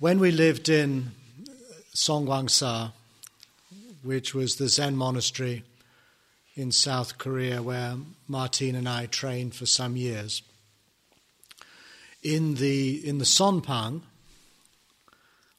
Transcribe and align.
When 0.00 0.18
we 0.18 0.32
lived 0.32 0.68
in 0.68 1.12
Songgwangsa, 1.94 2.92
which 4.02 4.34
was 4.34 4.56
the 4.56 4.68
Zen 4.68 4.96
monastery 4.96 5.62
in 6.56 6.72
South 6.72 7.16
Korea 7.16 7.62
where 7.62 7.94
Martine 8.26 8.74
and 8.74 8.88
I 8.88 9.06
trained 9.06 9.54
for 9.54 9.66
some 9.66 9.96
years, 9.96 10.42
in 12.24 12.56
the, 12.56 13.06
in 13.06 13.18
the 13.18 13.24
Sonpang, 13.24 14.02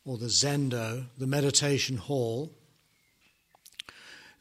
or 0.04 0.18
the 0.18 0.26
Zendo, 0.26 1.06
the 1.18 1.28
meditation 1.28 1.96
hall, 1.96 2.52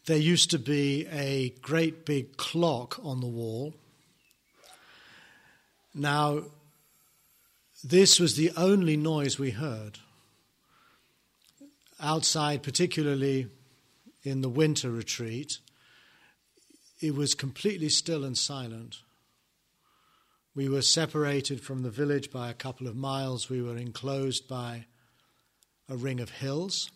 there 0.06 0.18
used 0.18 0.50
to 0.50 0.58
be 0.58 1.06
a 1.06 1.50
great 1.62 2.04
big 2.04 2.36
clock 2.36 2.98
on 3.04 3.20
the 3.20 3.28
wall. 3.28 3.72
Now, 5.94 6.46
this 7.84 8.18
was 8.18 8.36
the 8.36 8.50
only 8.56 8.96
noise 8.96 9.38
we 9.38 9.50
heard. 9.50 9.98
Outside, 12.00 12.62
particularly 12.62 13.48
in 14.22 14.40
the 14.40 14.48
winter 14.48 14.90
retreat, 14.90 15.58
it 17.00 17.14
was 17.14 17.34
completely 17.34 17.90
still 17.90 18.24
and 18.24 18.38
silent. 18.38 19.00
We 20.54 20.66
were 20.66 20.80
separated 20.80 21.60
from 21.60 21.82
the 21.82 21.90
village 21.90 22.30
by 22.30 22.48
a 22.48 22.54
couple 22.54 22.86
of 22.86 22.96
miles. 22.96 23.50
We 23.50 23.60
were 23.60 23.76
enclosed 23.76 24.48
by 24.48 24.86
a 25.86 25.96
ring 25.96 26.20
of 26.20 26.30
hills, 26.30 26.90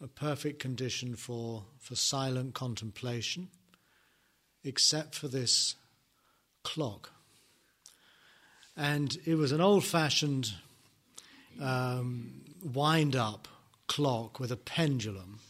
a 0.00 0.06
perfect 0.06 0.60
condition 0.60 1.16
for, 1.16 1.64
for 1.80 1.96
silent 1.96 2.54
contemplation, 2.54 3.48
except 4.62 5.16
for 5.16 5.26
this 5.26 5.74
clock. 6.62 7.13
And 8.76 9.16
it 9.24 9.36
was 9.36 9.52
an 9.52 9.60
old 9.60 9.84
fashioned 9.84 10.52
um, 11.60 12.42
wind 12.62 13.14
up 13.14 13.48
clock 13.86 14.40
with 14.40 14.50
a 14.50 14.56
pendulum. 14.56 15.40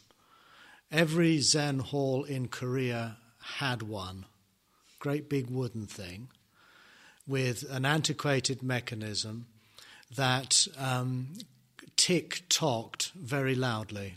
Every 0.91 1.39
Zen 1.39 1.79
hall 1.79 2.25
in 2.25 2.49
Korea 2.49 3.17
had 3.57 3.83
one, 3.83 4.27
great 4.99 5.29
big 5.29 5.49
wooden 5.49 5.87
thing, 5.87 6.29
with 7.27 7.65
an 7.71 7.85
antiquated 7.85 8.63
mechanism 8.63 9.47
that 10.15 10.69
um, 10.79 11.29
tick 11.97 12.43
tocked 12.49 13.11
very 13.13 13.55
loudly 13.55 14.15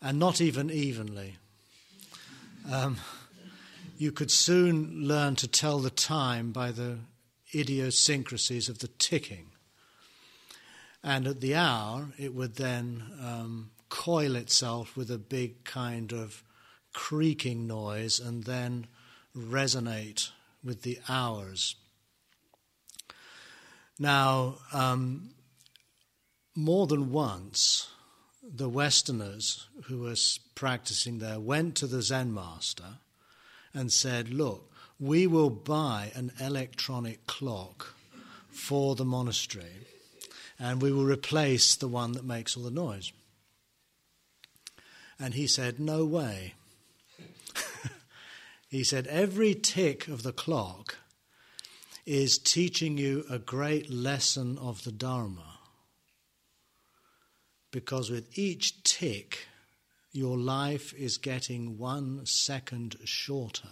and 0.00 0.18
not 0.18 0.40
even 0.40 0.70
evenly. 0.70 1.36
Um, 2.70 2.98
you 3.96 4.12
could 4.12 4.30
soon 4.30 5.08
learn 5.08 5.34
to 5.36 5.48
tell 5.48 5.80
the 5.80 5.90
time 5.90 6.52
by 6.52 6.70
the 6.70 6.98
idiosyncrasies 7.54 8.68
of 8.68 8.78
the 8.78 8.88
ticking. 8.98 9.50
And 11.02 11.26
at 11.26 11.40
the 11.40 11.54
hour, 11.54 12.08
it 12.18 12.34
would 12.34 12.56
then 12.56 13.04
um, 13.20 13.70
coil 13.88 14.36
itself 14.36 14.96
with 14.96 15.10
a 15.10 15.18
big 15.18 15.64
kind 15.64 16.12
of 16.12 16.42
creaking 16.92 17.66
noise 17.66 18.18
and 18.18 18.44
then 18.44 18.86
resonate 19.36 20.30
with 20.64 20.82
the 20.82 20.98
hours. 21.08 21.76
Now, 23.98 24.56
um, 24.72 25.30
more 26.54 26.86
than 26.86 27.12
once, 27.12 27.88
the 28.42 28.68
Westerners 28.68 29.68
who 29.84 30.00
were 30.00 30.16
practicing 30.54 31.18
there 31.18 31.38
went 31.38 31.76
to 31.76 31.86
the 31.86 32.02
Zen 32.02 32.32
master 32.32 32.98
and 33.74 33.92
said, 33.92 34.30
Look, 34.30 34.72
we 35.00 35.26
will 35.26 35.50
buy 35.50 36.10
an 36.14 36.32
electronic 36.40 37.26
clock 37.26 37.94
for 38.48 38.96
the 38.96 39.04
monastery 39.04 39.86
and 40.58 40.82
we 40.82 40.90
will 40.90 41.04
replace 41.04 41.76
the 41.76 41.88
one 41.88 42.12
that 42.12 42.24
makes 42.24 42.56
all 42.56 42.64
the 42.64 42.70
noise. 42.70 43.12
And 45.18 45.34
he 45.34 45.46
said, 45.46 45.78
No 45.78 46.04
way. 46.04 46.54
he 48.68 48.82
said, 48.82 49.06
Every 49.06 49.54
tick 49.54 50.08
of 50.08 50.22
the 50.22 50.32
clock 50.32 50.96
is 52.06 52.38
teaching 52.38 52.98
you 52.98 53.24
a 53.30 53.38
great 53.38 53.90
lesson 53.90 54.58
of 54.58 54.82
the 54.84 54.92
Dharma. 54.92 55.58
Because 57.70 58.10
with 58.10 58.36
each 58.36 58.82
tick, 58.82 59.46
your 60.10 60.38
life 60.38 60.94
is 60.94 61.18
getting 61.18 61.78
one 61.78 62.24
second 62.24 62.96
shorter. 63.04 63.68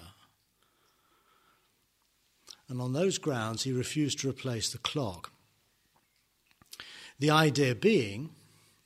And 2.69 2.81
on 2.81 2.93
those 2.93 3.19
grounds, 3.19 3.63
he 3.63 3.73
refused 3.73 4.21
to 4.21 4.31
replace 4.31 4.71
the 4.71 4.79
clock. 4.79 5.31
The 7.19 7.31
idea 7.31 7.75
being 7.75 8.31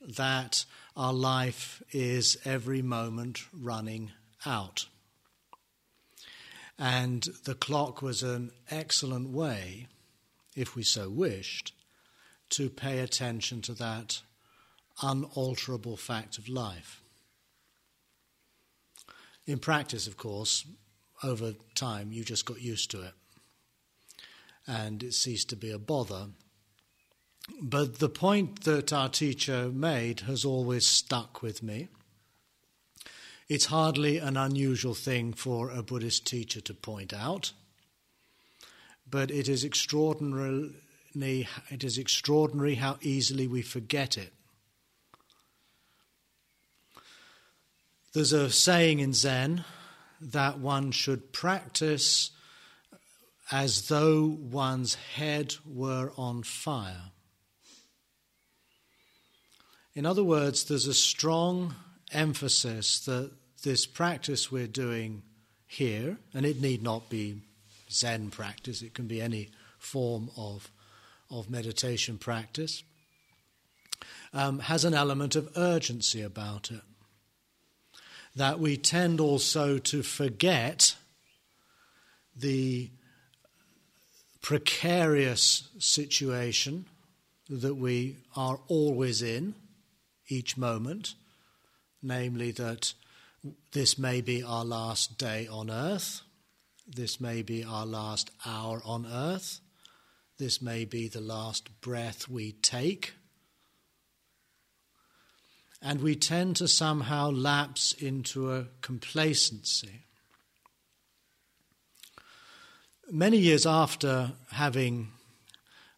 that 0.01 0.65
our 0.95 1.13
life 1.13 1.81
is 1.91 2.37
every 2.45 2.81
moment 2.81 3.41
running 3.53 4.11
out. 4.45 4.85
And 6.77 7.23
the 7.45 7.55
clock 7.55 8.01
was 8.01 8.23
an 8.23 8.51
excellent 8.69 9.29
way, 9.29 9.87
if 10.55 10.75
we 10.75 10.83
so 10.83 11.09
wished, 11.09 11.73
to 12.49 12.69
pay 12.69 12.99
attention 12.99 13.61
to 13.61 13.73
that 13.73 14.21
unalterable 15.01 15.97
fact 15.97 16.37
of 16.37 16.49
life. 16.49 17.01
In 19.45 19.59
practice, 19.59 20.07
of 20.07 20.17
course, 20.17 20.65
over 21.23 21.53
time, 21.75 22.11
you 22.11 22.23
just 22.23 22.45
got 22.45 22.61
used 22.61 22.91
to 22.91 23.01
it 23.01 23.13
and 24.71 25.03
it 25.03 25.13
ceased 25.13 25.49
to 25.49 25.57
be 25.57 25.69
a 25.69 25.77
bother. 25.77 26.27
But 27.61 27.99
the 27.99 28.07
point 28.07 28.63
that 28.63 28.93
our 28.93 29.09
teacher 29.09 29.69
made 29.69 30.21
has 30.21 30.45
always 30.45 30.87
stuck 30.87 31.41
with 31.41 31.61
me. 31.61 31.89
It's 33.49 33.65
hardly 33.65 34.17
an 34.17 34.37
unusual 34.37 34.93
thing 34.93 35.33
for 35.33 35.69
a 35.69 35.83
Buddhist 35.83 36.25
teacher 36.25 36.61
to 36.61 36.73
point 36.73 37.13
out, 37.13 37.51
but 39.09 39.29
it 39.29 39.49
is 39.49 39.65
extraordinary, 39.65 40.71
it 41.69 41.83
is 41.83 41.97
extraordinary 41.97 42.75
how 42.75 42.97
easily 43.01 43.47
we 43.47 43.61
forget 43.61 44.17
it. 44.17 44.31
There's 48.13 48.31
a 48.31 48.49
saying 48.49 48.99
in 48.99 49.11
Zen 49.11 49.65
that 50.21 50.59
one 50.59 50.91
should 50.91 51.33
practice 51.33 52.31
as 53.51 53.89
though 53.89 54.37
one's 54.39 54.95
head 54.95 55.55
were 55.65 56.11
on 56.17 56.41
fire. 56.41 57.11
In 59.93 60.05
other 60.05 60.23
words, 60.23 60.63
there's 60.63 60.87
a 60.87 60.93
strong 60.93 61.75
emphasis 62.13 62.99
that 63.05 63.31
this 63.63 63.85
practice 63.85 64.51
we're 64.51 64.67
doing 64.67 65.21
here, 65.67 66.17
and 66.33 66.45
it 66.45 66.61
need 66.61 66.81
not 66.81 67.09
be 67.09 67.41
Zen 67.91 68.29
practice, 68.29 68.81
it 68.81 68.93
can 68.93 69.07
be 69.07 69.21
any 69.21 69.49
form 69.77 70.31
of, 70.37 70.71
of 71.29 71.49
meditation 71.49 72.17
practice, 72.17 72.83
um, 74.33 74.59
has 74.59 74.85
an 74.85 74.93
element 74.93 75.35
of 75.35 75.51
urgency 75.57 76.21
about 76.21 76.71
it. 76.71 76.81
That 78.33 78.59
we 78.59 78.77
tend 78.77 79.19
also 79.19 79.77
to 79.77 80.03
forget 80.03 80.95
the 82.33 82.89
precarious 84.41 85.69
situation 85.79 86.85
that 87.49 87.75
we 87.75 88.17
are 88.35 88.59
always 88.67 89.21
in 89.21 89.53
each 90.27 90.57
moment, 90.57 91.15
namely 92.01 92.51
that 92.51 92.93
this 93.71 93.97
may 93.97 94.21
be 94.21 94.43
our 94.43 94.65
last 94.65 95.17
day 95.17 95.47
on 95.47 95.69
earth, 95.69 96.21
this 96.87 97.19
may 97.19 97.41
be 97.41 97.63
our 97.63 97.85
last 97.85 98.31
hour 98.45 98.81
on 98.85 99.05
earth, 99.05 99.59
this 100.37 100.61
may 100.61 100.85
be 100.85 101.07
the 101.07 101.21
last 101.21 101.81
breath 101.81 102.27
we 102.27 102.51
take. 102.51 103.13
And 105.83 106.01
we 106.01 106.15
tend 106.15 106.57
to 106.57 106.67
somehow 106.67 107.31
lapse 107.31 107.93
into 107.93 108.51
a 108.51 108.67
complacency 108.81 110.05
many 113.11 113.37
years 113.37 113.65
after 113.65 114.31
having 114.51 115.09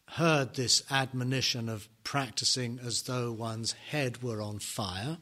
heard 0.06 0.54
this 0.54 0.82
admonition 0.90 1.68
of 1.68 1.88
practicing 2.02 2.78
as 2.84 3.02
though 3.02 3.32
one's 3.32 3.72
head 3.72 4.22
were 4.22 4.42
on 4.42 4.58
fire, 4.58 5.18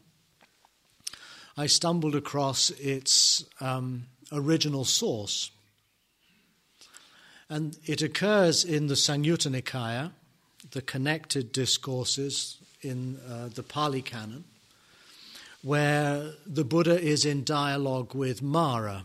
I 1.57 1.67
stumbled 1.67 2.15
across 2.15 2.71
its 2.71 3.45
um, 3.61 4.07
original 4.33 4.85
source. 4.85 5.51
And 7.49 7.77
it 7.85 8.01
occurs 8.01 8.65
in 8.65 8.87
the 8.87 8.95
Samyutta 8.95 9.51
Nikaya, 9.51 10.13
the 10.71 10.81
connected 10.81 11.53
discourses 11.53 12.57
in 12.81 13.19
uh, 13.29 13.49
the 13.49 13.63
Pali 13.63 14.01
Canon, 14.01 14.45
where 15.61 16.33
the 16.47 16.65
Buddha 16.65 16.99
is 16.99 17.27
in 17.27 17.45
dialogue 17.45 18.15
with 18.15 18.41
Mara, 18.41 19.05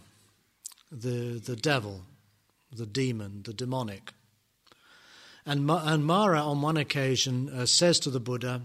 the, 0.90 1.42
the 1.44 1.58
devil, 1.58 2.02
the 2.72 2.86
demon, 2.86 3.44
the 3.44 3.54
demonic. 3.54 4.14
And, 5.46 5.70
and 5.70 6.06
Mara, 6.06 6.42
on 6.42 6.62
one 6.62 6.78
occasion, 6.78 7.50
uh, 7.50 7.66
says 7.66 8.00
to 8.00 8.10
the 8.10 8.20
Buddha, 8.20 8.64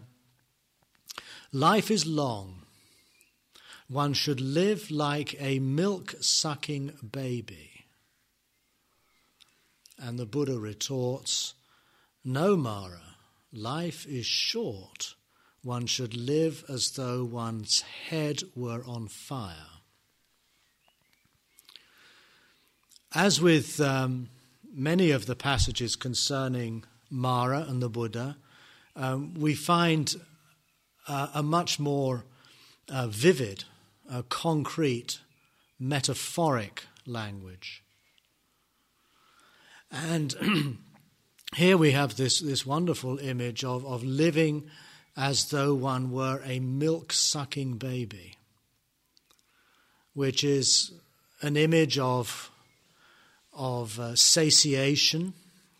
Life 1.52 1.90
is 1.90 2.06
long. 2.06 2.62
One 3.88 4.14
should 4.14 4.40
live 4.40 4.90
like 4.90 5.36
a 5.38 5.58
milk 5.58 6.14
sucking 6.20 6.92
baby. 7.12 7.84
And 9.98 10.18
the 10.18 10.26
Buddha 10.26 10.58
retorts, 10.58 11.54
No, 12.24 12.56
Mara, 12.56 13.16
life 13.52 14.06
is 14.06 14.26
short. 14.26 15.14
One 15.62 15.86
should 15.86 16.16
live 16.16 16.64
as 16.68 16.92
though 16.92 17.22
one's 17.22 17.82
head 17.82 18.42
were 18.56 18.82
on 18.84 19.06
fire. 19.06 19.81
As 23.14 23.42
with 23.42 23.78
um, 23.78 24.30
many 24.74 25.10
of 25.10 25.26
the 25.26 25.36
passages 25.36 25.96
concerning 25.96 26.84
Mara 27.10 27.66
and 27.68 27.82
the 27.82 27.90
Buddha, 27.90 28.38
um, 28.96 29.34
we 29.34 29.54
find 29.54 30.14
uh, 31.06 31.28
a 31.34 31.42
much 31.42 31.78
more 31.78 32.24
uh, 32.88 33.08
vivid, 33.08 33.64
uh, 34.10 34.22
concrete, 34.30 35.20
metaphoric 35.78 36.84
language. 37.04 37.82
And 39.90 40.78
here 41.54 41.76
we 41.76 41.90
have 41.90 42.16
this, 42.16 42.40
this 42.40 42.64
wonderful 42.64 43.18
image 43.18 43.62
of, 43.62 43.84
of 43.84 44.02
living 44.02 44.70
as 45.18 45.50
though 45.50 45.74
one 45.74 46.10
were 46.10 46.40
a 46.46 46.60
milk 46.60 47.12
sucking 47.12 47.76
baby, 47.76 48.36
which 50.14 50.42
is 50.42 50.92
an 51.42 51.58
image 51.58 51.98
of, 51.98 52.50
of 53.52 53.98
uh, 53.98 54.14
satiation 54.16 55.34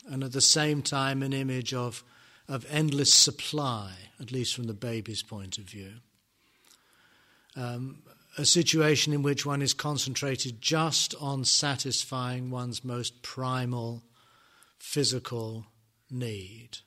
and 0.08 0.24
at 0.24 0.32
the 0.32 0.40
same 0.40 0.82
time 0.82 1.22
an 1.22 1.32
image 1.32 1.72
of, 1.72 2.02
of 2.48 2.66
endless 2.70 3.12
supply, 3.12 3.92
at 4.20 4.32
least 4.32 4.54
from 4.54 4.64
the 4.64 4.74
baby's 4.74 5.22
point 5.22 5.58
of 5.58 5.64
view. 5.64 5.94
Um, 7.56 8.02
a 8.38 8.44
situation 8.44 9.12
in 9.12 9.22
which 9.22 9.44
one 9.44 9.60
is 9.60 9.74
concentrated 9.74 10.60
just 10.60 11.14
on 11.20 11.44
satisfying 11.44 12.50
one's 12.50 12.84
most 12.84 13.22
primal 13.22 14.02
physical 14.78 15.66
need. 16.10 16.78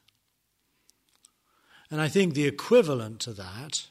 And 1.91 2.01
I 2.01 2.07
think 2.07 2.33
the 2.33 2.47
equivalent 2.47 3.19
to 3.21 3.33
that 3.33 3.87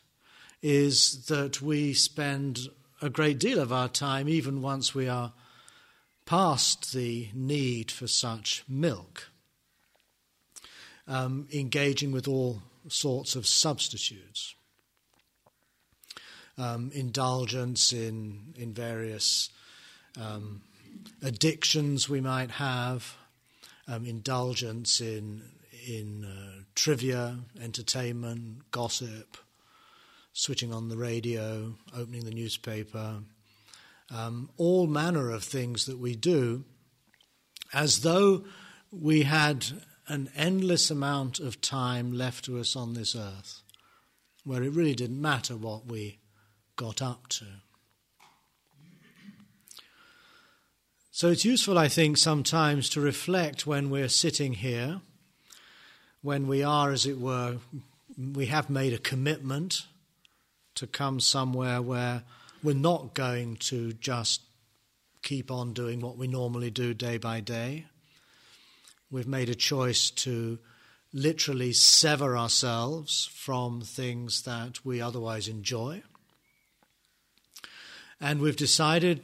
is 0.62 1.26
that 1.26 1.62
we 1.62 1.92
spend 1.94 2.68
a 3.00 3.08
great 3.08 3.38
deal 3.38 3.60
of 3.60 3.72
our 3.72 3.88
time, 3.88 4.28
even 4.28 4.62
once 4.62 4.94
we 4.94 5.08
are 5.08 5.32
past 6.26 6.92
the 6.92 7.28
need 7.34 7.90
for 7.90 8.06
such 8.06 8.64
milk, 8.68 9.30
um, 11.06 11.48
engaging 11.52 12.12
with 12.12 12.26
all 12.26 12.62
sorts 12.88 13.36
of 13.36 13.46
substitutes. 13.46 14.54
Um, 16.56 16.92
indulgence 16.94 17.92
in, 17.92 18.54
in 18.56 18.74
various 18.74 19.50
um, 20.20 20.62
addictions 21.20 22.08
we 22.08 22.20
might 22.20 22.52
have, 22.52 23.16
um, 23.88 24.06
indulgence 24.06 25.00
in 25.00 25.42
in 25.86 26.24
uh, 26.24 26.62
trivia, 26.74 27.38
entertainment, 27.60 28.70
gossip, 28.70 29.36
switching 30.32 30.72
on 30.72 30.88
the 30.88 30.96
radio, 30.96 31.74
opening 31.96 32.24
the 32.24 32.30
newspaper, 32.30 33.20
um, 34.10 34.50
all 34.56 34.86
manner 34.86 35.30
of 35.30 35.44
things 35.44 35.86
that 35.86 35.98
we 35.98 36.14
do, 36.16 36.64
as 37.72 38.00
though 38.00 38.44
we 38.90 39.22
had 39.22 39.66
an 40.06 40.30
endless 40.36 40.90
amount 40.90 41.40
of 41.40 41.60
time 41.60 42.12
left 42.12 42.44
to 42.44 42.58
us 42.58 42.76
on 42.76 42.94
this 42.94 43.16
earth, 43.16 43.62
where 44.44 44.62
it 44.62 44.72
really 44.72 44.94
didn't 44.94 45.20
matter 45.20 45.56
what 45.56 45.86
we 45.86 46.18
got 46.76 47.00
up 47.00 47.28
to. 47.28 47.46
So 51.10 51.30
it's 51.30 51.44
useful, 51.44 51.78
I 51.78 51.88
think, 51.88 52.18
sometimes 52.18 52.88
to 52.90 53.00
reflect 53.00 53.66
when 53.66 53.88
we're 53.88 54.08
sitting 54.08 54.54
here 54.54 55.00
when 56.24 56.48
we 56.48 56.62
are, 56.62 56.90
as 56.90 57.04
it 57.04 57.20
were, 57.20 57.58
we 58.16 58.46
have 58.46 58.70
made 58.70 58.94
a 58.94 58.98
commitment 58.98 59.82
to 60.74 60.86
come 60.86 61.20
somewhere 61.20 61.82
where 61.82 62.22
we're 62.64 62.74
not 62.74 63.12
going 63.14 63.56
to 63.56 63.92
just 63.92 64.40
keep 65.22 65.50
on 65.50 65.74
doing 65.74 66.00
what 66.00 66.16
we 66.16 66.26
normally 66.26 66.70
do 66.70 66.94
day 66.94 67.18
by 67.18 67.38
day. 67.38 67.84
We've 69.10 69.28
made 69.28 69.50
a 69.50 69.54
choice 69.54 70.10
to 70.10 70.58
literally 71.12 71.74
sever 71.74 72.36
ourselves 72.36 73.30
from 73.32 73.82
things 73.82 74.42
that 74.42 74.84
we 74.84 75.00
otherwise 75.00 75.46
enjoy. 75.46 76.02
And 78.18 78.40
we've 78.40 78.56
decided, 78.56 79.20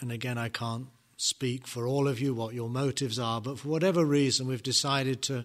and 0.00 0.10
again, 0.10 0.36
I 0.36 0.48
can't 0.48 0.88
speak 1.16 1.68
for 1.68 1.86
all 1.86 2.08
of 2.08 2.20
you 2.20 2.34
what 2.34 2.54
your 2.54 2.68
motives 2.68 3.20
are, 3.20 3.40
but 3.40 3.60
for 3.60 3.68
whatever 3.68 4.04
reason, 4.04 4.48
we've 4.48 4.62
decided 4.62 5.22
to 5.22 5.44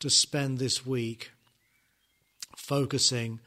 to 0.00 0.08
spend 0.08 0.58
this 0.58 0.86
week 0.86 1.32
focusing 2.56 3.40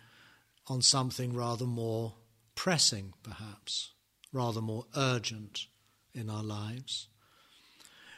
on 0.67 0.81
something 0.81 1.33
rather 1.33 1.65
more 1.65 2.13
pressing, 2.55 3.13
perhaps, 3.23 3.93
rather 4.31 4.61
more 4.61 4.85
urgent 4.95 5.67
in 6.13 6.29
our 6.29 6.43
lives. 6.43 7.07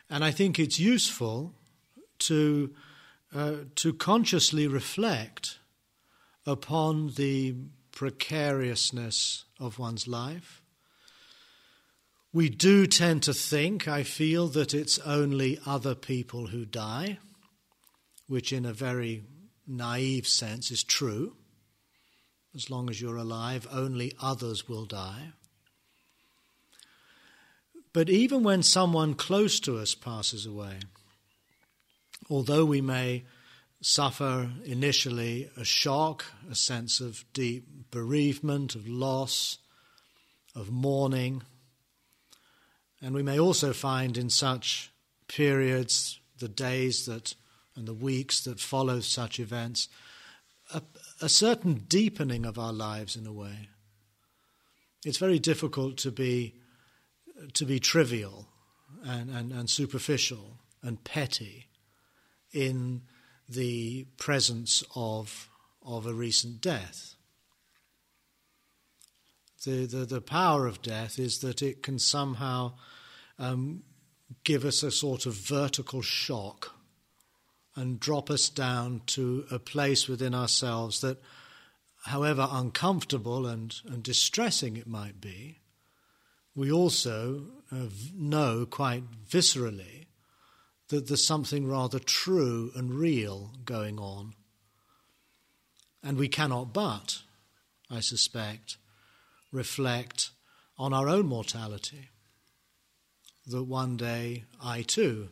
And 0.10 0.24
I 0.24 0.32
think 0.32 0.60
it's 0.60 0.80
useful 0.80 1.54
to, 2.20 2.74
uh, 3.34 3.56
to 3.76 3.94
consciously 3.94 4.68
reflect 4.68 5.60
upon 6.46 7.14
the 7.16 7.56
precariousness 7.92 9.46
of 9.60 9.80
one's 9.80 10.08
life. 10.08 10.62
We 12.32 12.50
do 12.50 12.88
tend 12.88 13.24
to 13.24 13.34
think, 13.34 13.88
I 13.88 14.04
feel, 14.04 14.48
that 14.50 14.74
it's 14.74 15.00
only 15.00 15.60
other 15.66 15.96
people 15.96 16.48
who 16.48 16.66
die 16.66 17.20
which 18.28 18.54
in 18.54 18.66
a 18.66 18.74
very 18.74 19.24
naive 19.68 20.28
sense 20.28 20.72
is 20.72 20.84
true. 20.84 21.36
As 22.56 22.70
long 22.70 22.90
as 22.90 23.02
you're 23.02 23.18
alive, 23.18 23.68
only 23.72 24.14
others 24.22 24.68
will 24.70 24.86
die. 24.86 25.32
But 27.94 28.10
even 28.10 28.44
when 28.44 28.64
someone 28.64 29.14
close 29.14 29.60
to 29.62 29.78
us 29.78 29.96
passes 29.96 30.46
away, 30.46 30.80
although 32.30 32.66
we 32.66 32.82
may 32.82 33.24
suffer 33.82 34.50
initially 34.66 35.50
a 35.58 35.66
shock, 35.66 36.26
a 36.50 36.56
sense 36.56 37.00
of 37.00 37.26
deep 37.34 37.92
bereavement, 37.92 38.76
of 38.76 38.88
loss, 38.88 39.58
of 40.56 40.72
mourning, 40.72 41.44
and 43.02 43.14
we 43.14 43.24
may 43.24 43.40
also 43.40 43.74
find 43.74 44.18
in 44.18 44.30
such 44.30 44.92
periods 45.28 46.20
the 46.40 46.48
days 46.48 47.06
that 47.06 47.36
and 47.76 47.88
the 47.88 47.94
weeks 47.94 48.42
that 48.42 48.60
follow 48.60 49.00
such 49.00 49.40
events, 49.40 49.90
a, 50.74 50.82
a 51.24 51.30
certain 51.30 51.86
deepening 51.88 52.46
of 52.46 52.60
our 52.60 52.74
lives 52.74 53.16
in 53.16 53.26
a 53.26 53.32
way. 53.32 53.70
It's 55.06 55.18
very 55.18 55.40
difficult 55.40 55.96
to 56.00 56.12
be, 56.12 56.56
to 57.54 57.66
be 57.66 57.80
trivial 57.80 58.50
and, 59.06 59.30
and, 59.30 59.54
and 59.54 59.70
superficial 59.70 60.60
and 60.82 61.02
petty 61.06 61.68
in 62.52 63.04
the 63.48 64.06
presence 64.18 64.84
of, 64.98 65.48
of 65.82 66.06
a 66.06 66.14
recent 66.14 66.60
death. 66.60 67.16
The, 69.66 69.86
the, 69.86 70.06
the 70.06 70.22
power 70.22 70.68
of 70.68 70.82
death 70.82 71.20
is 71.20 71.40
that 71.40 71.62
it 71.62 71.82
can 71.82 72.00
somehow 72.00 72.74
um, 73.40 73.84
give 74.44 74.66
us 74.66 74.84
a 74.84 74.92
sort 74.92 75.26
of 75.26 75.36
vertical 75.36 76.02
shock 76.02 76.76
and 77.76 78.00
drop 78.00 78.30
us 78.30 78.50
down 78.50 79.02
to 79.08 79.46
a 79.50 79.60
place 79.60 80.08
within 80.08 80.36
ourselves 80.36 81.02
that, 81.02 81.22
however 82.06 82.48
uncomfortable 82.52 83.48
and, 83.48 83.76
and 83.88 84.04
distressing 84.04 84.78
it 84.78 84.88
might 84.88 85.20
be, 85.20 85.60
we 86.56 86.72
also 86.72 87.48
uh, 87.72 87.86
know 88.16 88.66
quite 88.66 89.04
viscerally 89.28 90.06
that 90.90 91.08
there's 91.08 91.26
something 91.26 91.68
rather 91.68 91.98
true 91.98 92.72
and 92.76 92.94
real 92.94 93.52
going 93.66 93.98
on. 93.98 94.34
And 96.04 96.18
we 96.18 96.28
cannot 96.28 96.74
but, 96.74 97.22
I 97.90 98.02
suspect, 98.02 98.78
reflect 99.52 100.30
on 100.78 100.94
our 100.94 101.08
own 101.08 101.26
mortality. 101.26 102.10
That 103.48 103.64
one 103.64 103.98
day 103.98 104.44
I 104.62 104.84
too 104.84 105.30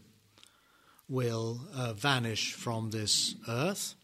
will 1.12 1.60
uh, 1.76 1.92
vanish 1.92 2.54
from 2.54 2.90
this 2.90 3.36
earth. 3.46 3.96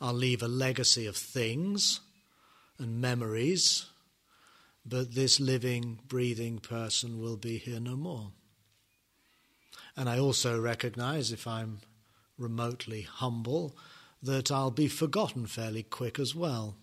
I'll 0.00 0.14
leave 0.14 0.42
a 0.42 0.48
legacy 0.48 1.06
of 1.06 1.14
things 1.14 2.00
and 2.78 3.02
memories, 3.02 3.84
but 4.86 5.14
this 5.14 5.38
living, 5.38 5.98
breathing 6.08 6.58
person 6.58 7.20
will 7.20 7.36
be 7.36 7.58
here 7.58 7.80
no 7.80 7.96
more. 7.96 8.30
And 9.94 10.08
I 10.08 10.18
also 10.18 10.58
recognize, 10.58 11.32
if 11.32 11.46
I'm 11.46 11.80
remotely 12.38 13.02
humble 13.02 13.76
that 14.22 14.50
I'll 14.50 14.70
be 14.70 14.88
forgotten 14.88 15.46
fairly 15.46 15.82
quick 15.82 16.18
as 16.18 16.34
well, 16.34 16.76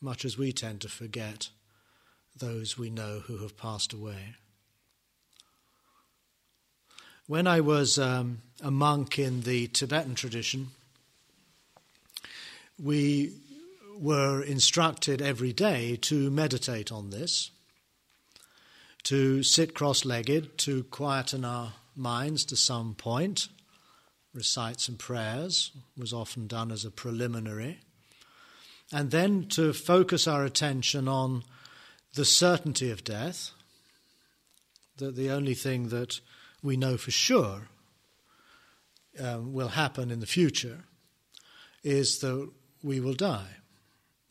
much 0.00 0.24
as 0.24 0.36
we 0.36 0.52
tend 0.52 0.80
to 0.80 0.88
forget 0.88 1.50
those 2.36 2.76
we 2.76 2.90
know 2.90 3.20
who 3.20 3.38
have 3.38 3.56
passed 3.56 3.92
away. 3.92 4.34
When 7.28 7.48
I 7.48 7.60
was 7.60 7.98
um, 7.98 8.42
a 8.62 8.70
monk 8.70 9.18
in 9.18 9.40
the 9.40 9.66
Tibetan 9.66 10.14
tradition, 10.14 10.68
we 12.80 13.32
were 13.98 14.44
instructed 14.44 15.20
every 15.20 15.52
day 15.52 15.96
to 16.02 16.30
meditate 16.30 16.92
on 16.92 17.10
this, 17.10 17.50
to 19.04 19.42
sit 19.42 19.74
cross 19.74 20.04
legged, 20.04 20.56
to 20.58 20.84
quieten 20.84 21.44
our 21.44 21.72
minds 21.96 22.44
to 22.44 22.54
some 22.54 22.94
point, 22.94 23.48
recite 24.32 24.78
some 24.80 24.96
prayers, 24.96 25.72
was 25.98 26.12
often 26.12 26.46
done 26.46 26.70
as 26.70 26.84
a 26.84 26.92
preliminary, 26.92 27.80
and 28.92 29.10
then 29.10 29.48
to 29.48 29.72
focus 29.72 30.28
our 30.28 30.44
attention 30.44 31.08
on 31.08 31.42
the 32.14 32.24
certainty 32.24 32.88
of 32.92 33.02
death, 33.02 33.50
that 34.98 35.16
the 35.16 35.30
only 35.30 35.54
thing 35.54 35.88
that 35.88 36.20
we 36.66 36.76
know 36.76 36.96
for 36.96 37.12
sure 37.12 37.68
um, 39.20 39.52
will 39.52 39.68
happen 39.68 40.10
in 40.10 40.20
the 40.20 40.26
future 40.26 40.80
is 41.82 42.18
that 42.18 42.50
we 42.82 43.00
will 43.00 43.14
die. 43.14 43.48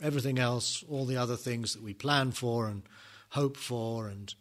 Everything 0.01 0.38
else, 0.38 0.84
all 0.89 1.06
the 1.06 1.18
other 1.18 1.38
things 1.38 1.74
that 1.74 1.82
we 1.82 1.94
plan 1.94 2.32
for 2.32 2.68
and 2.68 2.84
hope 3.30 3.56
for 3.56 4.08
and 4.10 4.36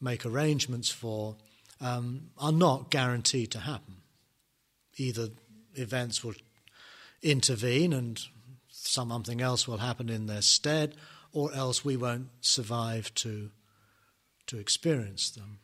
make 0.00 0.24
arrangements 0.24 0.90
for, 0.90 1.36
um, 1.80 2.30
are 2.38 2.52
not 2.52 2.90
guaranteed 2.90 3.50
to 3.50 3.60
happen. 3.60 3.96
Either 4.96 5.28
events 5.74 6.24
will 6.24 6.34
intervene 7.22 7.92
and 7.92 8.22
something 8.70 9.42
else 9.42 9.68
will 9.68 9.78
happen 9.78 10.08
in 10.08 10.26
their 10.26 10.42
stead, 10.42 10.94
or 11.32 11.52
else 11.52 11.84
we 11.84 11.98
won't 11.98 12.28
survive 12.40 13.12
to, 13.14 13.50
to 14.46 14.58
experience 14.58 15.28
them. 15.28 15.58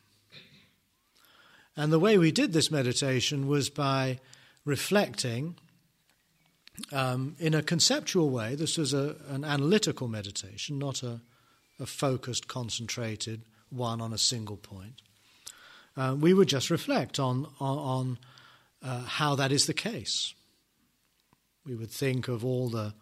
And 1.76 1.92
the 1.92 1.98
way 1.98 2.18
we 2.18 2.32
did 2.32 2.52
this 2.52 2.70
meditation 2.70 3.46
was 3.46 3.70
by 3.70 4.18
reflecting 4.64 5.56
um, 6.92 7.36
in 7.38 7.54
a 7.54 7.62
conceptual 7.62 8.30
way. 8.30 8.54
This 8.54 8.76
was 8.76 8.92
a, 8.92 9.16
an 9.28 9.44
analytical 9.44 10.08
meditation, 10.08 10.78
not 10.78 11.02
a, 11.02 11.20
a 11.80 11.86
focused, 11.86 12.48
concentrated 12.48 13.42
one 13.70 14.00
on 14.00 14.12
a 14.12 14.18
single 14.18 14.56
point. 14.56 15.00
Uh, 15.96 16.16
we 16.18 16.34
would 16.34 16.48
just 16.48 16.70
reflect 16.70 17.18
on, 17.18 17.46
on, 17.60 17.78
on 17.78 18.18
uh, 18.82 19.04
how 19.04 19.34
that 19.34 19.52
is 19.52 19.66
the 19.66 19.74
case. 19.74 20.34
We 21.64 21.74
would 21.74 21.90
think 21.90 22.28
of 22.28 22.44
all 22.44 22.68
the 22.68 22.94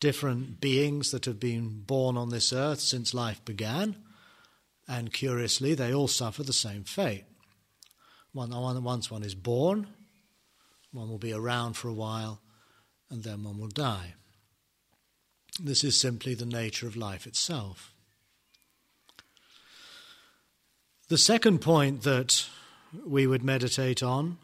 different 0.00 0.60
beings 0.60 1.10
that 1.10 1.24
have 1.24 1.40
been 1.40 1.82
born 1.86 2.16
on 2.16 2.30
this 2.30 2.52
earth 2.52 2.80
since 2.80 3.14
life 3.14 3.44
began, 3.44 3.96
and 4.86 5.12
curiously, 5.12 5.74
they 5.74 5.92
all 5.92 6.08
suffer 6.08 6.42
the 6.42 6.52
same 6.52 6.84
fate. 6.84 7.24
One, 8.32 8.50
once 8.84 9.10
one 9.10 9.22
is 9.22 9.34
born, 9.34 9.86
one 10.92 11.08
will 11.08 11.18
be 11.18 11.32
around 11.32 11.74
for 11.74 11.88
a 11.88 11.94
while, 11.94 12.40
and 13.10 13.22
then 13.22 13.42
one 13.42 13.58
will 13.58 13.68
die. 13.68 14.14
This 15.60 15.82
is 15.82 15.98
simply 15.98 16.34
the 16.34 16.46
nature 16.46 16.86
of 16.86 16.96
life 16.96 17.26
itself. 17.26 17.92
The 21.08 21.18
second 21.18 21.60
point 21.60 22.02
that 22.02 22.46
we 23.06 23.26
would 23.26 23.42
meditate 23.42 24.02
on 24.02 24.38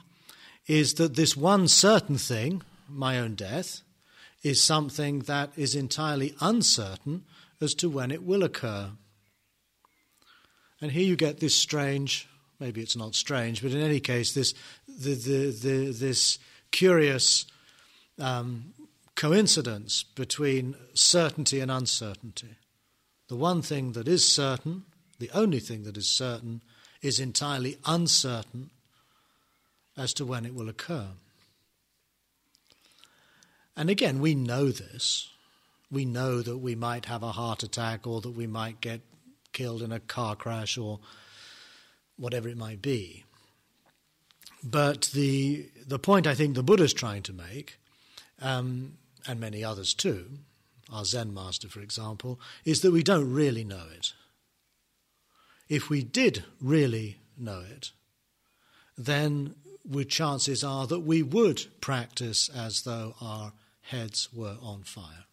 is 0.66 0.94
that 0.94 1.14
this 1.14 1.36
one 1.36 1.68
certain 1.68 2.16
thing, 2.16 2.62
my 2.88 3.18
own 3.18 3.34
death, 3.34 3.82
is 4.42 4.62
something 4.62 5.20
that 5.20 5.50
is 5.56 5.74
entirely 5.74 6.34
uncertain 6.40 7.24
as 7.60 7.74
to 7.74 7.88
when 7.88 8.10
it 8.10 8.22
will 8.22 8.42
occur. 8.42 8.90
And 10.80 10.92
here 10.92 11.04
you 11.04 11.16
get 11.16 11.40
this 11.40 11.54
strange, 11.54 12.28
maybe 12.64 12.80
it's 12.80 12.96
not 12.96 13.14
strange, 13.14 13.60
but 13.60 13.72
in 13.72 13.82
any 13.82 14.00
case, 14.00 14.32
this, 14.32 14.54
the, 14.88 15.14
the, 15.14 15.50
the, 15.50 15.92
this 15.92 16.38
curious 16.70 17.44
um, 18.18 18.72
coincidence 19.14 20.02
between 20.02 20.74
certainty 20.94 21.60
and 21.60 21.70
uncertainty. 21.70 22.56
The 23.28 23.36
one 23.36 23.60
thing 23.60 23.92
that 23.92 24.08
is 24.08 24.26
certain, 24.26 24.84
the 25.18 25.30
only 25.34 25.60
thing 25.60 25.82
that 25.82 25.98
is 25.98 26.08
certain, 26.08 26.62
is 27.02 27.20
entirely 27.20 27.76
uncertain 27.84 28.70
as 29.94 30.14
to 30.14 30.24
when 30.24 30.46
it 30.46 30.54
will 30.54 30.70
occur. 30.70 31.08
And 33.76 33.90
again, 33.90 34.20
we 34.20 34.34
know 34.34 34.70
this. 34.70 35.28
We 35.90 36.06
know 36.06 36.40
that 36.40 36.56
we 36.56 36.74
might 36.74 37.04
have 37.04 37.22
a 37.22 37.32
heart 37.32 37.62
attack 37.62 38.06
or 38.06 38.22
that 38.22 38.30
we 38.30 38.46
might 38.46 38.80
get 38.80 39.02
killed 39.52 39.82
in 39.82 39.92
a 39.92 40.00
car 40.00 40.34
crash 40.34 40.78
or 40.78 41.00
whatever 42.16 42.48
it 42.48 42.56
might 42.56 42.82
be. 42.82 43.24
But 44.62 45.10
the, 45.12 45.66
the 45.86 45.98
point 45.98 46.26
I 46.26 46.34
think 46.34 46.54
the 46.54 46.62
Buddha 46.62 46.84
is 46.84 46.94
trying 46.94 47.22
to 47.24 47.32
make, 47.32 47.78
um, 48.40 48.94
and 49.26 49.38
many 49.38 49.62
others 49.62 49.92
too, 49.94 50.26
our 50.92 51.04
Zen 51.04 51.34
master, 51.34 51.68
for 51.68 51.80
example, 51.80 52.40
is 52.64 52.80
that 52.80 52.92
we 52.92 53.02
don't 53.02 53.32
really 53.32 53.64
know 53.64 53.84
it. 53.94 54.12
If 55.68 55.90
we 55.90 56.02
did 56.02 56.44
really 56.60 57.18
know 57.36 57.60
it, 57.60 57.92
then 58.96 59.54
would 59.86 60.08
chances 60.08 60.64
are 60.64 60.86
that 60.86 61.00
we 61.00 61.22
would 61.22 61.66
practice 61.80 62.48
as 62.48 62.82
though 62.82 63.14
our 63.20 63.52
heads 63.82 64.28
were 64.32 64.56
on 64.62 64.82
fire. 64.82 65.24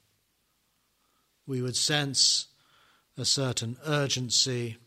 We 1.48 1.62
would 1.62 1.76
sense 1.76 2.48
a 3.18 3.26
certain 3.26 3.78
urgency, 3.86 4.78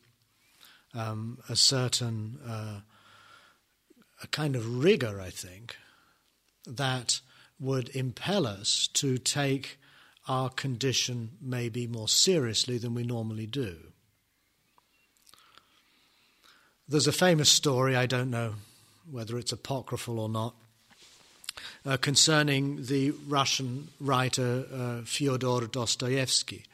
um, 0.94 1.38
a 1.48 1.56
certain 1.56 2.38
uh, 2.46 2.80
a 4.22 4.26
kind 4.28 4.56
of 4.56 4.82
rigor, 4.82 5.20
I 5.20 5.30
think, 5.30 5.76
that 6.66 7.20
would 7.60 7.94
impel 7.94 8.46
us 8.46 8.88
to 8.94 9.18
take 9.18 9.78
our 10.26 10.48
condition 10.48 11.30
maybe 11.40 11.86
more 11.86 12.08
seriously 12.08 12.78
than 12.78 12.94
we 12.94 13.04
normally 13.04 13.46
do. 13.46 13.76
There's 16.88 17.06
a 17.06 17.12
famous 17.12 17.50
story, 17.50 17.96
I 17.96 18.06
don't 18.06 18.30
know 18.30 18.54
whether 19.10 19.38
it's 19.38 19.52
apocryphal 19.52 20.18
or 20.18 20.28
not, 20.28 20.54
uh, 21.84 21.98
concerning 21.98 22.86
the 22.86 23.10
Russian 23.28 23.88
writer 24.00 24.64
uh, 24.72 25.00
Fyodor 25.04 25.66
Dostoevsky, 25.66 26.64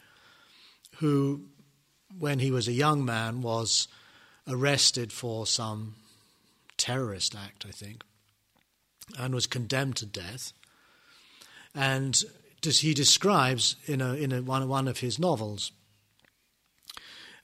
who, 0.96 1.42
when 2.18 2.38
he 2.38 2.52
was 2.52 2.68
a 2.68 2.72
young 2.72 3.04
man, 3.04 3.42
was 3.42 3.88
arrested 4.50 5.12
for 5.12 5.46
some 5.46 5.94
terrorist 6.76 7.34
act, 7.34 7.64
I 7.66 7.70
think, 7.70 8.02
and 9.18 9.34
was 9.34 9.46
condemned 9.46 9.96
to 9.96 10.06
death. 10.06 10.52
And 11.74 12.20
he 12.62 12.94
describes 12.94 13.76
in, 13.86 14.00
a, 14.00 14.14
in 14.14 14.32
a, 14.32 14.42
one, 14.42 14.68
one 14.68 14.88
of 14.88 14.98
his 14.98 15.18
novels 15.18 15.72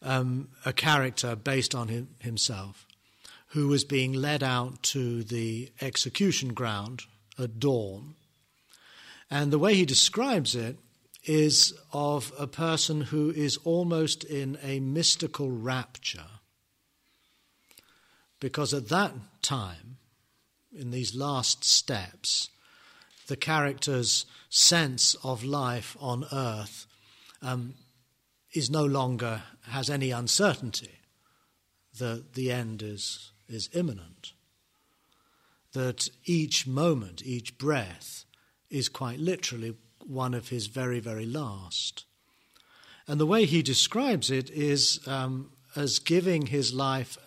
um, 0.02 0.48
a 0.64 0.72
character 0.72 1.36
based 1.36 1.74
on 1.74 1.88
him, 1.88 2.08
himself 2.20 2.86
who 3.48 3.68
was 3.68 3.84
being 3.84 4.12
led 4.12 4.42
out 4.42 4.82
to 4.82 5.22
the 5.24 5.70
execution 5.80 6.52
ground 6.52 7.02
at 7.38 7.58
dawn. 7.58 8.14
And 9.30 9.52
the 9.52 9.58
way 9.58 9.74
he 9.74 9.86
describes 9.86 10.54
it 10.54 10.76
is 11.24 11.72
of 11.92 12.32
a 12.38 12.46
person 12.46 13.00
who 13.00 13.30
is 13.30 13.56
almost 13.64 14.24
in 14.24 14.58
a 14.62 14.80
mystical 14.80 15.50
rapture. 15.50 16.35
Because 18.40 18.74
at 18.74 18.88
that 18.88 19.12
time, 19.42 19.98
in 20.72 20.90
these 20.90 21.14
last 21.14 21.64
steps, 21.64 22.48
the 23.28 23.36
character's 23.36 24.26
sense 24.50 25.14
of 25.24 25.44
life 25.44 25.96
on 26.00 26.24
earth 26.32 26.86
um, 27.42 27.74
is 28.52 28.70
no 28.70 28.84
longer 28.84 29.42
has 29.68 29.90
any 29.90 30.10
uncertainty 30.10 31.00
that 31.98 32.34
the 32.34 32.52
end 32.52 32.82
is 32.82 33.32
is 33.48 33.70
imminent. 33.72 34.32
That 35.72 36.08
each 36.24 36.66
moment, 36.66 37.22
each 37.24 37.58
breath, 37.58 38.24
is 38.70 38.88
quite 38.88 39.18
literally 39.18 39.74
one 40.04 40.34
of 40.34 40.48
his 40.48 40.66
very, 40.66 41.00
very 41.00 41.26
last. 41.26 42.04
And 43.06 43.20
the 43.20 43.26
way 43.26 43.44
he 43.44 43.62
describes 43.62 44.30
it 44.30 44.50
is 44.50 45.00
um, 45.06 45.52
as 45.76 45.98
giving 45.98 46.46
his 46.46 46.72
life 46.72 47.18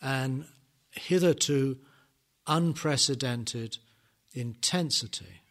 an 0.00 0.46
hitherto 0.90 1.78
unprecedented 2.46 3.78
intensity. 4.32 5.42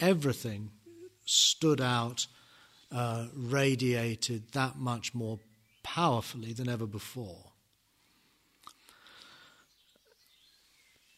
Everything 0.00 0.70
stood 1.24 1.80
out, 1.80 2.26
uh, 2.92 3.26
radiated 3.34 4.52
that 4.52 4.76
much 4.76 5.14
more 5.14 5.38
powerfully 5.82 6.52
than 6.52 6.68
ever 6.68 6.86
before. 6.86 7.48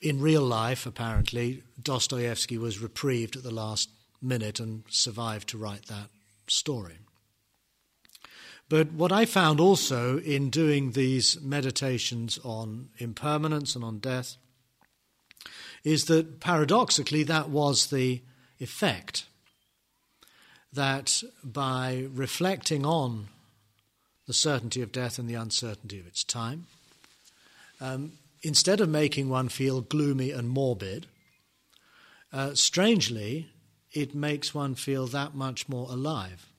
in 0.01 0.21
real 0.21 0.43
life, 0.43 0.87
apparently, 0.87 1.63
Dostoevsky 1.81 2.57
was 2.57 2.81
reprieved 2.81 3.37
at 3.37 3.43
the 3.43 3.51
last 3.51 3.91
minute 4.23 4.59
and 4.59 4.85
survived 4.89 5.49
to 5.51 5.59
write 5.59 5.87
that 5.87 6.09
story. 6.47 6.99
But 8.71 8.93
what 8.93 9.11
I 9.11 9.27
found 9.27 9.59
also 9.59 10.19
in 10.19 10.49
doing 10.49 10.93
these 10.93 11.41
meditations 11.41 12.39
on 12.45 12.91
impermanence 12.99 13.75
and 13.75 13.85
on 13.85 13.99
death 13.99 14.37
is 15.83 16.05
that 16.05 16.39
paradoxically 16.39 17.25
that 17.25 17.51
was 17.51 17.89
the 17.89 18.23
effect. 18.61 19.27
That 20.73 21.21
by 21.43 22.07
reflecting 22.13 22.87
on 22.87 23.27
the 24.29 24.33
certainty 24.33 24.83
of 24.83 24.93
death 24.93 25.19
and 25.19 25.29
the 25.29 25.35
uncertainty 25.35 25.99
of 25.99 26.07
its 26.07 26.23
time, 26.23 26.69
um, 27.81 28.13
instead 28.43 28.81
of 28.81 28.89
making 28.89 29.29
one 29.29 29.49
feel 29.49 29.81
gloomy 29.81 30.31
and 30.31 30.49
morbid, 30.49 31.09
uh, 32.33 32.55
strangely, 32.55 33.49
it 33.91 34.15
makes 34.15 34.55
one 34.55 34.77
feel 34.77 35.09
that 35.09 35.35
much 35.35 35.69
more 35.69 35.89
alive 35.91 36.50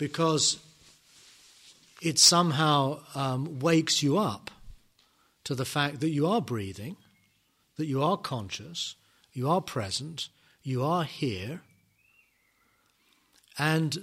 because 0.00 0.58
it 2.00 2.18
somehow 2.18 2.98
um, 3.14 3.58
wakes 3.58 4.02
you 4.02 4.16
up 4.16 4.50
to 5.44 5.54
the 5.54 5.66
fact 5.66 6.00
that 6.00 6.08
you 6.08 6.26
are 6.26 6.40
breathing, 6.40 6.96
that 7.76 7.84
you 7.84 8.02
are 8.02 8.16
conscious, 8.16 8.94
you 9.34 9.46
are 9.46 9.60
present, 9.60 10.30
you 10.62 10.82
are 10.82 11.04
here, 11.04 11.60
and 13.58 13.98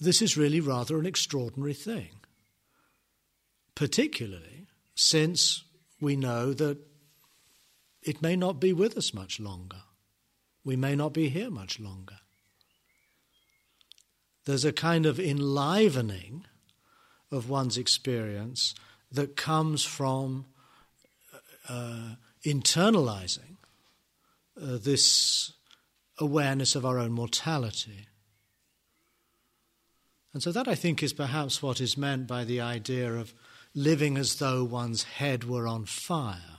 this 0.00 0.22
is 0.22 0.36
really 0.36 0.60
rather 0.60 1.00
an 1.00 1.06
extraordinary 1.06 1.74
thing, 1.74 2.10
particularly 3.74 4.68
since 4.94 5.64
we 6.00 6.14
know 6.14 6.52
that 6.52 6.78
it 8.02 8.22
may 8.22 8.36
not 8.36 8.60
be 8.60 8.72
with 8.72 8.96
us 8.96 9.12
much 9.12 9.40
longer. 9.40 9.82
We 10.64 10.76
may 10.76 10.94
not 10.94 11.12
be 11.12 11.28
here 11.28 11.50
much 11.50 11.80
longer 11.80 12.18
there's 14.44 14.64
a 14.64 14.72
kind 14.72 15.06
of 15.06 15.18
enlivening 15.18 16.44
of 17.30 17.48
one's 17.48 17.78
experience 17.78 18.74
that 19.10 19.36
comes 19.36 19.84
from 19.84 20.46
uh, 21.68 22.14
internalizing 22.44 23.56
uh, 24.60 24.78
this 24.80 25.52
awareness 26.18 26.74
of 26.74 26.84
our 26.84 26.98
own 26.98 27.12
mortality. 27.12 28.06
And 30.32 30.42
so, 30.42 30.52
that 30.52 30.68
I 30.68 30.74
think 30.74 31.02
is 31.02 31.12
perhaps 31.12 31.62
what 31.62 31.80
is 31.80 31.96
meant 31.96 32.26
by 32.26 32.44
the 32.44 32.60
idea 32.60 33.12
of 33.12 33.34
living 33.74 34.16
as 34.18 34.36
though 34.36 34.64
one's 34.64 35.04
head 35.04 35.44
were 35.44 35.66
on 35.66 35.86
fire. 35.86 36.58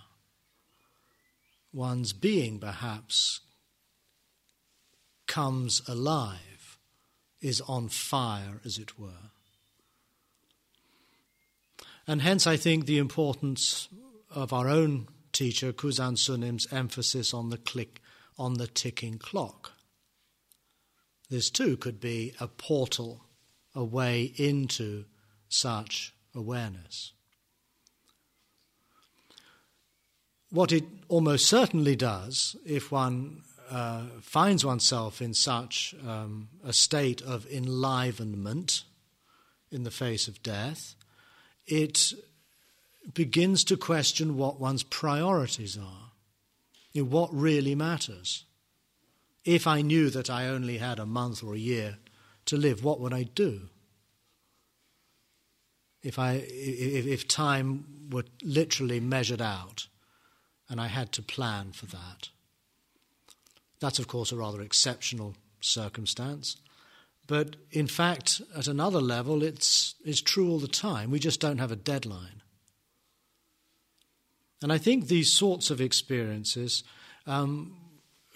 One's 1.73 2.13
being, 2.13 2.57
perhaps, 2.57 3.41
comes 5.27 5.81
alive 5.87 6.54
is 7.45 7.61
on 7.61 7.87
fire, 7.87 8.59
as 8.65 8.79
it 8.79 8.99
were. 8.99 9.29
And 12.07 12.23
hence, 12.23 12.47
I 12.47 12.57
think 12.57 12.85
the 12.85 12.97
importance 12.97 13.87
of 14.33 14.51
our 14.51 14.67
own 14.67 15.07
teacher, 15.31 15.71
Kusan 15.71 16.17
Sunim's 16.17 16.65
emphasis 16.73 17.35
on 17.35 17.51
the 17.51 17.59
click, 17.59 18.01
on 18.39 18.55
the 18.55 18.65
ticking 18.65 19.19
clock. 19.19 19.73
This 21.29 21.51
too 21.51 21.77
could 21.77 21.99
be 21.99 22.33
a 22.39 22.47
portal, 22.47 23.21
a 23.75 23.83
way 23.83 24.33
into 24.37 25.05
such 25.47 26.15
awareness. 26.33 27.11
What 30.49 30.71
it 30.71 30.85
almost 31.09 31.45
certainly 31.47 31.95
does, 31.95 32.55
if 32.65 32.91
one 32.91 33.43
uh, 33.69 34.03
finds 34.21 34.65
oneself 34.65 35.21
in 35.21 35.33
such 35.33 35.95
um, 36.07 36.49
a 36.63 36.73
state 36.73 37.21
of 37.21 37.45
enlivenment 37.47 38.83
in 39.71 39.83
the 39.83 39.91
face 39.91 40.27
of 40.27 40.41
death, 40.43 40.95
it 41.65 42.13
begins 43.13 43.63
to 43.65 43.77
question 43.77 44.37
what 44.37 44.59
one's 44.59 44.83
priorities 44.83 45.77
are, 45.77 46.11
you 46.93 47.03
know, 47.03 47.09
what 47.09 47.33
really 47.33 47.75
matters. 47.75 48.45
If 49.43 49.67
I 49.67 49.81
knew 49.81 50.09
that 50.09 50.29
I 50.29 50.47
only 50.47 50.77
had 50.77 50.99
a 50.99 51.05
month 51.05 51.43
or 51.43 51.53
a 51.53 51.59
year 51.59 51.97
to 52.45 52.57
live, 52.57 52.83
what 52.83 52.99
would 52.99 53.13
I 53.13 53.23
do? 53.23 53.69
If, 56.01 56.19
I, 56.19 56.33
if, 56.33 57.05
if 57.05 57.27
time 57.27 58.09
were 58.11 58.25
literally 58.43 58.99
measured 58.99 59.41
out 59.41 59.87
and 60.69 60.79
I 60.79 60.87
had 60.87 61.11
to 61.13 61.21
plan 61.21 61.71
for 61.71 61.87
that. 61.87 62.29
That's, 63.79 63.99
of 63.99 64.07
course, 64.07 64.31
a 64.31 64.37
rather 64.37 64.61
exceptional 64.61 65.35
circumstance. 65.59 66.57
But 67.27 67.55
in 67.71 67.87
fact, 67.87 68.41
at 68.55 68.67
another 68.67 69.01
level, 69.01 69.43
it's, 69.43 69.95
it's 70.03 70.21
true 70.21 70.49
all 70.49 70.59
the 70.59 70.67
time. 70.67 71.11
We 71.11 71.19
just 71.19 71.39
don't 71.39 71.57
have 71.57 71.71
a 71.71 71.75
deadline. 71.75 72.41
And 74.61 74.71
I 74.71 74.77
think 74.77 75.07
these 75.07 75.31
sorts 75.33 75.69
of 75.69 75.81
experiences 75.81 76.83
um, 77.27 77.75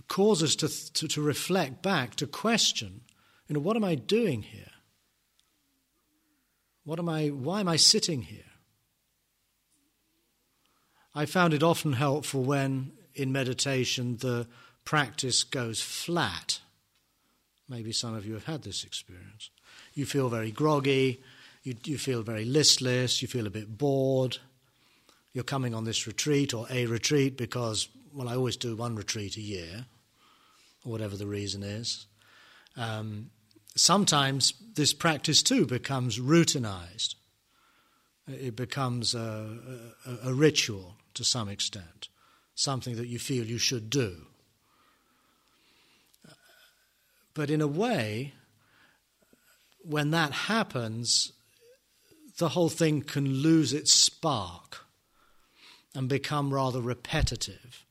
cause 0.07 0.43
us 0.43 0.55
to, 0.57 0.93
to, 0.93 1.07
to 1.07 1.21
reflect 1.21 1.81
back, 1.81 2.15
to 2.15 2.27
question, 2.27 3.01
you 3.47 3.53
know, 3.53 3.61
what 3.61 3.75
am 3.75 3.83
I 3.83 3.95
doing 3.95 4.41
here? 4.41 4.71
What 6.83 6.99
am 6.99 7.09
I, 7.09 7.27
why 7.27 7.59
am 7.59 7.67
I 7.67 7.75
sitting 7.77 8.23
here? 8.23 8.43
I 11.15 11.25
found 11.25 11.53
it 11.53 11.63
often 11.63 11.93
helpful 11.93 12.43
when, 12.43 12.91
in 13.13 13.31
meditation, 13.31 14.17
the 14.17 14.47
practice 14.85 15.43
goes 15.43 15.81
flat. 15.81 16.59
Maybe 17.67 17.91
some 17.91 18.15
of 18.15 18.25
you 18.25 18.33
have 18.33 18.45
had 18.45 18.63
this 18.63 18.83
experience. 18.83 19.49
You 19.93 20.05
feel 20.05 20.29
very 20.29 20.51
groggy, 20.51 21.21
you, 21.63 21.75
you 21.85 21.97
feel 21.97 22.23
very 22.23 22.45
listless, 22.45 23.21
you 23.21 23.27
feel 23.27 23.47
a 23.47 23.51
bit 23.51 23.77
bored. 23.77 24.37
You're 25.33 25.43
coming 25.43 25.75
on 25.75 25.83
this 25.83 26.07
retreat 26.07 26.53
or 26.53 26.65
a 26.69 26.85
retreat 26.87 27.37
because, 27.37 27.87
well, 28.13 28.27
I 28.27 28.35
always 28.35 28.57
do 28.57 28.75
one 28.75 28.95
retreat 28.95 29.37
a 29.37 29.41
year, 29.41 29.85
or 30.83 30.91
whatever 30.91 31.15
the 31.15 31.27
reason 31.27 31.61
is. 31.61 32.07
Um, 32.75 33.29
sometimes 33.75 34.53
this 34.75 34.93
practice 34.93 35.43
too 35.43 35.65
becomes 35.65 36.19
routinized. 36.19 37.15
It 38.27 38.55
becomes 38.55 39.15
a, 39.15 39.57
a, 40.05 40.29
a, 40.29 40.33
ritual 40.33 40.95
to 41.15 41.23
some 41.23 41.49
extent, 41.49 42.09
something 42.53 42.95
that 42.95 43.07
you 43.07 43.17
feel 43.17 43.45
you 43.45 43.57
should 43.57 43.89
do. 43.89 44.27
But 47.39 47.49
in 47.49 47.61
a 47.61 47.67
way, 47.67 48.33
when 49.79 50.11
that 50.11 50.33
happens, 50.33 51.31
the 52.37 52.49
whole 52.49 52.67
thing 52.67 53.01
can 53.01 53.35
lose 53.35 53.71
its 53.71 53.93
spark 53.93 54.83
and 55.95 56.09
become 56.09 56.53
rather 56.53 56.81
repetitive. 56.81 57.85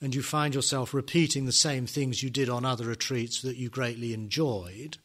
And 0.00 0.14
you 0.14 0.22
find 0.22 0.54
yourself 0.54 0.94
repeating 0.94 1.44
the 1.44 1.52
same 1.52 1.86
things 1.86 2.22
you 2.22 2.30
did 2.30 2.48
on 2.48 2.64
other 2.64 2.86
retreats 2.86 3.42
that 3.42 3.58
you 3.58 3.68
greatly 3.68 4.14
enjoyed, 4.14 4.96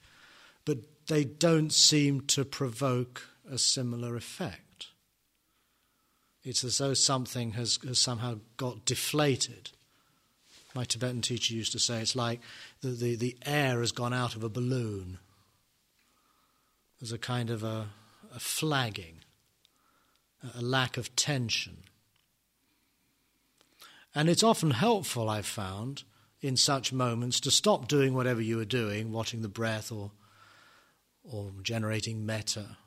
but 0.64 0.78
they 1.08 1.26
don't 1.26 1.74
seem 1.74 2.22
to 2.28 2.46
provoke 2.46 3.28
a 3.52 3.58
similar 3.58 4.16
effect. 4.16 4.88
It's 6.46 6.64
as 6.64 6.78
though 6.78 6.94
something 6.94 7.52
has, 7.52 7.78
has 7.86 8.00
somehow 8.00 8.40
got 8.56 8.86
deflated 8.86 9.72
my 10.76 10.84
Tibetan 10.84 11.22
teacher 11.22 11.54
used 11.54 11.72
to 11.72 11.80
say 11.80 12.02
it's 12.02 12.16
like 12.16 12.40
the, 12.82 12.90
the, 12.90 13.16
the 13.16 13.38
air 13.46 13.80
has 13.80 13.92
gone 13.92 14.14
out 14.14 14.36
of 14.36 14.44
a 14.44 14.50
balloon. 14.50 15.18
There's 17.00 17.12
a 17.12 17.18
kind 17.18 17.50
of 17.50 17.64
a, 17.64 17.88
a 18.36 18.40
flagging, 18.40 19.20
a 20.58 20.62
lack 20.62 20.98
of 20.98 21.16
tension. 21.16 21.78
And 24.14 24.30
it's 24.30 24.44
often 24.44 24.72
helpful, 24.72 25.30
I've 25.30 25.46
found, 25.46 26.04
in 26.42 26.58
such 26.58 26.94
moments 26.94 27.40
to 27.42 27.52
stop 27.52 27.88
doing 27.88 28.14
whatever 28.14 28.42
you 28.42 28.60
are 28.60 28.66
doing, 28.66 29.12
watching 29.12 29.42
the 29.42 29.48
breath 29.48 29.92
or, 29.92 30.12
or 31.24 31.52
generating 31.64 32.26
metta, 32.26 32.78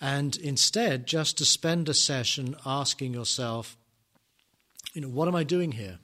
and 0.00 0.36
instead 0.36 1.06
just 1.06 1.38
to 1.38 1.44
spend 1.44 1.88
a 1.88 1.94
session 1.94 2.56
asking 2.66 3.14
yourself, 3.14 3.76
you 4.94 5.00
know, 5.00 5.08
what 5.08 5.28
am 5.28 5.36
I 5.36 5.44
doing 5.44 5.72
here? 5.72 6.00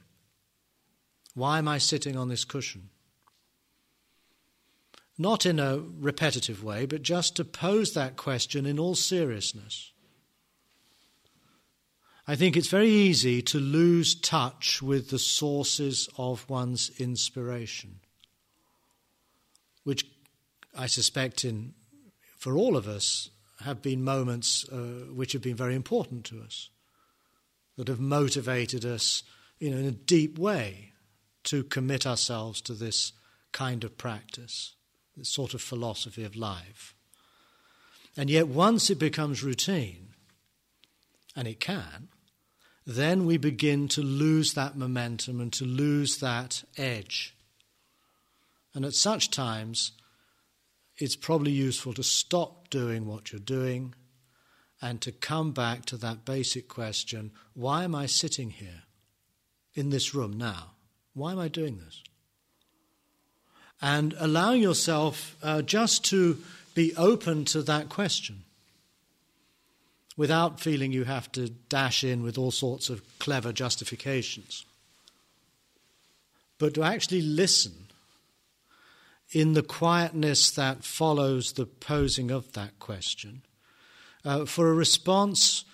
Why 1.39 1.59
am 1.59 1.69
I 1.69 1.79
sitting 1.79 2.17
on 2.17 2.29
this 2.29 2.45
cushion? 2.45 2.91
Not 5.17 5.47
in 5.47 5.61
a 5.61 5.79
repetitive 5.79 6.65
way, 6.65 6.85
but 6.85 7.03
just 7.03 7.37
to 7.37 7.45
pose 7.45 7.93
that 7.93 8.17
question 8.17 8.67
in 8.67 8.77
all 8.77 8.97
seriousness. 8.97 9.93
I 12.27 12.35
think 12.35 12.57
it's 12.57 12.69
very 12.69 12.91
easy 12.91 13.41
to 13.43 13.61
lose 13.61 14.17
touch 14.17 14.83
with 14.83 15.11
the 15.11 15.19
sources 15.19 16.09
of 16.19 16.49
one's 16.51 16.91
inspiration, 16.99 18.01
which 19.85 20.05
I 20.77 20.89
suspect 20.89 21.45
in, 21.45 21.75
for 22.37 22.57
all 22.57 22.77
of 22.77 22.89
us 22.89 23.31
have 23.61 23.81
been 23.81 24.03
moments 24.03 24.69
uh, 24.69 25.07
which 25.15 25.33
have 25.35 25.43
been 25.43 25.57
very 25.57 25.77
important 25.77 26.25
to 26.27 26.41
us. 26.43 26.69
that 27.77 27.87
have 27.87 28.01
motivated 28.01 28.85
us 28.85 29.23
you 29.61 29.71
know, 29.71 29.77
in 29.77 29.85
a 29.85 29.93
deep 29.93 30.37
way 30.37 30.95
to 31.45 31.65
commit 31.65 32.07
ourselves 32.07 32.61
to 32.63 32.75
this 32.75 33.13
kind 33.53 33.85
of 33.85 33.97
practice, 33.97 34.75
this 35.17 35.29
sort 35.29 35.55
of 35.55 35.63
philosophy 35.63 36.25
of 36.25 36.37
life. 36.37 36.95
And 38.17 38.29
yet, 38.29 38.49
once 38.49 38.91
it 38.91 38.99
becomes 38.99 39.43
routine, 39.43 40.09
and 41.37 41.47
it 41.47 41.61
can, 41.61 42.09
then 42.85 43.27
we 43.27 43.37
begin 43.37 43.87
to 43.87 44.03
lose 44.03 44.55
that 44.55 44.77
momentum 44.77 45.41
and 45.41 45.53
to 45.53 45.65
lose 45.65 46.19
that 46.19 46.65
edge. 46.77 47.37
And 48.75 48.85
at 48.85 48.95
such 48.95 49.31
times, 49.31 49.93
it's 50.97 51.15
probably 51.15 51.53
useful 51.53 51.93
to 51.95 52.03
stop 52.03 52.71
doing 52.71 53.07
what 53.07 53.31
you're 53.31 53.41
doing 53.41 53.95
and 54.83 55.01
to 55.01 55.13
come 55.13 55.53
back 55.53 55.85
to 55.87 55.97
that 55.99 56.25
basic 56.25 56.67
question 56.69 57.31
why 57.55 57.85
am 57.85 57.95
I 57.95 58.07
sitting 58.07 58.51
here 58.51 58.83
in 59.75 59.91
this 59.91 60.15
room 60.15 60.37
now? 60.37 60.73
Why 61.15 61.33
am 61.33 61.39
I 61.39 61.49
doing 61.49 61.79
this? 61.85 62.03
And 63.81 64.15
allowing 64.19 64.63
yourself 64.63 65.37
uh, 65.43 65.63
just 65.63 66.05
to 66.07 66.39
be 66.75 66.95
open 66.97 67.45
to 67.47 67.63
that 67.63 67.89
question 67.89 68.45
without 70.17 70.61
feeling 70.61 70.91
you 70.93 71.05
have 71.05 71.31
to 71.33 71.49
dash 71.69 72.03
in 72.03 72.23
with 72.23 72.37
all 72.37 72.51
sorts 72.51 72.91
of 72.91 73.03
clever 73.21 73.53
justifications, 73.53 74.67
but 76.59 76.75
to 76.75 76.83
actually 76.83 77.23
listen 77.23 77.73
in 79.31 79.53
the 79.53 79.63
quietness 79.63 80.51
that 80.51 80.83
follows 80.83 81.53
the 81.53 81.67
posing 81.67 82.31
of 82.31 82.53
that 82.53 82.79
question 82.81 83.43
uh, 84.25 84.45
for 84.45 84.69
a 84.69 84.75
response 84.75 85.65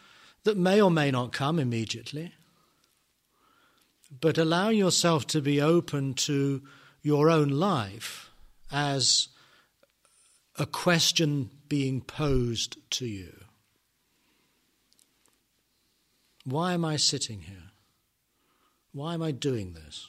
that 0.45 0.59
may 0.59 0.81
or 0.81 0.91
may 0.91 1.11
not 1.11 1.33
come 1.33 1.59
immediately, 1.59 2.33
but 4.21 4.39
allow 4.39 4.69
yourself 4.69 5.27
to 5.29 5.41
be 5.41 5.61
open 5.61 6.15
to 6.15 6.63
your 7.03 7.31
own 7.31 7.49
life 7.49 8.31
as 8.71 9.29
a 10.59 10.67
question 10.67 11.51
being 11.69 12.01
posed 12.01 12.77
to 12.91 13.07
you. 13.07 13.33
Why 16.45 16.75
am 16.75 16.85
I 16.85 16.97
sitting 16.97 17.43
here? 17.43 17.73
Why 18.93 19.15
am 19.15 19.23
I 19.23 19.33
doing 19.33 19.73
this? 19.73 20.09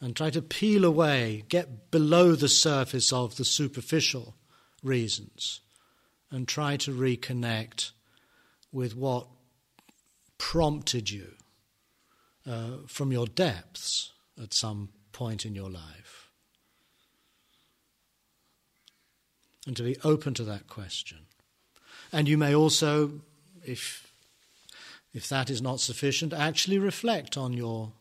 And 0.00 0.16
try 0.16 0.30
to 0.30 0.42
peel 0.42 0.84
away, 0.84 1.44
get 1.48 1.90
below 1.90 2.34
the 2.34 2.48
surface 2.48 3.12
of 3.12 3.36
the 3.36 3.44
superficial 3.44 4.34
reasons, 4.82 5.60
and 6.30 6.46
try 6.46 6.76
to 6.78 6.90
reconnect 6.90 7.90
with 8.72 8.96
what 8.96 9.26
prompted 10.38 11.10
you 11.10 11.34
uh, 12.50 12.86
from 12.86 13.12
your 13.12 13.26
depths 13.26 14.12
at 14.42 14.52
some 14.52 14.88
point 15.12 15.46
in 15.46 15.54
your 15.54 15.70
life. 15.70 16.30
And 19.66 19.76
to 19.76 19.82
be 19.84 19.96
open 20.02 20.34
to 20.34 20.44
that 20.44 20.66
question. 20.66 21.18
And 22.12 22.28
you 22.28 22.36
may 22.36 22.54
also, 22.54 23.20
if, 23.62 24.10
if 25.14 25.28
that 25.28 25.48
is 25.48 25.62
not 25.62 25.78
sufficient, 25.78 26.32
actually 26.32 26.78
reflect 26.78 27.36
on 27.36 27.52
your, 27.52 27.92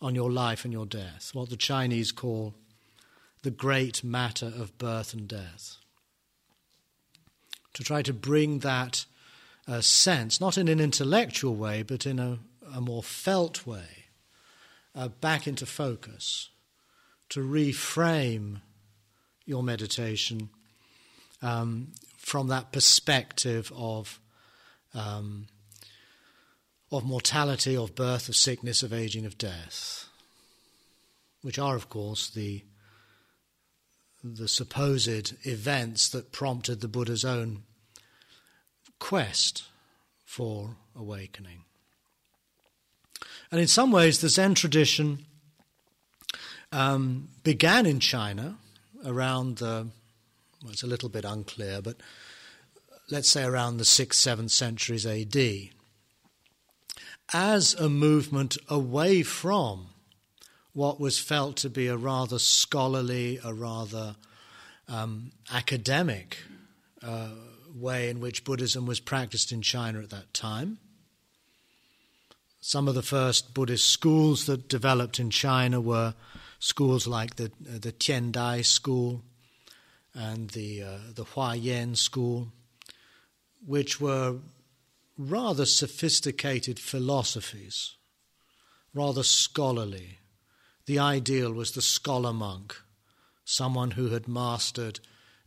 on 0.00 0.14
your 0.14 0.30
life 0.30 0.64
and 0.64 0.72
your 0.72 0.86
death, 0.86 1.30
what 1.34 1.50
the 1.50 1.56
Chinese 1.56 2.12
call 2.12 2.54
the 3.42 3.50
great 3.50 4.02
matter 4.02 4.46
of 4.46 4.78
birth 4.78 5.12
and 5.12 5.28
death. 5.28 5.76
To 7.74 7.82
try 7.82 8.00
to 8.02 8.12
bring 8.12 8.60
that 8.60 9.04
uh, 9.66 9.80
sense, 9.80 10.40
not 10.40 10.56
in 10.56 10.68
an 10.68 10.80
intellectual 10.80 11.54
way, 11.56 11.82
but 11.82 12.06
in 12.06 12.18
a, 12.18 12.38
a 12.72 12.80
more 12.80 13.02
felt 13.02 13.66
way, 13.66 14.06
uh, 14.94 15.08
back 15.08 15.46
into 15.46 15.66
focus, 15.66 16.50
to 17.28 17.40
reframe 17.40 18.60
your 19.44 19.62
meditation 19.62 20.50
um, 21.40 21.88
from 22.16 22.48
that 22.48 22.72
perspective 22.72 23.72
of 23.74 24.20
um, 24.94 25.46
of 26.90 27.04
mortality, 27.04 27.74
of 27.74 27.94
birth, 27.94 28.28
of 28.28 28.36
sickness, 28.36 28.82
of 28.82 28.92
aging, 28.92 29.24
of 29.24 29.38
death, 29.38 30.08
which 31.40 31.58
are, 31.58 31.74
of 31.74 31.88
course, 31.88 32.28
the 32.30 32.62
the 34.24 34.46
supposed 34.46 35.34
events 35.44 36.08
that 36.10 36.30
prompted 36.30 36.80
the 36.80 36.86
Buddha's 36.86 37.24
own 37.24 37.64
quest 39.00 39.64
for 40.24 40.76
awakening. 40.94 41.64
And 43.50 43.60
in 43.60 43.68
some 43.68 43.90
ways, 43.90 44.20
the 44.20 44.28
Zen 44.28 44.54
tradition 44.54 45.26
um, 46.72 47.28
began 47.44 47.86
in 47.86 48.00
China 48.00 48.56
around 49.04 49.58
the, 49.58 49.88
well, 50.62 50.72
it's 50.72 50.82
a 50.82 50.86
little 50.86 51.08
bit 51.08 51.24
unclear, 51.24 51.82
but 51.82 51.96
let's 53.10 53.28
say 53.28 53.44
around 53.44 53.76
the 53.76 53.84
6th, 53.84 54.14
7th 54.14 54.50
centuries 54.50 55.06
AD, 55.06 55.70
as 57.32 57.74
a 57.74 57.88
movement 57.88 58.56
away 58.68 59.22
from 59.22 59.88
what 60.72 60.98
was 60.98 61.18
felt 61.18 61.56
to 61.58 61.70
be 61.70 61.86
a 61.86 61.96
rather 61.96 62.38
scholarly, 62.38 63.38
a 63.44 63.52
rather 63.52 64.16
um, 64.88 65.32
academic 65.52 66.38
uh, 67.02 67.28
way 67.74 68.08
in 68.08 68.20
which 68.20 68.44
Buddhism 68.44 68.86
was 68.86 69.00
practiced 69.00 69.52
in 69.52 69.62
China 69.62 70.00
at 70.00 70.10
that 70.10 70.32
time. 70.32 70.78
Some 72.64 72.86
of 72.86 72.94
the 72.94 73.02
first 73.02 73.54
Buddhist 73.54 73.88
schools 73.88 74.46
that 74.46 74.68
developed 74.68 75.18
in 75.18 75.30
China 75.30 75.80
were 75.80 76.14
schools 76.60 77.08
like 77.08 77.34
the 77.34 77.46
uh, 77.46 77.78
the 77.80 77.90
Tiantai 77.90 78.64
school 78.64 79.22
and 80.14 80.48
the 80.50 80.84
uh, 80.84 80.98
the 81.12 81.24
Huayan 81.24 81.96
school, 81.96 82.52
which 83.66 84.00
were 84.00 84.36
rather 85.18 85.66
sophisticated 85.66 86.78
philosophies, 86.78 87.96
rather 88.94 89.24
scholarly. 89.24 90.20
The 90.86 91.00
ideal 91.00 91.52
was 91.52 91.72
the 91.72 91.82
scholar 91.82 92.32
monk, 92.32 92.76
someone 93.44 93.92
who 93.92 94.10
had 94.10 94.28
mastered 94.28 95.00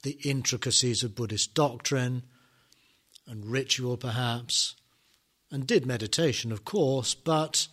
the 0.04 0.18
intricacies 0.26 1.02
of 1.02 1.16
Buddhist 1.16 1.54
doctrine 1.54 2.24
and 3.26 3.46
ritual, 3.46 3.96
perhaps, 3.96 4.76
and 5.52 5.68
did 5.68 5.86
meditation, 5.86 6.52
of 6.52 6.66
course, 6.66 7.14
but 7.14 7.68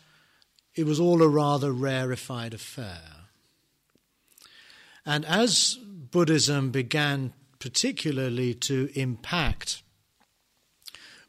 it 0.74 0.85
was 0.85 1.00
all 1.00 1.22
a 1.22 1.28
rather 1.28 1.72
rarefied 1.72 2.54
affair. 2.54 3.02
And 5.04 5.24
as 5.24 5.78
Buddhism 6.11 6.70
began 6.70 7.32
particularly 7.58 8.54
to 8.54 8.90
impact 8.94 9.82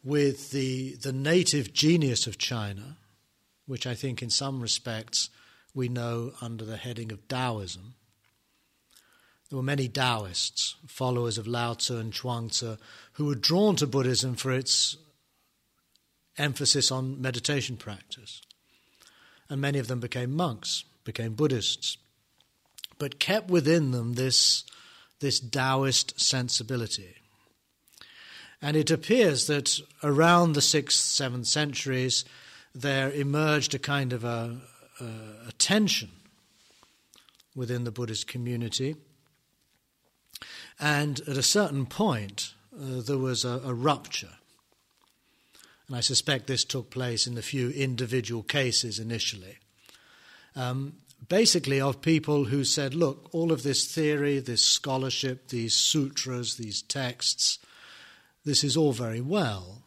with 0.03 0.51
the, 0.51 0.95
the 0.95 1.13
native 1.13 1.73
genius 1.73 2.27
of 2.27 2.37
China, 2.37 2.97
which 3.65 3.87
I 3.87 3.95
think 3.95 4.21
in 4.21 4.29
some 4.29 4.61
respects 4.61 5.29
we 5.73 5.87
know 5.87 6.33
under 6.41 6.65
the 6.65 6.77
heading 6.77 7.11
of 7.11 7.27
Taoism, 7.27 7.95
there 9.49 9.57
were 9.57 9.63
many 9.63 9.87
Taoists, 9.87 10.75
followers 10.87 11.37
of 11.37 11.47
Lao 11.47 11.75
Tzu 11.75 11.97
and 11.97 12.11
Chuang-Tzu, 12.11 12.77
who 13.13 13.25
were 13.25 13.35
drawn 13.35 13.75
to 13.75 13.87
Buddhism 13.87 14.35
for 14.35 14.51
its 14.51 14.97
emphasis 16.37 16.91
on 16.91 17.21
meditation 17.21 17.77
practice. 17.77 18.41
And 19.49 19.61
many 19.61 19.79
of 19.79 19.87
them 19.87 19.99
became 19.99 20.35
monks, 20.35 20.83
became 21.03 21.33
Buddhists, 21.33 21.97
but 22.97 23.19
kept 23.19 23.49
within 23.49 23.91
them 23.91 24.13
this, 24.13 24.63
this 25.19 25.39
Taoist 25.39 26.19
sensibility. 26.19 27.15
And 28.61 28.77
it 28.77 28.89
appears 28.89 29.47
that 29.47 29.79
around 30.01 30.53
the 30.53 30.61
6th, 30.61 30.91
7th 30.91 31.47
centuries, 31.47 32.23
there 32.73 33.11
emerged 33.11 33.75
a 33.75 33.79
kind 33.79 34.13
of 34.13 34.23
a, 34.23 34.57
a, 34.99 35.05
a 35.49 35.51
tension 35.57 36.09
within 37.55 37.83
the 37.83 37.91
Buddhist 37.91 38.27
community. 38.27 38.95
And 40.79 41.19
at 41.27 41.37
a 41.37 41.43
certain 41.43 41.85
point, 41.85 42.53
uh, 42.73 43.01
there 43.01 43.17
was 43.17 43.45
a, 43.45 43.61
a 43.65 43.73
rupture 43.73 44.37
and 45.87 45.97
I 45.97 46.01
suspect 46.01 46.47
this 46.47 46.63
took 46.63 46.89
place 46.89 47.27
in 47.27 47.35
the 47.35 47.41
few 47.41 47.69
individual 47.69 48.43
cases 48.43 48.99
initially. 48.99 49.57
Um, 50.55 50.93
basically, 51.27 51.81
of 51.81 52.01
people 52.01 52.45
who 52.45 52.63
said, 52.63 52.93
look, 52.93 53.29
all 53.31 53.51
of 53.51 53.63
this 53.63 53.93
theory, 53.93 54.39
this 54.39 54.63
scholarship, 54.63 55.49
these 55.49 55.73
sutras, 55.73 56.55
these 56.55 56.81
texts, 56.81 57.59
this 58.45 58.63
is 58.63 58.77
all 58.77 58.91
very 58.91 59.21
well, 59.21 59.83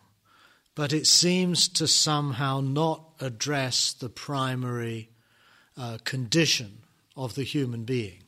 but 0.75 0.93
it 0.93 1.07
seems 1.07 1.69
to 1.69 1.87
somehow 1.87 2.61
not 2.61 3.03
address 3.21 3.93
the 3.93 4.09
primary 4.09 5.11
uh, 5.77 5.99
condition 6.05 6.79
of 7.17 7.35
the 7.35 7.45
human 7.45 7.85
being. 7.85 8.23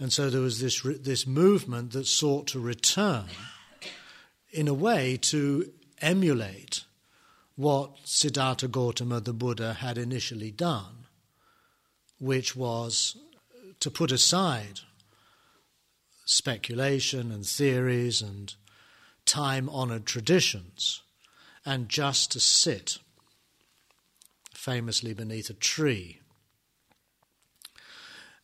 And 0.00 0.12
so 0.12 0.30
there 0.30 0.40
was 0.40 0.60
this, 0.60 0.82
this 0.82 1.26
movement 1.26 1.92
that 1.92 2.06
sought 2.06 2.48
to 2.48 2.60
return 2.60 3.26
in 4.50 4.68
a 4.68 4.74
way 4.74 5.16
to 5.16 5.72
emulate 6.00 6.84
what 7.56 7.96
Siddhartha 8.04 8.68
Gautama, 8.68 9.20
the 9.20 9.32
Buddha, 9.32 9.74
had 9.74 9.98
initially 9.98 10.50
done, 10.50 11.06
which 12.18 12.54
was 12.54 13.16
to 13.80 13.90
put 13.90 14.12
aside 14.12 14.80
speculation 16.24 17.32
and 17.32 17.46
theories 17.46 18.22
and 18.22 18.54
time 19.24 19.68
honored 19.70 20.06
traditions 20.06 21.02
and 21.64 21.88
just 21.88 22.32
to 22.32 22.40
sit 22.40 22.98
famously 24.52 25.14
beneath 25.14 25.50
a 25.50 25.54
tree. 25.54 26.20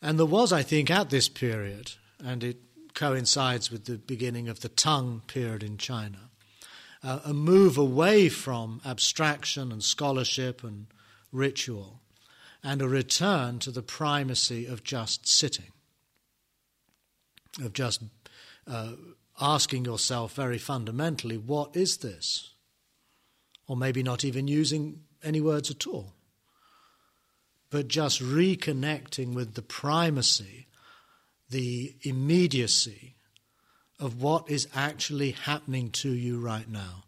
And 0.01 0.19
there 0.19 0.25
was, 0.25 0.51
I 0.51 0.61
think, 0.61 0.91
at 0.91 1.09
this 1.09 1.29
period, 1.29 1.93
and 2.23 2.43
it 2.43 2.57
coincides 2.95 3.69
with 3.69 3.85
the 3.85 3.97
beginning 3.97 4.49
of 4.49 4.61
the 4.61 4.69
Tang 4.69 5.21
period 5.27 5.61
in 5.61 5.77
China, 5.77 6.31
uh, 7.03 7.19
a 7.25 7.33
move 7.33 7.77
away 7.77 8.29
from 8.29 8.81
abstraction 8.83 9.71
and 9.71 9.83
scholarship 9.83 10.63
and 10.63 10.87
ritual, 11.31 12.01
and 12.63 12.81
a 12.81 12.87
return 12.87 13.59
to 13.59 13.69
the 13.69 13.83
primacy 13.83 14.65
of 14.65 14.83
just 14.83 15.27
sitting, 15.27 15.71
of 17.61 17.73
just 17.73 18.01
uh, 18.65 18.93
asking 19.39 19.85
yourself 19.85 20.33
very 20.33 20.57
fundamentally, 20.57 21.37
what 21.37 21.75
is 21.75 21.97
this? 21.97 22.53
Or 23.67 23.75
maybe 23.75 24.01
not 24.01 24.23
even 24.23 24.47
using 24.47 25.01
any 25.23 25.41
words 25.41 25.69
at 25.69 25.85
all, 25.85 26.13
but 27.69 27.87
just 27.87 28.21
reconnecting 28.21 29.33
with 29.33 29.55
the 29.55 29.61
primacy, 29.61 30.67
the 31.49 31.95
immediacy 32.01 33.15
of 33.99 34.21
what 34.21 34.49
is 34.49 34.67
actually 34.75 35.31
happening 35.31 35.89
to 35.89 36.09
you 36.09 36.39
right 36.39 36.69
now. 36.69 37.03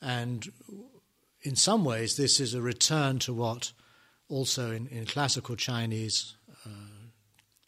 And 0.00 0.48
in 1.42 1.56
some 1.56 1.84
ways, 1.84 2.16
this 2.16 2.40
is 2.40 2.54
a 2.54 2.60
return 2.60 3.18
to 3.20 3.34
what 3.34 3.72
also 4.28 4.70
in, 4.70 4.86
in 4.88 5.06
classical 5.06 5.56
Chinese 5.56 6.34
uh, 6.64 6.68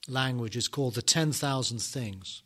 language 0.09 0.57
is 0.57 0.69
called 0.69 0.95
the 0.95 1.03
10,000 1.03 1.81
things, 1.81 2.43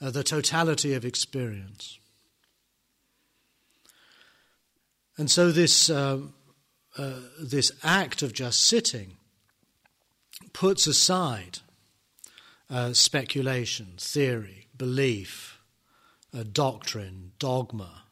uh, 0.00 0.10
the 0.10 0.22
totality 0.22 0.92
of 0.92 1.04
experience. 1.04 1.98
And 5.16 5.30
so, 5.30 5.50
this, 5.50 5.90
uh, 5.90 6.20
uh 6.96 7.20
this 7.40 7.72
act 7.82 8.22
of 8.22 8.32
just 8.32 8.62
sitting 8.62 9.16
puts 10.52 10.86
aside 10.86 11.60
uh, 12.68 12.92
speculation, 12.92 13.94
theory, 13.98 14.68
belief, 14.76 15.60
doctrine, 16.52 17.32
dogma, 17.38 18.04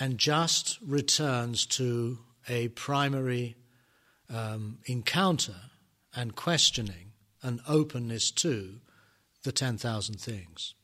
and 0.00 0.18
just 0.18 0.78
returns 0.84 1.66
to 1.66 2.18
a 2.48 2.68
primary 2.68 3.56
um, 4.32 4.78
encounter 4.86 5.56
and 6.14 6.34
questioning 6.34 7.12
and 7.42 7.60
openness 7.68 8.30
to 8.30 8.80
the 9.44 9.52
10,000 9.52 10.20
things. 10.20 10.74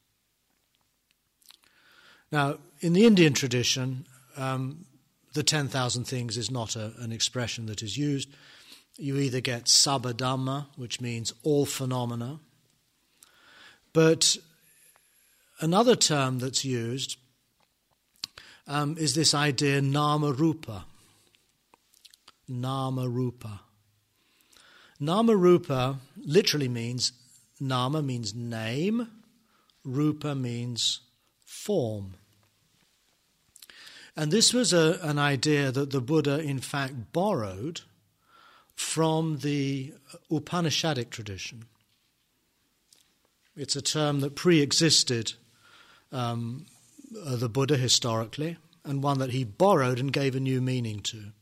Now, 2.30 2.58
in 2.80 2.92
the 2.92 3.06
Indian 3.06 3.32
tradition, 3.32 4.06
um, 4.36 4.86
the 5.34 5.42
10,000 5.42 6.04
things 6.04 6.36
is 6.36 6.50
not 6.50 6.76
a, 6.76 6.92
an 6.98 7.12
expression 7.12 7.66
that 7.66 7.82
is 7.82 7.96
used 7.96 8.28
you 8.96 9.16
either 9.18 9.40
get 9.40 9.64
sabadhamma, 9.64 10.66
which 10.76 11.00
means 11.00 11.32
all 11.42 11.66
phenomena, 11.66 12.38
but 13.92 14.36
another 15.60 15.96
term 15.96 16.38
that's 16.38 16.64
used 16.64 17.16
um, 18.66 18.96
is 18.98 19.14
this 19.14 19.34
idea 19.34 19.80
nama 19.80 20.32
rupa. 20.32 20.84
Nama 22.48 23.08
rupa. 23.08 23.60
Nama 25.00 25.36
rupa 25.36 25.98
literally 26.16 26.68
means 26.68 27.12
nama 27.60 28.02
means 28.02 28.34
name, 28.34 29.08
rupa 29.84 30.34
means 30.34 31.00
form. 31.44 32.14
And 34.16 34.30
this 34.30 34.52
was 34.54 34.72
a, 34.72 34.98
an 35.02 35.18
idea 35.18 35.72
that 35.72 35.90
the 35.90 36.00
Buddha, 36.00 36.38
in 36.38 36.60
fact, 36.60 37.12
borrowed 37.12 37.80
from 38.74 39.38
the 39.38 39.92
Upanishadic 40.30 41.10
tradition. 41.10 41.64
It's 43.56 43.76
a 43.76 43.82
term 43.82 44.20
that 44.20 44.34
pre 44.34 44.60
existed 44.60 45.34
um, 46.10 46.66
uh, 47.24 47.36
the 47.36 47.48
Buddha 47.48 47.76
historically, 47.76 48.56
and 48.84 49.02
one 49.02 49.18
that 49.18 49.30
he 49.30 49.44
borrowed 49.44 49.98
and 49.98 50.12
gave 50.12 50.34
a 50.34 50.40
new 50.40 50.60
meaning 50.60 51.00
to. 51.00 51.32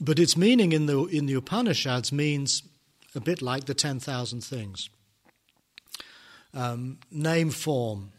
But 0.00 0.18
its 0.18 0.36
meaning 0.36 0.72
in 0.72 0.86
the, 0.86 1.04
in 1.04 1.26
the 1.26 1.34
Upanishads 1.34 2.10
means 2.10 2.62
a 3.14 3.20
bit 3.20 3.40
like 3.40 3.66
the 3.66 3.74
10,000 3.74 4.40
things 4.42 4.90
um, 6.54 6.98
name 7.10 7.50
form. 7.50 8.12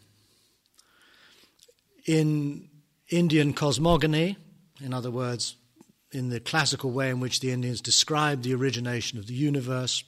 In 2.05 2.69
Indian 3.09 3.53
cosmogony, 3.53 4.37
in 4.81 4.93
other 4.93 5.11
words, 5.11 5.55
in 6.13 6.29
the 6.29 6.39
classical 6.39 6.91
way 6.91 7.09
in 7.09 7.19
which 7.19 7.39
the 7.39 7.51
Indians 7.51 7.81
describe 7.81 8.43
the 8.43 8.53
origination 8.53 9.17
of 9.17 9.27
the 9.27 9.33
universe. 9.33 10.03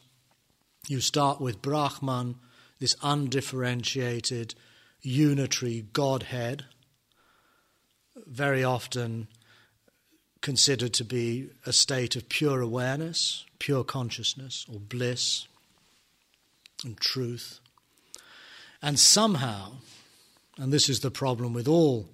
You 0.88 1.02
start 1.02 1.42
with 1.42 1.62
Brahman, 1.62 2.36
this 2.80 2.96
undifferentiated, 3.02 4.54
unitary 5.02 5.86
Godhead, 5.94 6.66
very 8.28 8.64
often 8.64 9.28
considered 10.42 10.94
to 10.94 11.04
be 11.04 11.50
a 11.66 11.74
state 11.74 12.16
of 12.16 12.30
pure 12.30 12.62
awareness, 12.62 13.46
pure 13.58 13.84
consciousness, 13.84 14.66
or 14.72 14.80
bliss 14.80 15.48
and 16.84 17.00
truth. 17.00 17.60
And 18.82 19.00
somehow, 19.00 19.78
and 20.58 20.72
this 20.72 20.88
is 20.88 21.00
the 21.00 21.10
problem 21.10 21.54
with 21.54 21.68
all 21.68 22.10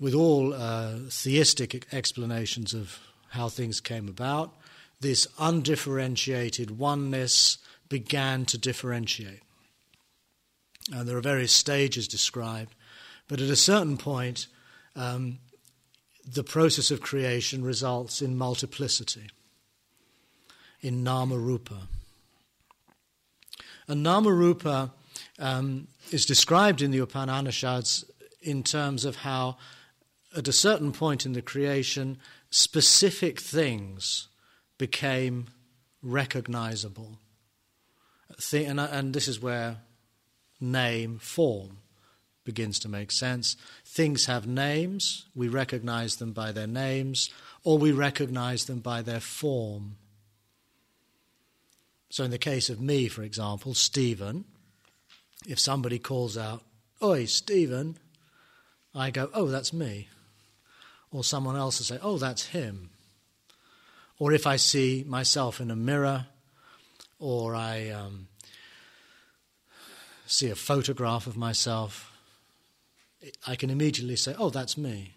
with 0.00 0.14
all 0.14 0.54
uh, 0.54 0.94
theistic 1.10 1.86
explanations 1.92 2.74
of 2.74 3.00
how 3.30 3.48
things 3.48 3.80
came 3.80 4.08
about, 4.08 4.54
this 5.00 5.26
undifferentiated 5.38 6.78
oneness 6.78 7.58
began 7.88 8.44
to 8.46 8.58
differentiate. 8.58 9.42
And 10.92 11.08
there 11.08 11.16
are 11.16 11.22
various 11.22 11.52
stages 11.52 12.08
described, 12.08 12.74
but 13.28 13.40
at 13.40 13.50
a 13.50 13.56
certain 13.56 13.96
point, 13.96 14.46
um, 14.96 15.38
the 16.26 16.44
process 16.44 16.90
of 16.90 17.00
creation 17.00 17.62
results 17.62 18.22
in 18.22 18.36
multiplicity, 18.36 19.30
in 20.80 21.02
nama 21.02 21.36
rupa. 21.36 21.88
And 23.86 24.02
nama 24.02 24.32
rupa 24.32 24.92
um, 25.38 25.88
is 26.10 26.26
described 26.26 26.82
in 26.82 26.90
the 26.90 26.98
Upanishads 26.98 28.04
in 28.42 28.62
terms 28.62 29.04
of 29.04 29.16
how 29.16 29.56
at 30.36 30.48
a 30.48 30.52
certain 30.52 30.92
point 30.92 31.24
in 31.24 31.32
the 31.32 31.42
creation, 31.42 32.18
specific 32.50 33.40
things 33.40 34.28
became 34.76 35.46
recognizable. 36.02 37.18
Uh, 38.30 38.56
and 38.56 39.14
this 39.14 39.28
is 39.28 39.40
where 39.40 39.78
name, 40.60 41.18
form 41.18 41.78
begins 42.44 42.78
to 42.80 42.88
make 42.88 43.10
sense. 43.10 43.56
Things 43.84 44.26
have 44.26 44.46
names, 44.46 45.26
we 45.34 45.48
recognize 45.48 46.16
them 46.16 46.32
by 46.32 46.52
their 46.52 46.66
names, 46.66 47.30
or 47.64 47.78
we 47.78 47.92
recognize 47.92 48.64
them 48.66 48.80
by 48.80 49.02
their 49.02 49.20
form. 49.20 49.96
So, 52.10 52.24
in 52.24 52.30
the 52.30 52.38
case 52.38 52.70
of 52.70 52.80
me, 52.80 53.08
for 53.08 53.22
example, 53.22 53.74
Stephen, 53.74 54.44
if 55.46 55.58
somebody 55.58 55.98
calls 55.98 56.38
out, 56.38 56.62
Oi, 57.02 57.26
Stephen, 57.26 57.98
I 58.94 59.10
go, 59.10 59.28
Oh, 59.34 59.46
that's 59.46 59.72
me 59.72 60.08
or 61.10 61.24
someone 61.24 61.56
else 61.56 61.78
will 61.78 61.86
say, 61.86 61.98
oh, 62.02 62.18
that's 62.18 62.46
him. 62.46 62.90
Or 64.18 64.32
if 64.32 64.46
I 64.46 64.56
see 64.56 65.04
myself 65.06 65.60
in 65.60 65.70
a 65.70 65.76
mirror, 65.76 66.26
or 67.18 67.54
I 67.54 67.90
um, 67.90 68.28
see 70.26 70.50
a 70.50 70.56
photograph 70.56 71.26
of 71.26 71.36
myself, 71.36 72.12
I 73.46 73.56
can 73.56 73.70
immediately 73.70 74.16
say, 74.16 74.34
oh, 74.38 74.50
that's 74.50 74.76
me. 74.76 75.14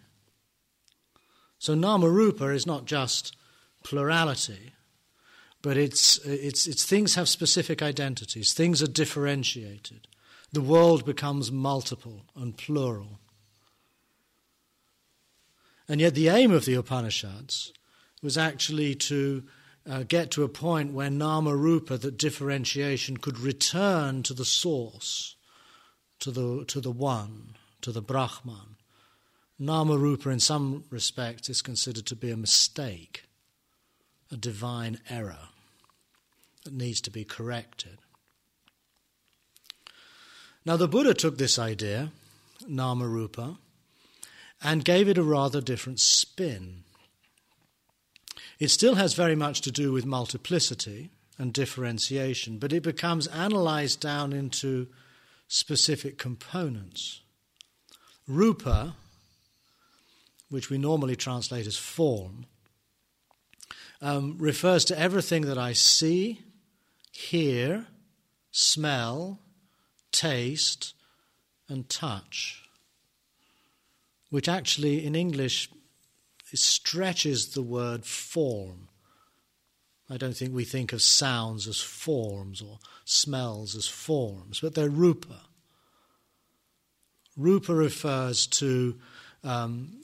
So 1.58 1.74
Namarupa 1.74 2.52
is 2.54 2.66
not 2.66 2.86
just 2.86 3.36
plurality, 3.84 4.72
but 5.62 5.76
it's, 5.76 6.18
it's, 6.24 6.66
it's 6.66 6.84
things 6.84 7.14
have 7.14 7.28
specific 7.28 7.82
identities, 7.82 8.52
things 8.52 8.82
are 8.82 8.88
differentiated. 8.88 10.08
The 10.52 10.60
world 10.60 11.06
becomes 11.06 11.50
multiple 11.50 12.24
and 12.36 12.56
plural. 12.56 13.20
And 15.88 16.00
yet, 16.00 16.14
the 16.14 16.28
aim 16.28 16.52
of 16.52 16.64
the 16.64 16.74
Upanishads 16.74 17.72
was 18.22 18.38
actually 18.38 18.94
to 18.94 19.44
uh, 19.88 20.04
get 20.04 20.30
to 20.30 20.44
a 20.44 20.48
point 20.48 20.92
where 20.92 21.10
nama 21.10 21.56
rupa, 21.56 21.98
that 21.98 22.16
differentiation, 22.16 23.16
could 23.16 23.38
return 23.38 24.22
to 24.22 24.34
the 24.34 24.44
source, 24.44 25.36
to 26.20 26.30
the, 26.30 26.64
to 26.66 26.80
the 26.80 26.92
One, 26.92 27.56
to 27.80 27.90
the 27.90 28.02
Brahman. 28.02 28.76
Namarupa, 29.60 30.32
in 30.32 30.40
some 30.40 30.84
respects, 30.90 31.48
is 31.48 31.62
considered 31.62 32.06
to 32.06 32.16
be 32.16 32.30
a 32.30 32.36
mistake, 32.36 33.24
a 34.30 34.36
divine 34.36 34.98
error 35.08 35.48
that 36.64 36.72
needs 36.72 37.00
to 37.02 37.10
be 37.10 37.24
corrected. 37.24 37.98
Now, 40.64 40.76
the 40.76 40.88
Buddha 40.88 41.14
took 41.14 41.38
this 41.38 41.58
idea, 41.58 42.10
Namarupa, 42.68 43.56
and 44.62 44.84
gave 44.84 45.08
it 45.08 45.18
a 45.18 45.22
rather 45.22 45.60
different 45.60 46.00
spin. 46.00 46.84
It 48.58 48.70
still 48.70 48.94
has 48.94 49.14
very 49.14 49.34
much 49.34 49.60
to 49.62 49.72
do 49.72 49.92
with 49.92 50.06
multiplicity 50.06 51.10
and 51.38 51.52
differentiation, 51.52 52.58
but 52.58 52.72
it 52.72 52.82
becomes 52.82 53.26
analyzed 53.26 54.00
down 54.00 54.32
into 54.32 54.88
specific 55.48 56.16
components. 56.16 57.22
Rupa, 58.28 58.94
which 60.48 60.70
we 60.70 60.78
normally 60.78 61.16
translate 61.16 61.66
as 61.66 61.76
form, 61.76 62.46
um, 64.00 64.36
refers 64.38 64.84
to 64.86 64.98
everything 64.98 65.42
that 65.42 65.58
I 65.58 65.72
see, 65.72 66.40
hear, 67.10 67.86
smell, 68.50 69.40
taste, 70.12 70.94
and 71.68 71.88
touch, 71.88 72.61
which 74.32 74.48
actually 74.48 75.04
in 75.04 75.14
English 75.14 75.68
stretches 76.54 77.48
the 77.48 77.60
word 77.60 78.02
form. 78.02 78.88
I 80.08 80.16
don't 80.16 80.34
think 80.34 80.54
we 80.54 80.64
think 80.64 80.94
of 80.94 81.02
sounds 81.02 81.68
as 81.68 81.82
forms 81.82 82.62
or 82.62 82.78
smells 83.04 83.76
as 83.76 83.86
forms, 83.86 84.60
but 84.60 84.74
they're 84.74 84.88
rupa. 84.88 85.42
Rupa 87.36 87.74
refers 87.74 88.46
to 88.46 88.98
um, 89.44 90.00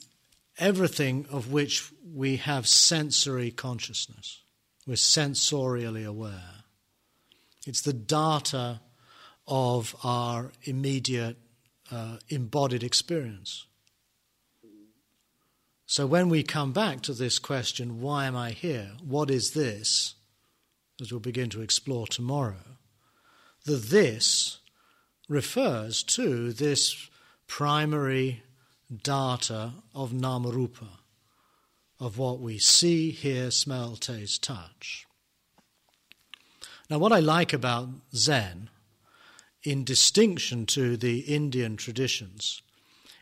everything 0.58 1.24
of 1.30 1.50
which 1.50 1.90
we 2.14 2.36
have 2.36 2.68
sensory 2.68 3.50
consciousness. 3.50 4.42
We're 4.86 4.96
sensorially 4.96 6.06
aware. 6.06 6.64
It's 7.66 7.80
the 7.80 7.94
data 7.94 8.82
of 9.46 9.96
our 10.04 10.52
immediate 10.64 11.38
uh, 11.90 12.18
embodied 12.28 12.82
experience. 12.82 13.64
So 15.90 16.06
when 16.06 16.28
we 16.28 16.42
come 16.42 16.72
back 16.72 17.00
to 17.02 17.14
this 17.14 17.38
question, 17.38 18.02
why 18.02 18.26
am 18.26 18.36
I 18.36 18.50
here? 18.50 18.90
What 19.02 19.30
is 19.30 19.52
this? 19.52 20.16
As 21.00 21.10
we'll 21.10 21.18
begin 21.18 21.48
to 21.48 21.62
explore 21.62 22.06
tomorrow, 22.06 22.76
the 23.64 23.76
this 23.76 24.58
refers 25.30 26.02
to 26.02 26.52
this 26.52 27.08
primary 27.46 28.42
data 29.02 29.72
of 29.94 30.12
namarupa, 30.12 30.98
of 31.98 32.18
what 32.18 32.38
we 32.38 32.58
see, 32.58 33.10
hear, 33.10 33.50
smell, 33.50 33.96
taste, 33.96 34.42
touch. 34.42 35.06
Now, 36.90 36.98
what 36.98 37.12
I 37.12 37.20
like 37.20 37.54
about 37.54 37.88
Zen, 38.14 38.68
in 39.62 39.84
distinction 39.84 40.66
to 40.66 40.98
the 40.98 41.20
Indian 41.20 41.78
traditions, 41.78 42.60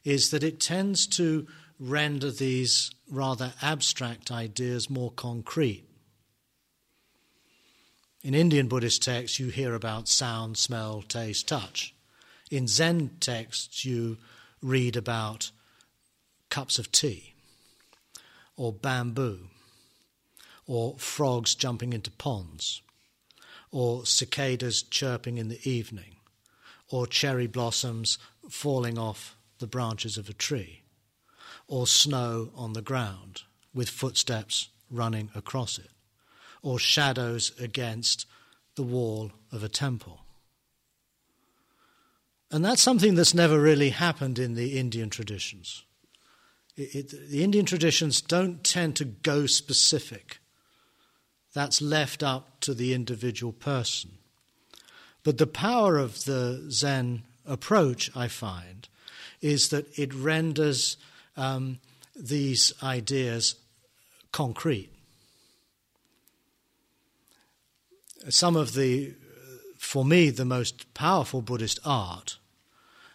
is 0.03 0.31
that 0.31 0.43
it 0.43 0.59
tends 0.59 1.07
to 1.07 1.47
render 1.79 2.31
these 2.31 2.91
rather 3.11 3.53
abstract 3.63 4.31
ideas 4.31 4.89
more 4.89 5.11
concrete. 5.11 5.85
In 8.23 8.35
Indian 8.35 8.67
Buddhist 8.67 9.03
texts, 9.03 9.39
you 9.39 9.49
hear 9.49 9.75
about 9.75 10.09
sound, 10.09 10.59
smell, 10.59 11.03
taste, 11.03 11.47
touch. 11.47 11.95
In 12.51 12.67
Zen 12.67 13.11
texts, 13.21 13.85
you 13.85 14.19
read 14.63 14.97
about 14.97 15.51
cups 16.49 16.79
of 16.79 16.91
tea, 16.91 17.35
or 18.57 18.73
bamboo, 18.73 19.49
or 20.67 20.97
frogs 20.99 21.55
jumping 21.55 21.93
into 21.93 22.11
ponds, 22.11 22.83
or 23.71 24.07
cicadas 24.07 24.83
chirping 24.83 25.39
in 25.39 25.49
the 25.49 25.69
evening, 25.69 26.17
or 26.89 27.07
cherry 27.07 27.47
blossoms 27.47 28.19
falling 28.49 28.99
off 28.99 29.37
the 29.59 29.67
branches 29.67 30.17
of 30.17 30.29
a 30.29 30.33
tree 30.33 30.83
or 31.69 31.87
snow 31.87 32.51
on 32.55 32.73
the 32.73 32.83
ground 32.83 33.43
with 33.75 33.89
footsteps 33.89 34.69
running 34.91 35.31
across 35.35 35.79
it, 35.79 35.91
or 36.63 36.79
shadows 36.79 37.53
against 37.61 38.27
the 38.77 38.83
wall 38.83 39.33
of 39.53 39.63
a 39.63 39.69
temple. 39.69 40.21
And 42.51 42.65
that's 42.65 42.83
something 42.83 43.17
that's 43.17 43.35
never 43.35 43.61
really 43.61 43.91
happened 43.91 44.39
in 44.39 44.55
the 44.55 44.79
Indian 44.79 45.11
traditions. 45.11 45.83
It, 46.77 46.95
it, 46.95 47.31
the 47.31 47.43
Indian 47.43 47.67
traditions 47.67 48.21
don't 48.21 48.63
tend 48.63 48.97
to 48.97 49.05
go 49.05 49.47
specific. 49.47 50.39
That's 51.55 51.83
left 51.83 52.23
up 52.23 52.61
to 52.61 52.75
the 52.75 52.95
individual 52.95 53.53
person. 53.53 54.19
But 55.25 55.39
the 55.39 55.47
power 55.47 55.99
of 55.99 56.25
the 56.25 56.67
Zen 56.71 57.25
approach, 57.45 58.11
I 58.15 58.29
find, 58.29 58.89
is 59.41 59.71
that 59.71 59.99
it 59.99 60.15
renders 60.15 60.97
um, 61.37 61.79
these 62.15 62.73
ideas 62.83 63.57
concrete. 64.33 64.91
Some 68.29 68.57
of 68.57 68.75
the, 68.75 69.15
for 69.79 70.05
me, 70.05 70.31
the 70.31 70.45
most 70.45 70.93
powerful 70.95 71.43
Buddhist 71.43 71.79
art 71.85 72.39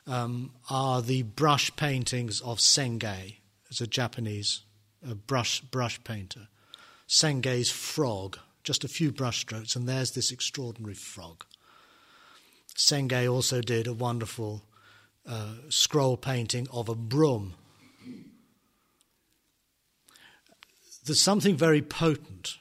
um, 0.07 0.51
are 0.69 1.01
the 1.01 1.23
brush 1.23 1.75
paintings 1.75 2.41
of 2.41 2.59
Sengai, 2.59 3.37
as 3.69 3.81
a 3.81 3.87
Japanese 3.87 4.61
a 5.07 5.15
brush, 5.15 5.61
brush 5.61 6.01
painter. 6.03 6.47
Sengai's 7.07 7.71
frog, 7.71 8.37
just 8.63 8.83
a 8.83 8.87
few 8.87 9.11
brushstrokes, 9.11 9.75
and 9.75 9.87
there's 9.87 10.11
this 10.11 10.31
extraordinary 10.31 10.93
frog. 10.93 11.43
Sengai 12.75 13.31
also 13.31 13.61
did 13.61 13.87
a 13.87 13.93
wonderful 13.93 14.63
uh, 15.27 15.55
scroll 15.69 16.17
painting 16.17 16.67
of 16.71 16.89
a 16.89 16.95
broom 16.95 17.53
there's 21.05 21.21
something 21.21 21.55
very 21.55 21.81
potent 21.81 22.57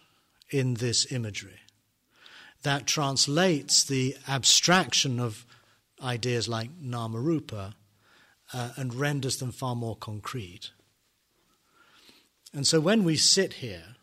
in 0.51 0.75
this 0.75 1.11
imagery 1.13 1.61
that 2.63 2.87
translates 2.87 3.85
the 3.85 4.17
abstraction 4.29 5.19
of 5.19 5.47
ideas 6.03 6.49
like 6.49 6.71
namarupa 6.83 7.75
uh, 8.53 8.71
and 8.77 8.95
renders 8.95 9.37
them 9.37 9.53
far 9.53 9.77
more 9.77 9.97
concrete. 9.97 10.71
And 12.53 12.67
so 12.67 12.81
when 12.81 13.05
we 13.05 13.17
sit 13.17 13.55
here, 13.55 13.97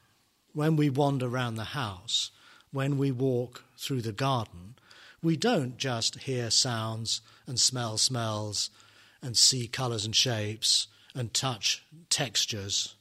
when 0.54 0.76
we 0.76 0.90
wander 0.90 1.28
around 1.28 1.56
the 1.56 1.66
house, 1.66 2.32
when 2.72 2.98
we 2.98 3.12
walk 3.12 3.64
through 3.78 4.02
the 4.02 4.12
garden, 4.12 4.76
we 5.22 5.36
don't 5.36 5.78
just 5.78 6.20
hear 6.20 6.50
sounds 6.50 7.22
and 7.46 7.60
smell 7.60 7.98
smells 7.98 8.70
and 9.22 9.38
see 9.38 9.68
colours 9.68 10.06
and 10.06 10.16
shapes 10.16 10.88
and 11.14 11.34
touch 11.34 11.84
textures 12.10 12.96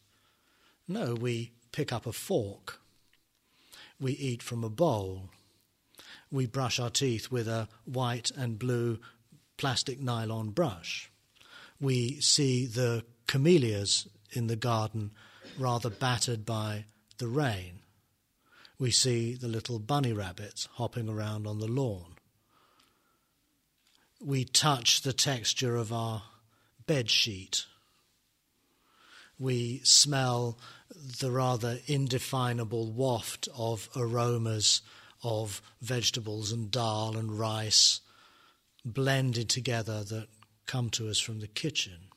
no, 0.88 1.14
we 1.14 1.52
pick 1.72 1.92
up 1.92 2.06
a 2.06 2.12
fork. 2.12 2.80
We 4.00 4.12
eat 4.12 4.42
from 4.42 4.62
a 4.62 4.70
bowl. 4.70 5.30
We 6.30 6.46
brush 6.46 6.78
our 6.78 6.90
teeth 6.90 7.30
with 7.30 7.48
a 7.48 7.68
white 7.84 8.30
and 8.36 8.58
blue 8.58 8.98
plastic 9.56 10.00
nylon 10.00 10.50
brush. 10.50 11.10
We 11.80 12.20
see 12.20 12.66
the 12.66 13.04
camellias 13.26 14.06
in 14.32 14.46
the 14.46 14.56
garden 14.56 15.12
rather 15.58 15.90
battered 15.90 16.44
by 16.44 16.84
the 17.18 17.28
rain. 17.28 17.80
We 18.78 18.90
see 18.90 19.34
the 19.34 19.48
little 19.48 19.78
bunny 19.78 20.12
rabbits 20.12 20.68
hopping 20.74 21.08
around 21.08 21.46
on 21.46 21.58
the 21.58 21.68
lawn. 21.68 22.16
We 24.20 24.44
touch 24.44 25.02
the 25.02 25.12
texture 25.12 25.76
of 25.76 25.92
our 25.92 26.22
bed 26.86 27.10
sheet 27.10 27.64
we 29.38 29.80
smell 29.84 30.58
the 31.20 31.30
rather 31.30 31.78
indefinable 31.86 32.92
waft 32.92 33.48
of 33.56 33.88
aromas 33.96 34.82
of 35.22 35.62
vegetables 35.80 36.52
and 36.52 36.70
dal 36.70 37.16
and 37.16 37.38
rice 37.38 38.00
blended 38.84 39.48
together 39.48 40.04
that 40.04 40.28
come 40.66 40.90
to 40.90 41.08
us 41.08 41.18
from 41.18 41.40
the 41.40 41.46
kitchen. 41.46 42.08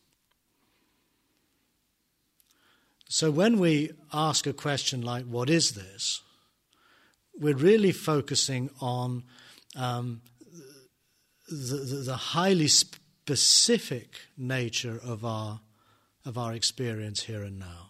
So 3.08 3.32
when 3.32 3.60
we 3.60 3.92
ask 4.14 4.46
a 4.46 4.54
question 4.54 5.02
like, 5.02 5.26
What 5.26 5.50
is 5.50 5.72
this? 5.72 6.22
we're 7.40 7.56
really 7.56 7.92
focusing 7.92 8.70
on 8.82 9.24
um, 9.76 10.22
the, 11.48 11.78
the, 11.78 11.96
the 12.06 12.16
highly 12.16 12.68
specific 12.68 14.20
nature 14.38 15.00
of 15.04 15.24
our 15.24 15.62
of 16.26 16.38
our 16.38 16.54
experience 16.54 17.24
here 17.24 17.44
and 17.44 17.58
now. 17.58 17.89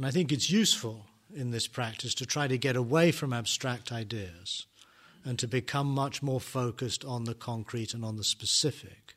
And 0.00 0.06
I 0.06 0.12
think 0.12 0.32
it's 0.32 0.48
useful 0.48 1.04
in 1.36 1.50
this 1.50 1.66
practice 1.66 2.14
to 2.14 2.24
try 2.24 2.48
to 2.48 2.56
get 2.56 2.74
away 2.74 3.12
from 3.12 3.34
abstract 3.34 3.92
ideas 3.92 4.64
and 5.26 5.38
to 5.38 5.46
become 5.46 5.88
much 5.88 6.22
more 6.22 6.40
focused 6.40 7.04
on 7.04 7.24
the 7.24 7.34
concrete 7.34 7.92
and 7.92 8.02
on 8.02 8.16
the 8.16 8.24
specific. 8.24 9.16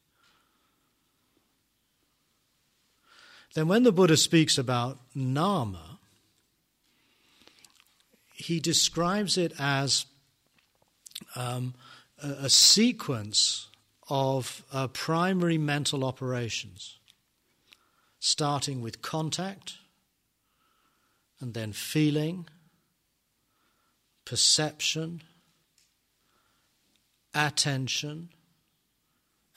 Then, 3.54 3.70
when 3.70 3.84
the 3.84 3.94
Buddha 3.94 4.18
speaks 4.18 4.58
about 4.58 5.00
nama, 5.16 6.00
he 8.34 8.60
describes 8.60 9.38
it 9.38 9.54
as 9.58 10.06
um, 11.38 11.76
a, 12.22 12.28
a, 12.28 12.50
sequence 12.50 13.70
of 14.10 14.66
uh, 14.74 14.90
primary 14.90 15.58
mental 15.58 16.04
operations, 16.04 16.98
starting 18.20 18.82
with 18.82 19.02
contact, 19.02 19.76
and 21.44 21.54
then 21.54 21.74
feeling, 21.74 22.48
perception, 24.24 25.22
attention, 27.36 28.30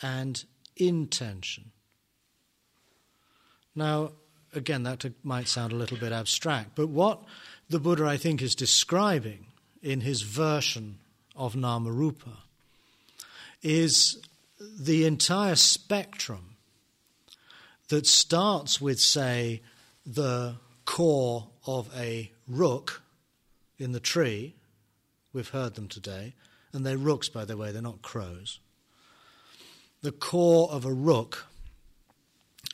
and 0.03 0.45
intention. 0.76 1.70
Now, 3.76 4.11
again, 4.53 4.82
that 4.82 5.05
might 5.22 5.47
sound 5.47 5.72
a 5.72 5.76
little 5.76 5.97
bit 5.97 6.11
abstract, 6.11 6.70
but 6.74 6.89
what 6.89 7.22
the 7.70 7.78
Buddha, 7.78 8.05
I 8.05 8.16
think, 8.16 8.43
is 8.43 8.57
describing 8.57 9.47
in 9.80 10.01
his 10.01 10.22
version 10.22 10.99
of 11.37 11.55
Namarupa 11.55 12.39
is 13.62 14.20
the 14.59 15.05
entire 15.05 15.55
spectrum 15.55 16.57
that 17.91 18.09
starts 18.09 18.80
with, 18.80 18.99
say, 18.99 19.62
the 20.05 20.57
caw 20.87 21.45
of 21.66 21.91
a 21.95 22.32
rook 22.49 23.03
in 23.78 23.93
the 23.93 24.01
tree. 24.01 24.55
We've 25.32 25.51
heard 25.51 25.74
them 25.74 25.89
today. 25.89 26.34
And 26.72 26.87
they're 26.87 26.97
rooks, 26.97 27.28
by 27.28 27.45
the 27.45 27.57
way, 27.57 27.72
they're 27.72 27.82
not 27.82 28.03
crows. 28.03 28.61
The 30.03 30.12
caw 30.12 30.66
of 30.66 30.84
a 30.84 30.93
rook 30.93 31.47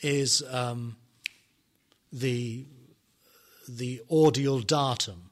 is 0.03 0.43
um, 0.51 0.97
the, 2.13 2.67
the 3.69 4.03
audial 4.11 4.61
datum, 4.61 5.31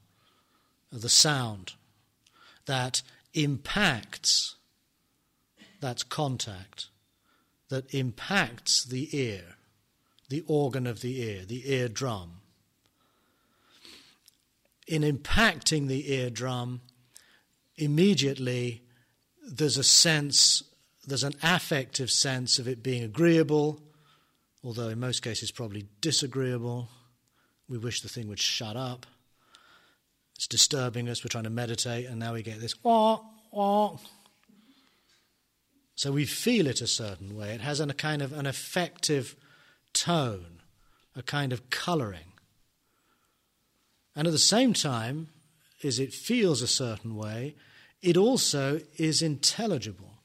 the 0.93 1.09
sound 1.09 1.72
that 2.66 3.03
impacts, 3.35 4.57
that's 5.81 6.03
contact, 6.03 6.87
that 7.68 7.93
impacts 7.93 8.85
the 8.85 9.09
ear, 9.16 9.57
the 10.28 10.45
organ 10.47 10.87
of 10.87 11.01
the 11.01 11.20
ear, 11.20 11.45
the 11.45 11.70
eardrum. 11.72 12.39
In 14.91 15.03
impacting 15.03 15.86
the 15.86 16.12
eardrum, 16.12 16.80
immediately 17.76 18.82
there's 19.49 19.76
a 19.76 19.84
sense, 19.84 20.64
there's 21.07 21.22
an 21.22 21.34
affective 21.45 22.11
sense 22.11 22.59
of 22.59 22.66
it 22.66 22.82
being 22.82 23.05
agreeable, 23.05 23.80
although 24.64 24.88
in 24.88 24.99
most 24.99 25.22
cases 25.22 25.53
probably 25.53 25.86
disagreeable. 26.01 26.88
We 27.68 27.78
wish 27.78 28.01
the 28.01 28.09
thing 28.09 28.26
would 28.26 28.41
shut 28.41 28.76
up. 28.76 29.07
It's 30.34 30.49
disturbing 30.49 31.09
us. 31.09 31.22
We're 31.22 31.28
trying 31.28 31.45
to 31.45 31.51
meditate, 31.51 32.07
and 32.07 32.18
now 32.18 32.34
we 32.34 32.43
get 32.43 32.61
this 32.61 32.74
wah, 32.82 33.20
wah. 33.53 33.97
So 35.95 36.11
we 36.11 36.24
feel 36.24 36.66
it 36.66 36.80
a 36.80 36.88
certain 36.88 37.36
way. 37.36 37.51
It 37.51 37.61
has 37.61 37.78
a 37.78 37.86
kind 37.95 38.22
of 38.22 38.32
an 38.32 38.47
affective 38.47 39.36
tone, 39.93 40.62
a 41.14 41.22
kind 41.22 41.53
of 41.53 41.70
colouring. 41.70 42.30
And 44.15 44.27
at 44.27 44.33
the 44.33 44.39
same 44.39 44.73
time, 44.73 45.29
as 45.83 45.99
it 45.99 46.13
feels 46.13 46.63
a 46.63 46.67
certain 46.67 47.17
way, 47.17 47.55
it 48.03 48.17
also 48.17 48.81
is 48.97 49.23
intelligible. 49.23 50.19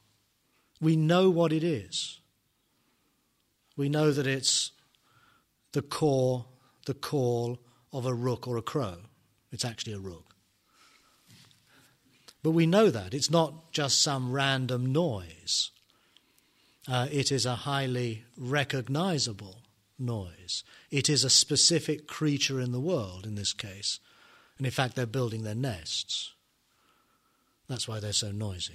We 0.81 0.95
know 0.95 1.29
what 1.29 1.53
it 1.53 1.63
is. 1.63 2.19
We 3.77 3.89
know 3.89 4.11
that 4.11 4.27
it's 4.27 4.71
the 5.73 5.81
caw, 5.81 6.45
the 6.85 6.93
call 6.93 7.59
of 7.91 8.05
a 8.05 8.13
rook 8.13 8.47
or 8.47 8.57
a 8.57 8.61
crow. 8.61 8.97
It's 9.51 9.65
actually 9.65 9.93
a 9.93 9.99
rook. 9.99 10.35
But 12.43 12.51
we 12.51 12.65
know 12.65 12.89
that. 12.89 13.13
It's 13.13 13.31
not 13.31 13.71
just 13.71 14.01
some 14.01 14.31
random 14.31 14.91
noise. 14.91 15.71
Uh, 16.87 17.07
it 17.11 17.31
is 17.31 17.45
a 17.45 17.55
highly 17.55 18.23
recognizable 18.37 19.64
noise. 19.97 20.63
It 20.91 21.09
is 21.09 21.23
a 21.23 21.29
specific 21.29 22.07
creature 22.07 22.59
in 22.59 22.71
the 22.71 22.79
world, 22.79 23.25
in 23.25 23.35
this 23.35 23.53
case. 23.53 23.99
And 24.57 24.65
in 24.65 24.71
fact, 24.71 24.95
they're 24.95 25.05
building 25.05 25.43
their 25.43 25.55
nests. 25.55 26.33
That's 27.67 27.87
why 27.87 27.99
they're 27.99 28.13
so 28.13 28.31
noisy. 28.31 28.73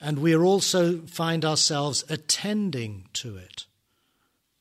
And 0.00 0.18
we 0.18 0.36
also 0.36 0.98
find 1.00 1.44
ourselves 1.44 2.04
attending 2.08 3.06
to 3.14 3.36
it. 3.36 3.66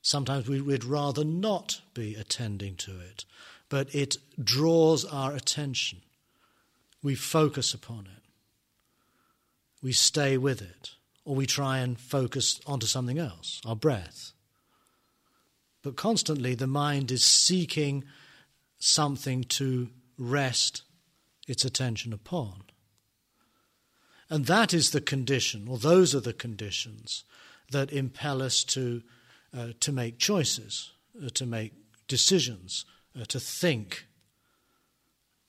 Sometimes 0.01 0.47
we 0.47 0.61
would 0.61 0.83
rather 0.83 1.23
not 1.23 1.81
be 1.93 2.15
attending 2.15 2.75
to 2.75 2.99
it, 2.99 3.25
but 3.69 3.93
it 3.95 4.17
draws 4.41 5.05
our 5.05 5.33
attention. 5.33 6.01
We 7.01 7.15
focus 7.15 7.73
upon 7.73 8.07
it. 8.07 8.23
We 9.81 9.91
stay 9.91 10.37
with 10.37 10.61
it, 10.61 10.91
or 11.25 11.35
we 11.35 11.45
try 11.45 11.79
and 11.79 11.99
focus 11.99 12.59
onto 12.65 12.85
something 12.85 13.17
else, 13.17 13.61
our 13.65 13.75
breath. 13.75 14.33
But 15.81 15.95
constantly 15.95 16.55
the 16.55 16.67
mind 16.67 17.11
is 17.11 17.23
seeking 17.23 18.03
something 18.79 19.43
to 19.45 19.89
rest 20.17 20.83
its 21.47 21.65
attention 21.65 22.13
upon. 22.13 22.63
And 24.29 24.45
that 24.45 24.73
is 24.73 24.91
the 24.91 25.01
condition, 25.01 25.67
or 25.67 25.77
those 25.77 26.15
are 26.15 26.19
the 26.19 26.33
conditions 26.33 27.23
that 27.71 27.91
impel 27.91 28.41
us 28.41 28.63
to, 28.65 29.03
uh, 29.55 29.69
to 29.81 29.91
make 29.91 30.17
choices, 30.17 30.91
uh, 31.23 31.29
to 31.33 31.45
make 31.45 31.73
decisions, 32.07 32.85
uh, 33.19 33.25
to 33.25 33.39
think. 33.39 34.07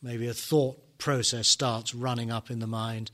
Maybe 0.02 0.26
a 0.26 0.34
thought 0.34 0.98
process 0.98 1.48
starts 1.48 1.94
running 1.94 2.30
up 2.30 2.50
in 2.50 2.58
the 2.58 2.66
mind. 2.66 3.10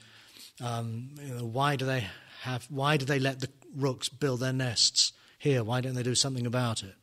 Um, 0.60 1.10
you 1.22 1.34
know, 1.34 1.44
why 1.44 1.76
do 1.76 1.84
they 1.84 2.06
have? 2.40 2.66
Why 2.70 2.96
do 2.96 3.04
they 3.04 3.18
let 3.18 3.40
the 3.40 3.50
rooks 3.74 4.08
build 4.08 4.40
their 4.40 4.52
nests 4.52 5.12
here? 5.38 5.64
Why 5.64 5.80
don't 5.80 5.94
they 5.94 6.02
do 6.02 6.14
something 6.14 6.46
about 6.46 6.82
it? 6.82 6.94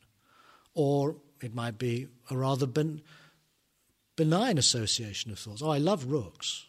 Or 0.74 1.16
it 1.40 1.54
might 1.54 1.78
be 1.78 2.08
a 2.30 2.36
rather 2.36 2.66
ben, 2.66 3.02
benign 4.16 4.58
association 4.58 5.30
of 5.30 5.38
thoughts. 5.38 5.62
Oh, 5.62 5.70
I 5.70 5.78
love 5.78 6.06
rooks. 6.06 6.66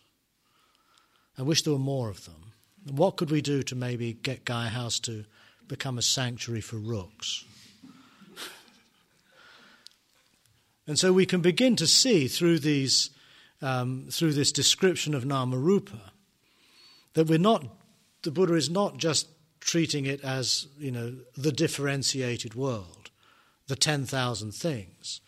I 1.38 1.42
wish 1.42 1.64
there 1.64 1.74
were 1.74 1.80
more 1.80 2.10
of 2.10 2.26
them. 2.26 2.54
What 2.92 3.18
could 3.18 3.32
we 3.32 3.42
do 3.42 3.64
to 3.64 3.76
maybe 3.76 4.14
get 4.14 4.46
Gaia 4.46 4.70
House 4.70 5.00
to 5.02 5.26
become 5.68 5.98
a 5.98 6.02
sanctuary 6.02 6.62
for 6.62 6.78
rooks? 6.78 7.46
and 10.88 10.98
so 10.98 11.12
we 11.12 11.26
can 11.26 11.42
begin 11.42 11.76
to 11.78 11.88
see 11.88 12.28
through 12.28 12.60
these, 12.60 13.10
um, 13.62 14.08
through 14.12 14.34
this 14.34 14.52
description 14.52 15.14
of 15.14 15.24
Namarupa, 15.24 16.12
that 17.14 17.28
we're 17.28 17.40
not. 17.40 17.66
The 18.24 18.32
Buddha 18.32 18.56
is 18.56 18.70
not 18.70 18.98
just 18.98 19.28
treating 19.60 20.06
it 20.06 20.22
as 20.24 20.68
you 20.78 20.92
know 20.92 21.16
the 21.38 21.52
differentiated 21.52 22.56
world, 22.56 23.12
the 23.68 23.76
ten 23.76 24.06
thousand 24.06 24.54
things, 24.54 25.22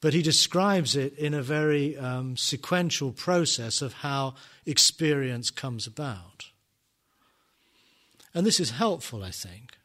but 0.00 0.14
he 0.14 0.22
describes 0.22 0.96
it 0.96 1.16
in 1.18 1.34
a 1.34 1.42
very 1.42 1.96
um, 1.96 2.36
sequential 2.36 3.12
process 3.12 3.82
of 3.82 3.92
how 3.94 4.34
experience 4.64 5.50
comes 5.50 5.86
about. 5.86 6.46
And 8.32 8.46
this 8.46 8.60
is 8.60 8.70
helpful, 8.70 9.24
I 9.24 9.30
think, 9.30 9.76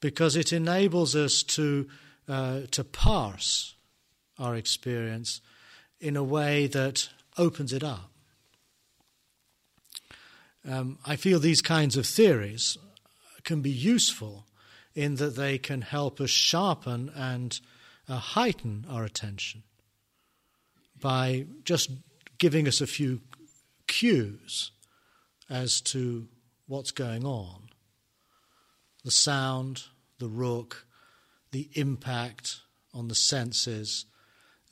because 0.00 0.36
it 0.36 0.52
enables 0.52 1.14
us 1.14 1.42
to, 1.44 1.88
uh, 2.28 2.60
to 2.72 2.84
parse 2.84 3.76
our 4.38 4.56
experience 4.56 5.40
in 6.00 6.16
a 6.16 6.24
way 6.24 6.66
that 6.66 7.08
opens 7.38 7.72
it 7.72 7.84
up. 7.84 8.10
Um, 10.66 10.98
I 11.04 11.16
feel 11.16 11.38
these 11.38 11.60
kinds 11.60 11.96
of 11.96 12.06
theories 12.06 12.78
can 13.42 13.60
be 13.60 13.70
useful 13.70 14.46
in 14.94 15.16
that 15.16 15.36
they 15.36 15.58
can 15.58 15.82
help 15.82 16.20
us 16.20 16.30
sharpen 16.30 17.10
and 17.14 17.60
uh, 18.08 18.16
heighten 18.16 18.86
our 18.88 19.04
attention 19.04 19.62
by 21.00 21.46
just 21.64 21.90
giving 22.38 22.66
us 22.66 22.80
a 22.80 22.86
few 22.86 23.20
cues 23.86 24.70
as 25.50 25.80
to 25.80 26.28
what's 26.66 26.90
going 26.90 27.24
on. 27.24 27.68
The 29.04 29.10
sound, 29.10 29.84
the 30.18 30.28
rook, 30.28 30.86
the 31.52 31.68
impact 31.74 32.60
on 32.94 33.08
the 33.08 33.14
senses, 33.14 34.06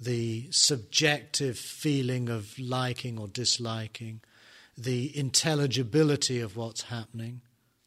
the 0.01 0.49
subjective 0.51 1.59
feeling 1.59 2.29
of 2.29 2.59
liking 2.59 3.19
or 3.19 3.29
disliking, 3.29 4.21
the 4.77 5.17
intelligibility 5.17 6.41
of 6.41 6.57
what's 6.57 6.83
happening, 6.83 7.43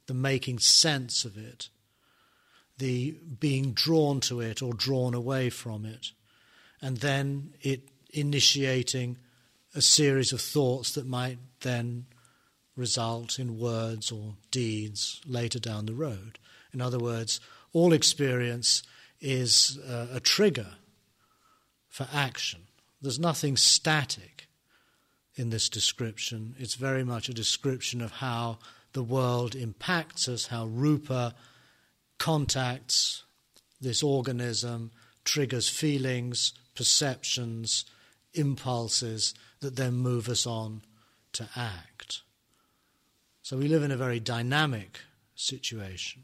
the 0.07 0.13
making 0.13 0.59
sense 0.59 1.25
of 1.25 1.37
it 1.37 1.69
the 2.77 3.11
being 3.39 3.71
drawn 3.71 4.19
to 4.19 4.41
it 4.41 4.61
or 4.61 4.73
drawn 4.73 5.13
away 5.13 5.49
from 5.49 5.85
it, 5.85 6.11
and 6.81 6.97
then 6.97 7.53
it 7.61 7.89
initiating 8.11 9.17
a 9.73 9.81
series 9.81 10.31
of 10.31 10.41
thoughts 10.41 10.93
that 10.93 11.05
might 11.05 11.37
then 11.61 12.05
result 12.75 13.39
in 13.39 13.57
words 13.57 14.11
or 14.11 14.35
deeds 14.51 15.21
later 15.25 15.59
down 15.59 15.85
the 15.85 15.93
road. 15.93 16.37
In 16.73 16.81
other 16.81 16.99
words, 16.99 17.39
all 17.73 17.93
experience 17.93 18.83
is 19.21 19.79
uh, 19.87 20.07
a 20.13 20.19
trigger 20.19 20.73
for 21.89 22.07
action. 22.13 22.61
There's 23.01 23.19
nothing 23.19 23.55
static 23.55 24.34
in 25.35 25.49
this 25.49 25.69
description. 25.69 26.55
It's 26.57 26.75
very 26.75 27.03
much 27.03 27.29
a 27.29 27.33
description 27.33 28.01
of 28.01 28.11
how 28.11 28.59
the 28.93 29.03
world 29.03 29.55
impacts 29.55 30.27
us, 30.29 30.47
how 30.47 30.65
Rupa 30.65 31.35
contacts 32.17 33.23
this 33.81 34.01
organism, 34.01 34.91
triggers 35.25 35.67
feelings, 35.67 36.53
perceptions, 36.75 37.85
impulses 38.33 39.33
that 39.59 39.75
then 39.75 39.93
move 39.93 40.29
us 40.29 40.47
on 40.47 40.81
to 41.33 41.47
act. 41.55 42.21
So 43.41 43.57
we 43.57 43.67
live 43.67 43.83
in 43.83 43.91
a 43.91 43.97
very 43.97 44.19
dynamic 44.19 44.99
situation. 45.35 46.23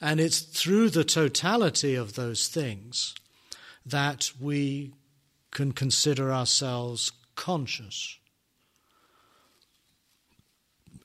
And 0.00 0.20
it's 0.20 0.40
through 0.40 0.90
the 0.90 1.04
totality 1.04 1.94
of 1.94 2.14
those 2.14 2.48
things 2.48 3.14
that 3.84 4.30
we 4.38 4.92
can 5.50 5.72
consider 5.72 6.32
ourselves 6.32 7.12
conscious. 7.36 8.18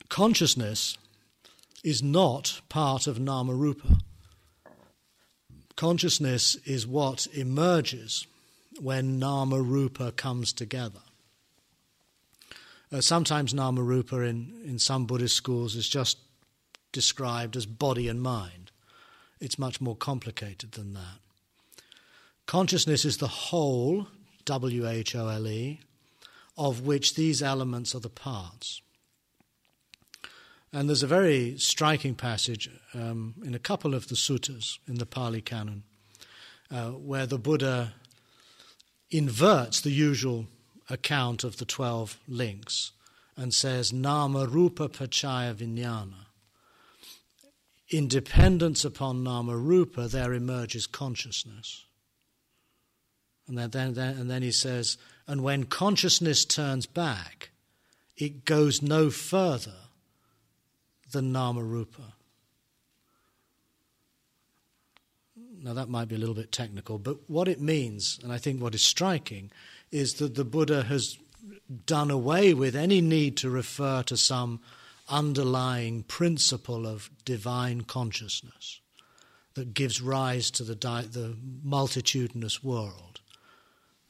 Consciousness 0.09 0.97
is 1.83 2.01
not 2.01 2.61
part 2.69 3.07
of 3.07 3.19
Nama 3.19 3.53
Rupa. 3.53 3.97
Consciousness 5.75 6.55
is 6.65 6.85
what 6.85 7.27
emerges 7.33 8.27
when 8.79 9.19
Nama 9.19 9.61
Rupa 9.61 10.11
comes 10.11 10.53
together. 10.53 10.99
Uh, 12.91 13.01
sometimes 13.01 13.53
Nama 13.53 13.81
Rupa 13.81 14.19
in, 14.21 14.53
in 14.65 14.79
some 14.79 15.05
Buddhist 15.05 15.35
schools 15.35 15.75
is 15.75 15.87
just 15.87 16.17
described 16.91 17.55
as 17.55 17.65
body 17.65 18.07
and 18.07 18.21
mind. 18.21 18.71
It's 19.39 19.57
much 19.57 19.79
more 19.79 19.95
complicated 19.95 20.73
than 20.73 20.93
that. 20.93 21.19
Consciousness 22.45 23.05
is 23.05 23.17
the 23.17 23.27
whole, 23.27 24.07
W 24.45 24.87
H 24.87 25.15
O 25.15 25.29
L 25.29 25.47
E, 25.47 25.79
of 26.57 26.81
which 26.81 27.15
these 27.15 27.41
elements 27.41 27.95
are 27.95 27.99
the 27.99 28.09
parts. 28.09 28.81
And 30.73 30.87
there's 30.87 31.03
a 31.03 31.07
very 31.07 31.57
striking 31.57 32.15
passage 32.15 32.69
um, 32.93 33.35
in 33.43 33.53
a 33.53 33.59
couple 33.59 33.93
of 33.93 34.07
the 34.07 34.15
suttas 34.15 34.77
in 34.87 34.95
the 34.95 35.05
Pali 35.05 35.41
Canon 35.41 35.83
uh, 36.71 36.91
where 36.91 37.25
the 37.25 37.37
Buddha 37.37 37.93
inverts 39.09 39.81
the 39.81 39.91
usual 39.91 40.45
account 40.89 41.43
of 41.43 41.57
the 41.57 41.65
12 41.65 42.17
links 42.27 42.91
and 43.35 43.53
says, 43.53 43.91
Nama 43.91 44.45
Rupa 44.45 44.87
Paccaya 44.87 45.53
Vijnana. 45.53 46.27
In 47.89 48.07
dependence 48.07 48.85
upon 48.85 49.23
Nama 49.23 49.57
Rupa, 49.57 50.07
there 50.07 50.33
emerges 50.33 50.87
consciousness. 50.87 51.85
And 53.47 53.57
then, 53.57 53.93
then, 53.93 54.17
and 54.17 54.31
then 54.31 54.41
he 54.41 54.51
says, 54.51 54.97
and 55.27 55.43
when 55.43 55.65
consciousness 55.65 56.45
turns 56.45 56.85
back, 56.85 57.51
it 58.17 58.45
goes 58.45 58.81
no 58.81 59.09
further 59.09 59.75
than 61.11 61.31
Nama 61.31 61.63
Rupa. 61.63 62.13
Now, 65.63 65.73
that 65.73 65.89
might 65.89 66.07
be 66.07 66.15
a 66.15 66.17
little 66.17 66.35
bit 66.35 66.51
technical, 66.51 66.97
but 66.97 67.29
what 67.29 67.47
it 67.47 67.61
means, 67.61 68.19
and 68.23 68.31
I 68.31 68.39
think 68.39 68.61
what 68.61 68.73
is 68.73 68.81
striking, 68.81 69.51
is 69.91 70.15
that 70.15 70.35
the 70.35 70.45
Buddha 70.45 70.83
has 70.83 71.17
done 71.85 72.09
away 72.09 72.53
with 72.53 72.75
any 72.75 73.01
need 73.01 73.37
to 73.37 73.49
refer 73.49 74.01
to 74.03 74.17
some 74.17 74.59
underlying 75.09 76.03
principle 76.03 76.87
of 76.87 77.09
divine 77.25 77.81
consciousness 77.81 78.79
that 79.53 79.73
gives 79.73 80.01
rise 80.01 80.49
to 80.51 80.63
the, 80.63 80.75
di- 80.75 81.05
the 81.11 81.35
multitudinous 81.63 82.63
world, 82.63 83.10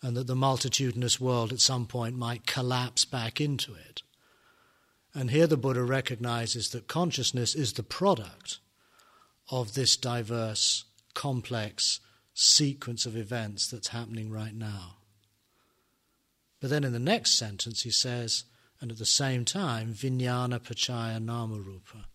and 0.01 0.17
that 0.17 0.27
the 0.27 0.35
multitudinous 0.35 1.19
world 1.19 1.53
at 1.53 1.59
some 1.59 1.85
point 1.85 2.15
might 2.15 2.47
collapse 2.47 3.05
back 3.05 3.39
into 3.39 3.73
it. 3.73 4.01
And 5.13 5.29
here 5.29 5.47
the 5.47 5.57
Buddha 5.57 5.83
recognizes 5.83 6.69
that 6.69 6.87
consciousness 6.87 7.53
is 7.53 7.73
the 7.73 7.83
product 7.83 8.59
of 9.49 9.73
this 9.73 9.97
diverse 9.97 10.85
complex 11.13 11.99
sequence 12.33 13.05
of 13.05 13.17
events 13.17 13.67
that's 13.67 13.89
happening 13.89 14.31
right 14.31 14.55
now. 14.55 14.95
But 16.61 16.69
then 16.69 16.83
in 16.83 16.93
the 16.93 16.99
next 16.99 17.33
sentence 17.33 17.81
he 17.81 17.91
says, 17.91 18.45
and 18.79 18.91
at 18.91 18.97
the 18.97 19.05
same 19.05 19.45
time, 19.45 19.93
vijnana 19.93 20.59
paccaya 20.59 21.19
namarupa, 21.19 22.05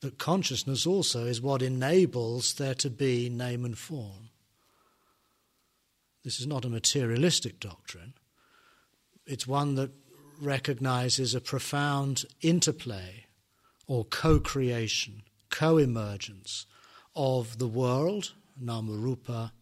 that 0.00 0.18
consciousness 0.18 0.86
also 0.86 1.26
is 1.26 1.40
what 1.40 1.62
enables 1.62 2.54
there 2.54 2.74
to 2.74 2.90
be 2.90 3.28
name 3.28 3.64
and 3.64 3.78
form. 3.78 4.29
This 6.24 6.40
is 6.40 6.46
not 6.46 6.64
a 6.64 6.68
materialistic 6.68 7.60
doctrine. 7.60 8.14
It's 9.26 9.46
one 9.46 9.74
that 9.76 9.90
recognizes 10.40 11.34
a 11.34 11.40
profound 11.40 12.24
interplay 12.40 13.26
or 13.86 14.04
co 14.04 14.38
creation, 14.38 15.22
co 15.50 15.78
emergence 15.78 16.66
of 17.16 17.58
the 17.58 17.68
world 17.68 18.32
Namarupa, 18.62 19.52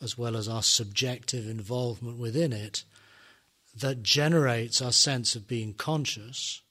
as 0.00 0.18
well 0.18 0.36
as 0.36 0.48
our 0.48 0.62
subjective 0.62 1.48
involvement 1.48 2.18
within 2.18 2.52
it, 2.52 2.84
that 3.74 4.02
generates 4.02 4.80
our 4.80 4.92
sense 4.92 5.34
of 5.34 5.48
being 5.48 5.74
conscious, 5.74 6.62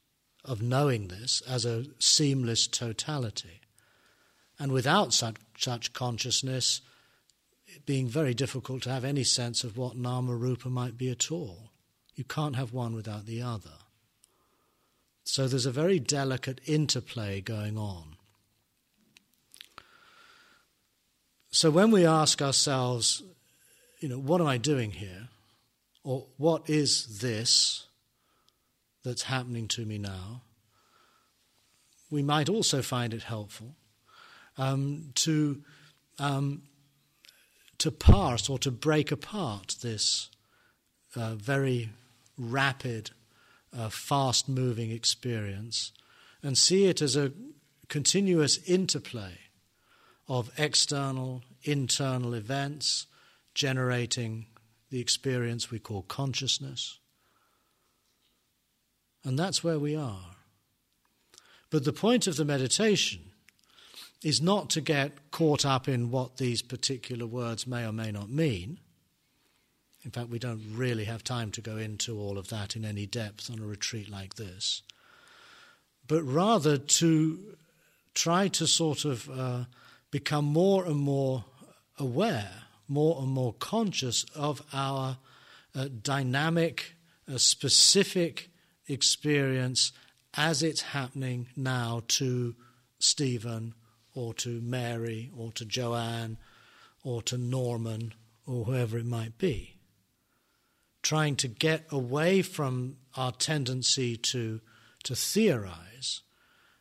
of 0.44 0.62
knowing 0.62 1.08
this 1.08 1.42
as 1.48 1.66
a 1.66 1.86
seamless 2.00 2.68
totality. 2.68 3.62
And 4.60 4.72
without 4.72 5.14
such, 5.14 5.38
such 5.58 5.94
consciousness, 5.94 6.82
being 7.86 8.08
very 8.08 8.34
difficult 8.34 8.84
to 8.84 8.90
have 8.90 9.06
any 9.06 9.24
sense 9.24 9.64
of 9.64 9.78
what 9.78 9.98
Nama 9.98 10.36
Rupa 10.36 10.70
might 10.70 10.98
be 10.98 11.10
at 11.10 11.32
all. 11.32 11.72
You 12.16 12.24
can't 12.24 12.56
have 12.56 12.74
one 12.74 12.96
without 12.96 13.26
the 13.26 13.42
other. 13.42 13.78
So 15.24 15.48
there's 15.48 15.66
a 15.66 15.72
very 15.72 16.00
delicate 16.00 16.62
interplay 16.66 17.42
going 17.42 17.78
on. 17.78 18.16
So 21.50 21.72
when 21.72 21.90
we 21.90 22.06
ask 22.06 22.42
ourselves, 22.42 23.24
you 24.00 24.10
know, 24.10 24.20
what 24.20 24.42
am 24.42 24.48
I 24.48 24.58
doing 24.58 24.92
here? 24.92 25.30
Or 26.04 26.26
what 26.38 26.70
is 26.70 27.20
this 27.20 27.88
that's 29.04 29.24
happening 29.24 29.68
to 29.70 29.86
me 29.86 29.98
now? 29.98 30.42
We 32.12 32.22
might 32.22 32.50
also 32.50 32.82
find 32.82 33.14
it 33.14 33.24
helpful 33.24 33.76
um, 34.58 35.12
to, 35.16 35.64
um, 36.20 36.64
to 37.80 37.92
parse 37.92 38.50
or 38.50 38.58
to 38.60 38.72
break 38.72 39.12
apart 39.12 39.76
this 39.82 40.30
uh, 41.16 41.36
very 41.36 41.90
rapid, 42.38 43.12
uh, 43.76 43.90
fast 43.90 44.50
moving 44.50 44.92
experience 44.92 45.92
and 46.44 46.58
see 46.58 46.86
it 46.86 47.02
as 47.02 47.16
a 47.16 47.32
continuous 47.88 48.58
interplay 48.68 49.38
of 50.28 50.52
external, 50.58 51.44
internal 51.64 52.34
events 52.34 53.08
generating 53.54 54.48
the 54.90 55.00
experience 55.00 55.72
we 55.72 55.80
call 55.80 56.04
consciousness. 56.04 57.00
And 59.24 59.40
that's 59.40 59.64
where 59.64 59.80
we 59.80 59.96
are. 59.96 60.36
But 61.70 61.84
the 61.84 61.94
point 61.94 62.28
of 62.28 62.36
the 62.38 62.46
meditation 62.46 63.32
is 64.26 64.42
not 64.42 64.72
to 64.72 64.82
get 64.82 65.30
caught 65.30 65.64
up 65.64 65.88
in 65.88 66.10
what 66.10 66.38
these 66.38 66.64
particular 66.64 67.28
words 67.28 67.68
may 67.68 67.86
or 67.86 67.92
may 67.92 68.12
not 68.12 68.28
mean. 68.28 68.80
In 70.04 70.10
fact, 70.10 70.30
we 70.30 70.40
don't 70.40 70.64
really 70.74 71.04
have 71.04 71.24
time 71.24 71.52
to 71.52 71.62
go 71.62 71.78
into 71.78 72.20
all 72.20 72.40
of 72.40 72.50
that 72.50 72.76
in 72.76 72.84
any 72.84 73.06
depth 73.06 73.52
on 73.52 73.60
a 73.60 73.66
retreat 73.68 74.10
like 74.10 74.34
this. 74.34 74.82
But 76.08 76.24
rather 76.24 76.80
to 76.80 77.56
try 78.16 78.48
to 78.48 78.66
sort 78.66 79.06
of 79.06 79.30
uh, 79.30 79.66
become 80.10 80.46
more 80.46 80.86
and 80.86 80.98
more 80.98 81.46
aware, 82.00 82.64
more 82.88 83.22
and 83.22 83.30
more 83.30 83.54
conscious 83.54 84.26
of 84.34 84.64
our 84.74 85.20
uh, 85.76 85.90
dynamic, 86.02 86.96
uh, 87.32 87.38
specific 87.38 88.50
experience 88.88 89.92
as 90.34 90.64
it's 90.64 90.82
happening 90.82 91.46
now 91.56 92.02
to 92.08 92.56
Stephen 92.98 93.76
or 94.16 94.34
to 94.34 94.62
Mary 94.62 95.30
or 95.38 95.52
to 95.52 95.66
Joanne 95.66 96.38
or 97.04 97.22
to 97.24 97.38
Norman 97.38 98.14
or 98.48 98.66
whoever 98.66 98.98
it 98.98 99.06
might 99.06 99.38
be. 99.38 99.76
Trying 101.04 101.36
to 101.38 101.48
get 101.48 101.86
away 101.92 102.42
from 102.42 102.98
our 103.16 103.32
tendency 103.32 104.18
to, 104.18 104.62
to 105.04 105.16
theorize 105.16 106.22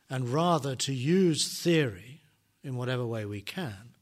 and 0.09 0.29
rather 0.29 0.75
to 0.75 0.93
use 0.93 1.61
theory 1.61 2.21
in 2.63 2.75
whatever 2.75 3.05
way 3.05 3.25
we 3.25 3.41
can 3.41 3.93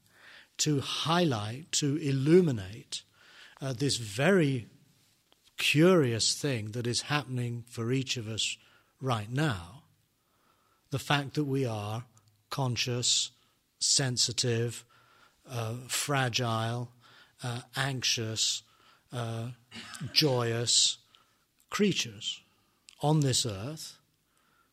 to 0.59 0.79
highlight, 0.79 1.71
to 1.73 1.97
illuminate 1.97 3.01
uh, 3.59 3.73
this 3.73 3.97
very 3.97 4.67
curious 5.57 6.35
thing 6.35 6.71
that 6.71 6.87
is 6.87 7.01
happening 7.01 7.63
for 7.67 7.91
each 7.91 8.15
of 8.17 8.27
us 8.27 8.57
right 9.01 9.29
now 9.31 9.83
the 10.93 10.99
fact 10.99 11.33
that 11.33 11.45
we 11.45 11.65
are 11.65 12.03
conscious, 12.53 13.31
sensitive, 13.79 14.85
uh, 15.49 15.73
fragile, 15.87 16.91
uh, 17.43 17.61
anxious, 17.75 18.61
uh, 19.11 19.47
joyous 20.11 20.99
creatures 21.71 22.41
on 23.01 23.21
this 23.21 23.43
earth. 23.43 23.97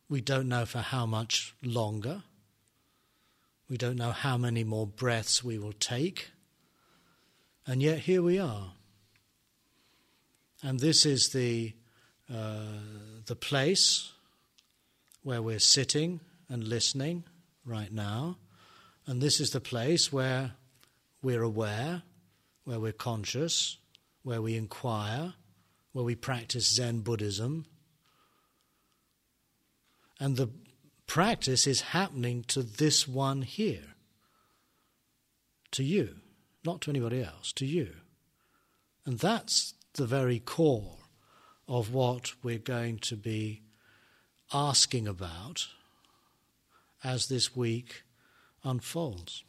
We 0.07 0.21
don't 0.21 0.47
know 0.47 0.67
for 0.67 0.77
how 0.77 1.07
much 1.07 1.55
longer. 1.63 2.21
We 3.67 3.77
don't 3.77 3.97
know 3.97 4.11
how 4.11 4.37
many 4.37 4.63
more 4.63 4.85
breaths 4.85 5.43
we 5.43 5.57
will 5.57 5.73
take. 5.73 6.29
And 7.65 7.81
yet 7.81 8.01
here 8.01 8.21
we 8.21 8.37
are. 8.37 8.73
And 10.61 10.79
this 10.79 11.03
is 11.03 11.29
the, 11.29 11.73
uh, 12.31 12.77
the 13.25 13.35
place 13.35 14.11
where 15.23 15.41
we're 15.41 15.57
sitting 15.57 16.19
and 16.47 16.63
listening 16.63 17.23
right 17.65 17.91
now. 17.91 18.37
And 19.05 19.21
this 19.21 19.39
is 19.39 19.51
the 19.51 19.61
place 19.61 20.11
where 20.11 20.53
we're 21.21 21.43
aware, 21.43 22.03
where 22.63 22.79
we're 22.79 22.91
conscious, 22.91 23.77
where 24.23 24.41
we 24.41 24.55
inquire, 24.55 25.33
where 25.91 26.05
we 26.05 26.15
practice 26.15 26.73
Zen 26.73 27.01
Buddhism. 27.01 27.65
And 30.19 30.37
the 30.37 30.49
practice 31.07 31.67
is 31.67 31.81
happening 31.81 32.43
to 32.49 32.63
this 32.63 33.07
one 33.07 33.41
here, 33.41 33.95
to 35.71 35.83
you, 35.83 36.17
not 36.63 36.81
to 36.81 36.91
anybody 36.91 37.23
else, 37.23 37.51
to 37.53 37.65
you. 37.65 37.89
And 39.05 39.19
that's 39.19 39.73
the 39.93 40.05
very 40.05 40.39
core 40.39 40.97
of 41.67 41.93
what 41.93 42.33
we're 42.43 42.59
going 42.59 42.99
to 42.99 43.15
be 43.15 43.63
asking 44.53 45.07
about 45.07 45.67
as 47.03 47.27
this 47.27 47.55
week 47.55 48.03
unfolds. 48.63 49.43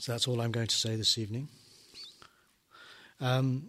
So 0.00 0.12
that's 0.12 0.28
all 0.28 0.40
I'm 0.40 0.52
going 0.52 0.68
to 0.68 0.76
say 0.76 0.96
this 0.96 1.18
evening. 1.18 1.48
Um, 3.20 3.68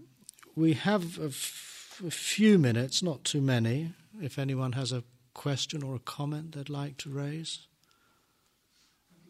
we 0.56 0.74
have 0.74 1.20
a, 1.20 1.26
f- 1.26 2.02
a 2.06 2.12
few 2.12 2.60
minutes, 2.60 3.02
not 3.02 3.24
too 3.24 3.42
many, 3.42 3.94
if 4.22 4.38
anyone 4.38 4.74
has 4.74 4.92
a 4.92 5.04
question 5.34 5.82
or 5.82 5.96
a 5.96 6.00
comment 6.00 6.54
they'd 6.54 6.70
like 6.70 6.98
to 6.98 7.10
raise. 7.10 7.68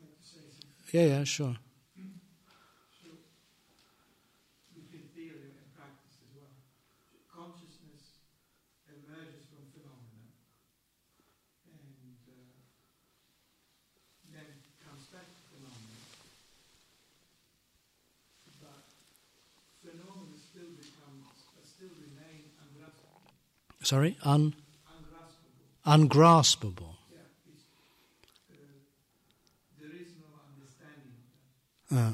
Like 0.02 0.12
to 0.92 0.98
yeah, 0.98 1.06
yeah, 1.06 1.24
sure. 1.24 1.56
Sorry? 23.90 24.16
Un, 24.24 24.54
ungraspable. 25.84 26.96
Uh, 31.92 32.12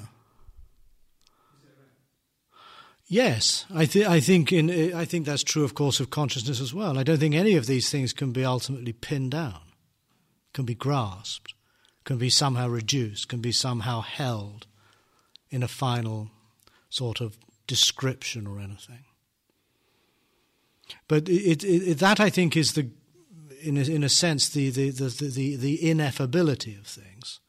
yes, 3.08 3.66
I, 3.76 3.84
th- 3.84 4.08
I 4.08 4.22
think 4.22 4.54
in, 4.54 4.94
I 4.94 5.04
think 5.04 5.26
that's 5.26 5.44
true, 5.44 5.66
of 5.66 5.76
course, 5.76 6.00
of 6.00 6.10
consciousness 6.10 6.62
as 6.62 6.74
well. 6.74 6.98
I 6.98 7.04
don't 7.04 7.18
think 7.18 7.36
any 7.36 7.58
of 7.58 7.66
these 7.66 7.90
things 7.90 8.14
can 8.14 8.32
be 8.32 8.46
ultimately 8.46 8.94
pinned 8.94 9.32
down, 9.32 9.60
can 10.54 10.64
be 10.64 10.76
grasped, 10.76 11.56
can 12.06 12.18
be 12.18 12.30
somehow 12.30 12.70
reduced, 12.70 13.28
can 13.28 13.42
be 13.42 13.52
somehow 13.52 14.00
held 14.00 14.66
in 15.50 15.62
a 15.62 15.68
final 15.68 16.30
sort 16.90 17.20
of 17.20 17.38
description 17.68 18.48
or 18.48 18.62
anything. 18.62 19.04
But 21.08 21.30
it, 21.30 21.64
it, 21.64 22.00
that, 22.00 22.20
I 22.20 22.30
think, 22.30 22.58
is 22.58 22.74
the, 22.74 22.90
in 23.62 23.78
a, 23.78 23.82
in 23.82 24.04
a 24.04 24.10
sense, 24.10 24.50
the, 24.50 24.70
the, 24.70 24.90
the, 24.90 25.10
the, 25.10 25.56
the 25.56 25.78
ineffability 25.80 26.80
of 26.80 26.88
things. 26.88 27.40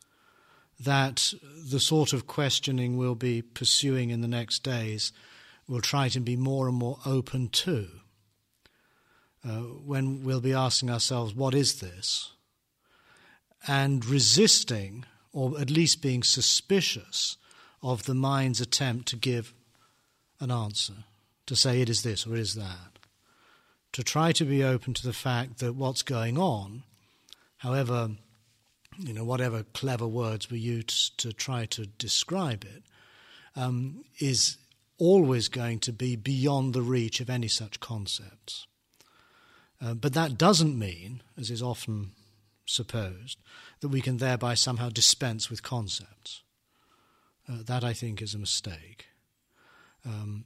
That 0.78 1.32
the 1.70 1.80
sort 1.80 2.12
of 2.12 2.26
questioning 2.26 2.96
we'll 2.96 3.14
be 3.14 3.40
pursuing 3.40 4.10
in 4.10 4.20
the 4.20 4.28
next 4.28 4.62
days 4.62 5.12
will 5.66 5.80
try 5.80 6.08
to 6.10 6.20
be 6.20 6.36
more 6.36 6.68
and 6.68 6.76
more 6.76 6.98
open 7.06 7.48
to. 7.48 7.88
Uh, 9.42 9.60
when 9.60 10.22
we'll 10.22 10.40
be 10.40 10.52
asking 10.52 10.90
ourselves, 10.90 11.34
what 11.34 11.54
is 11.54 11.80
this? 11.80 12.32
And 13.66 14.04
resisting, 14.04 15.06
or 15.32 15.58
at 15.58 15.70
least 15.70 16.02
being 16.02 16.22
suspicious, 16.22 17.36
of 17.82 18.04
the 18.04 18.14
mind's 18.14 18.60
attempt 18.60 19.08
to 19.08 19.16
give 19.16 19.54
an 20.40 20.50
answer, 20.50 21.04
to 21.46 21.56
say 21.56 21.80
it 21.80 21.88
is 21.88 22.02
this 22.02 22.26
or 22.26 22.34
it 22.34 22.40
is 22.40 22.54
that 22.54 22.95
to 23.96 24.04
try 24.04 24.30
to 24.30 24.44
be 24.44 24.62
open 24.62 24.92
to 24.92 25.06
the 25.06 25.14
fact 25.14 25.58
that 25.60 25.74
what's 25.74 26.02
going 26.02 26.36
on, 26.36 26.82
however, 27.56 28.10
you 28.98 29.14
know, 29.14 29.24
whatever 29.24 29.62
clever 29.72 30.06
words 30.06 30.50
we 30.50 30.58
use 30.58 31.10
to 31.16 31.32
try 31.32 31.64
to 31.64 31.86
describe 31.86 32.62
it, 32.62 32.82
um, 33.58 34.04
is 34.20 34.58
always 34.98 35.48
going 35.48 35.78
to 35.78 35.94
be 35.94 36.14
beyond 36.14 36.74
the 36.74 36.82
reach 36.82 37.20
of 37.20 37.30
any 37.30 37.48
such 37.48 37.80
concepts. 37.80 38.66
Uh, 39.80 39.94
but 39.94 40.12
that 40.12 40.36
doesn't 40.36 40.78
mean, 40.78 41.22
as 41.38 41.50
is 41.50 41.62
often 41.62 42.10
supposed, 42.66 43.38
that 43.80 43.88
we 43.88 44.02
can 44.02 44.18
thereby 44.18 44.52
somehow 44.52 44.90
dispense 44.90 45.48
with 45.48 45.62
concepts. 45.62 46.42
Uh, 47.48 47.62
that, 47.64 47.82
I 47.82 47.94
think, 47.94 48.20
is 48.20 48.34
a 48.34 48.38
mistake. 48.38 49.06
Um, 50.04 50.44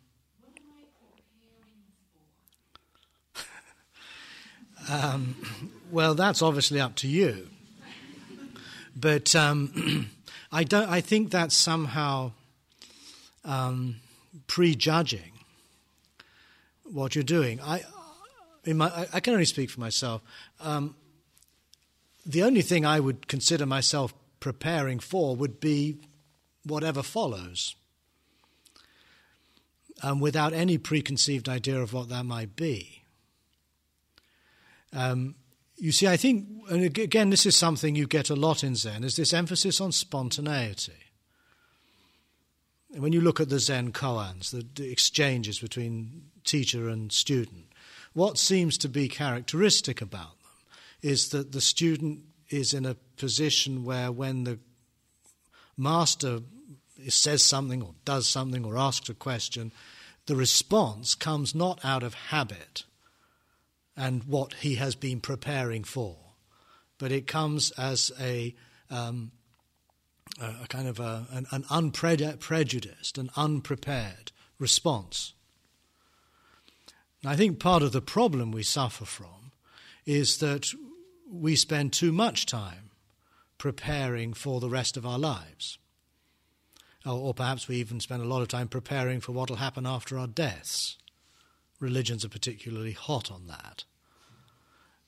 Um, 4.91 5.35
well, 5.89 6.15
that's 6.15 6.41
obviously 6.41 6.81
up 6.81 6.95
to 6.97 7.07
you. 7.07 7.47
But 8.93 9.33
um, 9.35 10.09
I 10.51 10.65
don't. 10.65 10.89
I 10.89 10.99
think 10.99 11.31
that's 11.31 11.55
somehow 11.55 12.33
um, 13.45 14.01
prejudging 14.47 15.31
what 16.83 17.15
you're 17.15 17.23
doing. 17.23 17.61
I, 17.61 17.83
my, 18.67 19.07
I 19.13 19.21
can 19.21 19.31
only 19.33 19.45
speak 19.45 19.69
for 19.69 19.79
myself. 19.79 20.21
Um, 20.59 20.95
the 22.25 22.43
only 22.43 22.61
thing 22.61 22.85
I 22.85 22.99
would 22.99 23.29
consider 23.29 23.65
myself 23.65 24.13
preparing 24.41 24.99
for 24.99 25.37
would 25.37 25.61
be 25.61 25.99
whatever 26.65 27.01
follows, 27.01 27.75
um, 30.03 30.19
without 30.19 30.51
any 30.51 30.77
preconceived 30.77 31.47
idea 31.47 31.79
of 31.79 31.93
what 31.93 32.09
that 32.09 32.25
might 32.25 32.57
be. 32.57 33.00
Um, 34.93 35.35
you 35.77 35.91
see, 35.91 36.07
I 36.07 36.17
think, 36.17 36.47
and 36.69 36.83
again, 36.83 37.31
this 37.31 37.45
is 37.45 37.55
something 37.55 37.95
you 37.95 38.05
get 38.05 38.29
a 38.29 38.35
lot 38.35 38.63
in 38.63 38.75
Zen, 38.75 39.03
is 39.03 39.15
this 39.15 39.33
emphasis 39.33 39.81
on 39.81 39.91
spontaneity. 39.91 40.93
When 42.89 43.13
you 43.13 43.21
look 43.21 43.39
at 43.39 43.49
the 43.49 43.59
Zen 43.59 43.93
koans, 43.93 44.51
the, 44.51 44.65
the 44.75 44.91
exchanges 44.91 45.59
between 45.59 46.25
teacher 46.43 46.87
and 46.87 47.11
student, 47.11 47.73
what 48.13 48.37
seems 48.37 48.77
to 48.79 48.89
be 48.89 49.07
characteristic 49.07 50.01
about 50.01 50.37
them 50.41 50.51
is 51.01 51.29
that 51.29 51.51
the 51.51 51.61
student 51.61 52.19
is 52.49 52.73
in 52.73 52.85
a 52.85 52.97
position 53.15 53.83
where 53.83 54.11
when 54.11 54.43
the 54.43 54.59
master 55.77 56.41
says 57.07 57.41
something 57.41 57.81
or 57.81 57.95
does 58.05 58.27
something 58.27 58.65
or 58.65 58.77
asks 58.77 59.09
a 59.09 59.13
question, 59.13 59.71
the 60.27 60.35
response 60.35 61.15
comes 61.15 61.55
not 61.55 61.83
out 61.83 62.03
of 62.03 62.13
habit 62.13 62.83
and 63.95 64.23
what 64.23 64.53
he 64.55 64.75
has 64.75 64.95
been 64.95 65.19
preparing 65.19 65.83
for, 65.83 66.17
but 66.97 67.11
it 67.11 67.27
comes 67.27 67.71
as 67.71 68.11
a, 68.19 68.55
um, 68.89 69.31
a 70.39 70.67
kind 70.67 70.87
of 70.87 70.99
a, 70.99 71.27
an, 71.31 71.45
an 71.51 71.65
unprejudiced 71.69 73.17
and 73.17 73.29
unprepared 73.35 74.31
response. 74.59 75.33
I 77.25 77.35
think 77.35 77.59
part 77.59 77.83
of 77.83 77.91
the 77.91 78.01
problem 78.01 78.51
we 78.51 78.63
suffer 78.63 79.05
from 79.05 79.51
is 80.05 80.37
that 80.37 80.71
we 81.31 81.55
spend 81.55 81.93
too 81.93 82.11
much 82.11 82.45
time 82.45 82.91
preparing 83.57 84.33
for 84.33 84.59
the 84.59 84.69
rest 84.69 84.97
of 84.97 85.05
our 85.05 85.19
lives. 85.19 85.77
Or, 87.05 87.13
or 87.13 87.33
perhaps 87.33 87.67
we 87.67 87.77
even 87.77 87.99
spend 87.99 88.23
a 88.23 88.27
lot 88.27 88.41
of 88.41 88.47
time 88.47 88.67
preparing 88.67 89.21
for 89.21 89.31
what 89.33 89.49
will 89.49 89.57
happen 89.57 89.85
after 89.85 90.17
our 90.17 90.27
deaths. 90.27 90.97
Religions 91.81 92.23
are 92.23 92.29
particularly 92.29 92.93
hot 92.93 93.31
on 93.31 93.47
that. 93.47 93.83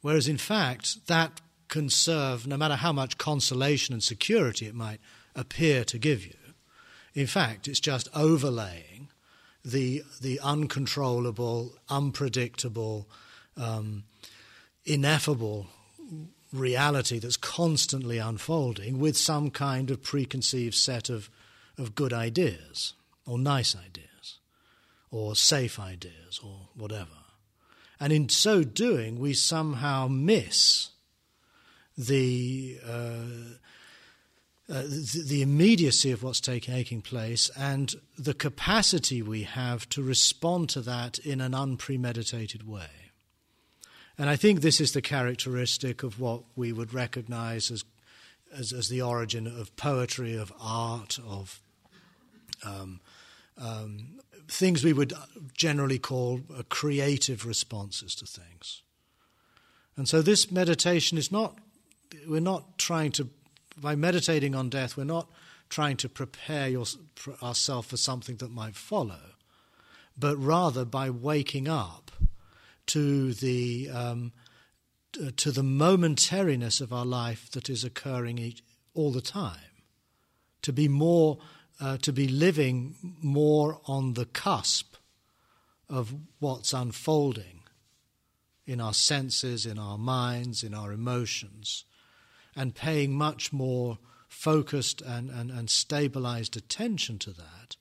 Whereas, 0.02 0.28
in 0.28 0.38
fact, 0.38 1.08
that 1.08 1.40
can 1.70 1.90
serve, 1.90 2.46
no 2.46 2.58
matter 2.58 2.76
how 2.76 2.92
much 2.92 3.18
consolation 3.18 3.94
and 3.94 4.04
security 4.04 4.66
it 4.66 4.76
might 4.76 5.00
appear 5.36 5.86
to 5.86 5.98
give 5.98 6.26
you, 6.26 6.36
in 7.14 7.28
fact, 7.28 7.68
it's 7.68 7.80
just 7.80 8.10
overlaying 8.16 9.10
the, 9.64 10.04
the 10.20 10.40
uncontrollable, 10.42 11.76
unpredictable, 11.90 13.08
um, 13.56 14.04
ineffable 14.84 15.68
reality 16.52 17.20
that's 17.20 17.38
constantly 17.38 18.18
unfolding 18.18 19.00
with 19.00 19.16
some 19.16 19.52
kind 19.52 19.92
of 19.92 20.04
preconceived 20.04 20.76
set 20.76 21.10
of, 21.10 21.30
of 21.78 21.96
good 21.96 22.14
ideas 22.14 22.94
or 23.26 23.38
nice 23.38 23.76
ideas 23.76 24.13
or 25.14 25.36
safe 25.36 25.80
ideas 25.80 26.40
or 26.44 26.70
whatever. 26.76 27.22
And 28.00 28.12
in 28.12 28.30
so 28.30 28.64
doing, 28.64 29.20
we 29.20 29.36
somehow 29.36 30.08
miss 30.08 30.90
the, 31.96 32.80
uh, 32.84 33.60
uh, 34.68 34.82
the, 34.82 35.24
the, 35.28 35.42
immediacy 35.44 36.12
of 36.12 36.24
what's 36.24 36.42
taking 36.42 37.04
place 37.04 37.52
and 37.56 37.94
the 38.18 38.34
capacity 38.34 39.22
we 39.22 39.44
have 39.44 39.88
to 39.90 40.02
respond 40.02 40.70
to 40.70 40.82
that 40.82 41.20
in 41.20 41.40
an 41.40 41.54
unpremeditated 41.54 42.68
way. 42.68 43.12
And 44.18 44.32
I 44.32 44.36
think 44.36 44.62
this 44.62 44.82
is 44.82 44.94
the 44.94 45.02
characteristic 45.02 46.02
of 46.02 46.20
what 46.20 46.42
we 46.56 46.74
would 46.74 46.92
recognize 46.92 47.70
as, 47.70 47.86
as, 48.52 48.74
as 48.74 48.90
the 48.90 49.04
origin 49.04 49.46
of 49.46 49.76
poetry, 49.76 50.36
of 50.36 50.52
art, 50.60 51.20
of 51.24 51.62
um, 52.66 53.00
um, 53.60 54.20
things 54.48 54.84
we 54.84 54.94
would 54.94 55.14
generally 55.58 56.00
call 56.00 56.42
uh, 56.56 56.64
creative 56.70 57.46
responses 57.46 58.16
to 58.16 58.26
things. 58.26 58.82
And 59.96 60.08
so 60.08 60.22
this 60.22 60.52
meditation 60.52 61.18
is 61.18 61.32
not, 61.32 61.58
we're 62.28 62.42
not 62.42 62.78
trying 62.78 63.12
to, 63.14 63.30
by 63.78 63.96
meditating 63.96 64.56
on 64.56 64.70
death, 64.70 64.98
we're 64.98 65.04
not 65.04 65.30
trying 65.70 65.98
to 65.98 66.10
prepare 66.10 66.68
your, 66.68 66.86
ourselves 67.42 67.88
for 67.88 67.98
something 67.98 68.38
that 68.38 68.52
might 68.52 68.76
follow, 68.76 69.36
but 70.18 70.38
rather 70.38 70.86
by 70.86 71.10
waking 71.10 71.68
up 71.68 72.12
to 72.86 73.34
the 73.34 73.90
um, 73.92 74.34
to 75.38 75.52
the 75.52 75.62
momentariness 75.62 76.82
of 76.82 76.92
our 76.92 77.06
life 77.06 77.52
that 77.52 77.70
is 77.70 77.84
occurring 77.84 78.56
all 78.96 79.12
the 79.12 79.22
time, 79.22 79.84
to 80.64 80.74
be 80.74 80.88
more 80.88 81.38
uh, 81.80 81.98
to 81.98 82.14
be 82.14 82.28
living 82.28 82.96
more 83.22 83.80
on 83.86 84.14
the 84.14 84.26
cusp 84.26 84.96
of 85.90 86.14
what's 86.40 86.74
unfolding 86.74 87.62
in 88.66 88.80
our 88.80 88.94
senses, 88.94 89.66
in 89.66 89.78
our 89.78 89.98
minds, 89.98 90.64
in 90.64 90.74
our 90.74 90.92
emotions, 90.92 91.86
and 92.56 92.76
paying 92.76 93.14
much 93.14 93.52
more 93.52 93.98
focused 94.28 95.02
and, 95.02 95.30
and, 95.30 95.52
and 95.52 95.70
stabilized 95.70 96.56
attention 96.56 97.20
to 97.20 97.32
that, 97.32 97.76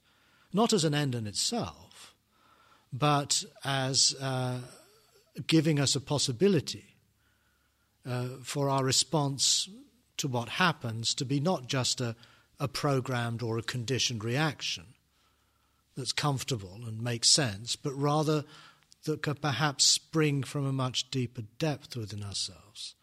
not 0.52 0.72
as 0.72 0.84
an 0.84 0.94
end 0.94 1.14
in 1.14 1.26
itself, 1.26 2.14
but 2.92 3.44
as 3.64 4.14
uh, 4.20 4.58
giving 5.46 5.80
us 5.80 5.94
a 5.94 6.00
possibility 6.00 6.96
uh, 8.06 8.26
for 8.42 8.68
our 8.68 8.84
response 8.84 9.68
to 10.16 10.28
what 10.28 10.48
happens 10.48 11.14
to 11.14 11.24
be 11.24 11.40
not 11.40 11.66
just 11.66 12.00
a, 12.00 12.14
a 12.62 12.68
programmed 12.68 13.42
or 13.42 13.58
a 13.58 13.62
conditioned 13.62 14.22
reaction 14.22 14.94
that's 15.96 16.12
comfortable 16.12 16.80
and 16.86 17.02
makes 17.02 17.28
sense, 17.28 17.74
but 17.76 17.92
rather 17.92 18.44
that 19.04 19.22
could 19.22 19.42
perhaps 19.42 19.84
spring 19.84 20.42
from 20.42 20.64
a 20.64 20.72
much 20.72 21.10
deeper 21.10 21.42
depth 21.58 21.96
within 21.96 22.22
ourselves 22.22 22.94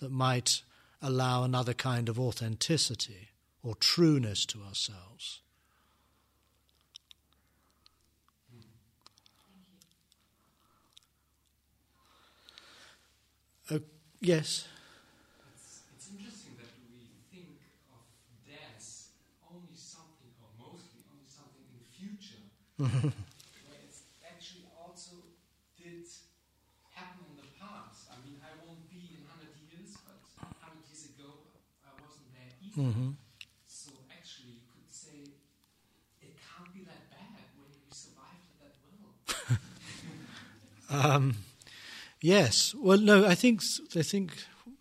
that 0.00 0.10
might 0.10 0.62
allow 1.00 1.42
another 1.42 1.72
kind 1.72 2.08
of 2.08 2.20
authenticity 2.20 3.30
or 3.62 3.74
trueness 3.76 4.44
to 4.44 4.62
ourselves. 4.62 5.40
Uh, 13.70 13.78
yes. 14.20 14.68
It's, 15.54 15.80
it's, 15.96 16.10
interesting 16.10 16.58
that 16.58 16.68
we 16.90 17.08
think 17.32 17.56
of 17.94 18.04
death 18.44 19.08
only 19.48 19.72
something, 19.74 20.34
or 20.42 20.50
mostly 20.58 21.00
only 21.08 21.24
something 21.30 21.62
in 21.62 21.78
the 21.78 21.88
future, 22.88 23.14
where 23.68 23.82
it 23.84 23.94
actually 24.26 24.66
also 24.82 25.22
did 25.78 26.06
happen 26.90 27.22
in 27.30 27.36
the 27.38 27.48
past. 27.60 28.10
I 28.10 28.16
mean, 28.24 28.38
I 28.42 28.52
won't 28.64 28.84
be 28.90 29.18
in 29.18 29.22
100 29.28 29.54
years, 29.70 29.96
but 30.06 30.18
100 30.40 30.82
years 30.90 31.12
ago, 31.14 31.46
I 31.86 31.90
wasn't 32.02 32.28
there 32.34 32.52
either. 32.58 32.82
Mm-hmm. 32.82 33.10
So 33.68 33.92
actually, 34.10 34.58
you 34.58 34.66
could 34.70 34.90
say 34.90 35.36
it 36.22 36.34
can't 36.38 36.70
be 36.74 36.82
that 36.88 37.06
bad 37.10 37.44
when 37.58 37.70
we 37.70 37.86
survived 37.92 38.46
it 38.46 38.58
that 38.62 38.76
well. 38.90 39.10
um, 41.20 41.36
Yes. 42.22 42.72
Well, 42.78 42.98
no, 42.98 43.26
I 43.26 43.34
think, 43.34 43.62
I 43.96 44.02
think 44.02 44.32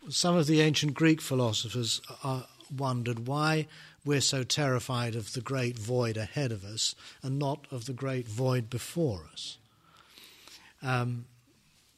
some 0.10 0.38
of 0.38 0.46
the 0.46 0.62
ancient 0.62 0.94
Greek 0.94 1.20
philosophers 1.20 2.00
uh, 2.24 2.44
wondered 2.76 3.28
why 3.28 3.68
we're 4.06 4.22
so 4.22 4.44
terrified 4.44 5.16
of 5.16 5.34
the 5.34 5.42
great 5.42 5.78
void 5.78 6.18
ahead 6.18 6.52
of 6.52 6.64
us 6.64 6.96
and 7.22 7.38
not 7.38 7.68
of 7.72 7.86
the 7.86 7.94
great 7.94 8.28
void 8.28 8.70
before 8.70 9.26
us. 9.32 9.58
Um, 10.82 11.26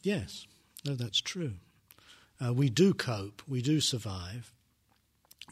yes, 0.02 0.46
no, 0.86 0.96
that's 0.96 1.22
true. 1.22 1.54
Uh, 2.44 2.54
we 2.54 2.70
do 2.70 2.94
cope, 2.94 3.42
we 3.48 3.62
do 3.62 3.80
survive, 3.80 4.52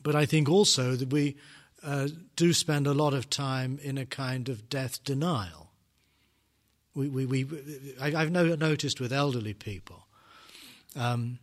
but 0.04 0.16
I 0.16 0.26
think 0.26 0.50
also 0.50 0.96
that 0.96 1.10
we 1.10 1.38
uh, 1.84 2.10
do 2.36 2.54
spend 2.54 2.86
a 2.86 2.94
lot 2.94 3.14
of 3.14 3.30
time 3.30 3.80
in 3.82 3.98
a 3.98 4.06
kind 4.06 4.50
of 4.50 4.70
death 4.70 5.04
denial 5.04 5.72
we, 6.94 7.08
we, 7.08 7.26
we, 7.26 7.48
I, 8.00 8.10
have 8.12 8.32
no, 8.32 8.56
noticed 8.56 9.00
with 9.00 9.14
elderly 9.14 9.54
people, 9.54 10.08
um, 10.96 11.40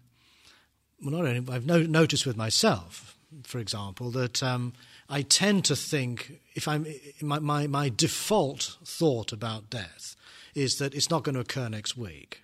well, 1.03 1.13
not 1.13 1.27
only, 1.27 1.53
I've 1.53 1.67
no, 1.67 1.83
noticed 1.83 2.27
with 2.27 2.37
myself, 2.37 3.17
for 3.45 3.59
example, 3.59 4.11
that 4.11 4.43
um, 4.43 4.75
I 5.09 5.23
tend 5.23 5.65
to 5.67 5.77
think, 5.77 6.41
if 6.55 6.69
I'm, 6.69 6.87
my, 7.23 7.39
my, 7.39 7.67
my 7.67 7.89
default 7.89 8.77
thought 8.85 9.33
about 9.33 9.71
death 9.71 10.17
is 10.55 10.77
that 10.79 10.95
it's 10.95 11.11
not 11.11 11.23
going 11.23 11.35
to 11.35 11.41
occur 11.41 11.69
next 11.69 11.97
week, 11.97 12.43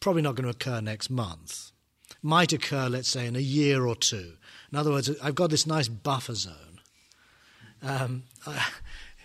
probably 0.00 0.22
not 0.22 0.34
going 0.34 0.44
to 0.44 0.50
occur 0.50 0.80
next 0.80 1.08
month, 1.08 1.70
might 2.22 2.52
occur, 2.52 2.88
let's 2.88 3.08
say, 3.08 3.26
in 3.26 3.36
a 3.36 3.40
year 3.40 3.86
or 3.86 3.96
two. 3.96 4.34
In 4.70 4.78
other 4.78 4.90
words, 4.90 5.10
I've 5.22 5.34
got 5.34 5.50
this 5.50 5.66
nice 5.66 5.88
buffer 5.88 6.34
zone. 6.34 6.80
Um, 7.82 8.24
I, 8.46 8.66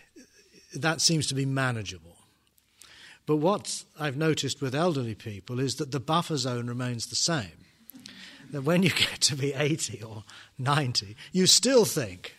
that 0.76 1.02
seems 1.02 1.28
to 1.28 1.36
be 1.36 1.45
manageable. 1.45 2.18
But 3.26 3.38
what 3.38 3.84
I've 4.00 4.18
noticed 4.18 4.62
with 4.62 4.74
elderly 4.74 5.16
people 5.16 5.60
is 5.60 5.76
that 5.76 5.91
the 5.91 6.00
buffer 6.00 6.38
zone 6.38 6.68
remains 6.68 7.08
the 7.08 7.16
same. 7.16 7.66
That 8.52 8.64
when 8.64 8.84
you 8.84 8.89
get 8.95 9.22
to 9.22 9.36
be 9.36 9.54
80 9.54 10.04
or 10.04 10.24
90, 10.58 11.16
you 11.32 11.45
still 11.47 11.86
think 11.86 12.36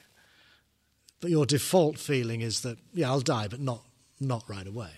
that 1.21 1.31
your 1.31 1.47
default 1.47 1.99
feeling 1.99 2.41
is 2.41 2.63
that, 2.63 2.79
yeah, 2.93 3.11
I'll 3.11 3.21
die, 3.21 3.49
but 3.49 3.61
not, 3.61 3.85
not 4.19 4.45
right 4.49 4.67
away. 4.67 4.91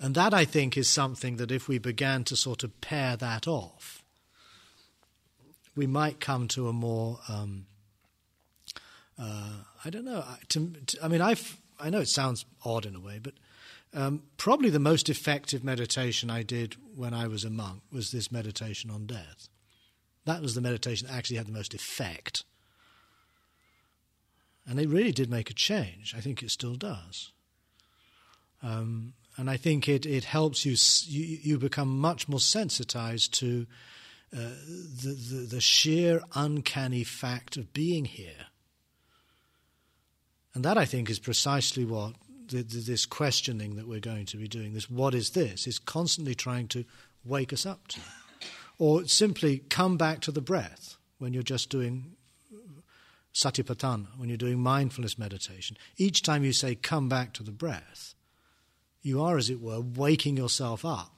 And 0.00 0.14
that, 0.14 0.32
I 0.32 0.44
think, 0.44 0.76
is 0.76 0.88
something 0.88 1.36
that 1.36 1.50
if 1.50 1.68
we 1.68 1.78
began 1.78 2.24
to 2.24 2.36
sort 2.36 2.62
of 2.62 2.80
pair 2.80 3.16
that 3.16 3.48
off, 3.48 4.04
we 5.74 5.86
might 5.86 6.20
come 6.20 6.48
to 6.48 6.68
a 6.68 6.72
more, 6.72 7.18
um, 7.28 7.66
uh, 9.18 9.50
I 9.84 9.90
don't 9.90 10.04
know. 10.04 10.24
To, 10.50 10.72
to, 10.86 11.04
I 11.04 11.08
mean, 11.08 11.20
I've, 11.20 11.56
I 11.80 11.90
know 11.90 12.00
it 12.00 12.08
sounds 12.08 12.44
odd 12.64 12.86
in 12.86 12.94
a 12.94 13.00
way, 13.00 13.18
but 13.20 13.34
um, 13.94 14.22
probably 14.36 14.70
the 14.70 14.78
most 14.78 15.08
effective 15.08 15.64
meditation 15.64 16.30
I 16.30 16.42
did 16.42 16.76
when 16.94 17.14
I 17.14 17.26
was 17.26 17.44
a 17.44 17.50
monk 17.50 17.82
was 17.90 18.10
this 18.10 18.30
meditation 18.30 18.90
on 18.90 19.06
death. 19.06 19.48
That 20.24 20.42
was 20.42 20.54
the 20.54 20.60
meditation 20.60 21.06
that 21.06 21.14
actually 21.14 21.36
had 21.36 21.46
the 21.46 21.52
most 21.52 21.74
effect. 21.74 22.44
And 24.66 24.78
it 24.78 24.88
really 24.88 25.12
did 25.12 25.30
make 25.30 25.50
a 25.50 25.54
change. 25.54 26.14
I 26.14 26.20
think 26.20 26.42
it 26.42 26.50
still 26.50 26.74
does. 26.74 27.32
Um, 28.62 29.14
and 29.38 29.48
I 29.48 29.56
think 29.56 29.88
it, 29.88 30.04
it 30.04 30.24
helps 30.24 30.66
you, 30.66 30.74
you, 31.06 31.38
you 31.42 31.58
become 31.58 31.98
much 31.98 32.28
more 32.28 32.40
sensitized 32.40 33.32
to 33.34 33.66
uh, 34.30 34.36
the, 34.36 35.16
the, 35.30 35.46
the 35.46 35.60
sheer 35.60 36.20
uncanny 36.34 37.04
fact 37.04 37.56
of 37.56 37.72
being 37.72 38.04
here. 38.04 38.46
And 40.54 40.64
that, 40.64 40.76
I 40.76 40.84
think, 40.84 41.08
is 41.08 41.18
precisely 41.18 41.84
what 41.84 42.14
the, 42.48 42.62
this 42.62 43.06
questioning 43.06 43.76
that 43.76 43.88
we're 43.88 44.00
going 44.00 44.26
to 44.26 44.36
be 44.36 44.48
doing, 44.48 44.74
this 44.74 44.90
what 44.90 45.14
is 45.14 45.30
this, 45.30 45.66
is 45.66 45.78
constantly 45.78 46.34
trying 46.34 46.68
to 46.68 46.84
wake 47.24 47.52
us 47.52 47.66
up 47.66 47.86
to. 47.88 48.00
Or 48.78 49.04
simply 49.06 49.58
come 49.68 49.96
back 49.96 50.20
to 50.20 50.32
the 50.32 50.40
breath 50.40 50.96
when 51.18 51.32
you're 51.32 51.42
just 51.42 51.68
doing 51.68 52.16
satipatthana, 53.34 54.06
when 54.16 54.28
you're 54.28 54.38
doing 54.38 54.60
mindfulness 54.60 55.18
meditation. 55.18 55.76
Each 55.96 56.22
time 56.22 56.44
you 56.44 56.52
say, 56.52 56.74
come 56.74 57.08
back 57.08 57.32
to 57.34 57.42
the 57.42 57.52
breath, 57.52 58.14
you 59.02 59.22
are, 59.22 59.36
as 59.36 59.50
it 59.50 59.60
were, 59.60 59.80
waking 59.80 60.36
yourself 60.36 60.84
up 60.84 61.12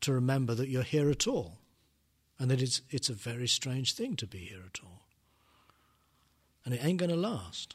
to 0.00 0.12
remember 0.12 0.54
that 0.54 0.68
you're 0.68 0.82
here 0.82 1.10
at 1.10 1.26
all 1.26 1.58
and 2.38 2.50
that 2.50 2.60
it's, 2.60 2.82
it's 2.90 3.08
a 3.08 3.14
very 3.14 3.48
strange 3.48 3.94
thing 3.94 4.16
to 4.16 4.26
be 4.26 4.38
here 4.38 4.62
at 4.66 4.80
all. 4.84 5.02
And 6.64 6.74
it 6.74 6.84
ain't 6.84 6.98
going 6.98 7.10
to 7.10 7.16
last. 7.16 7.74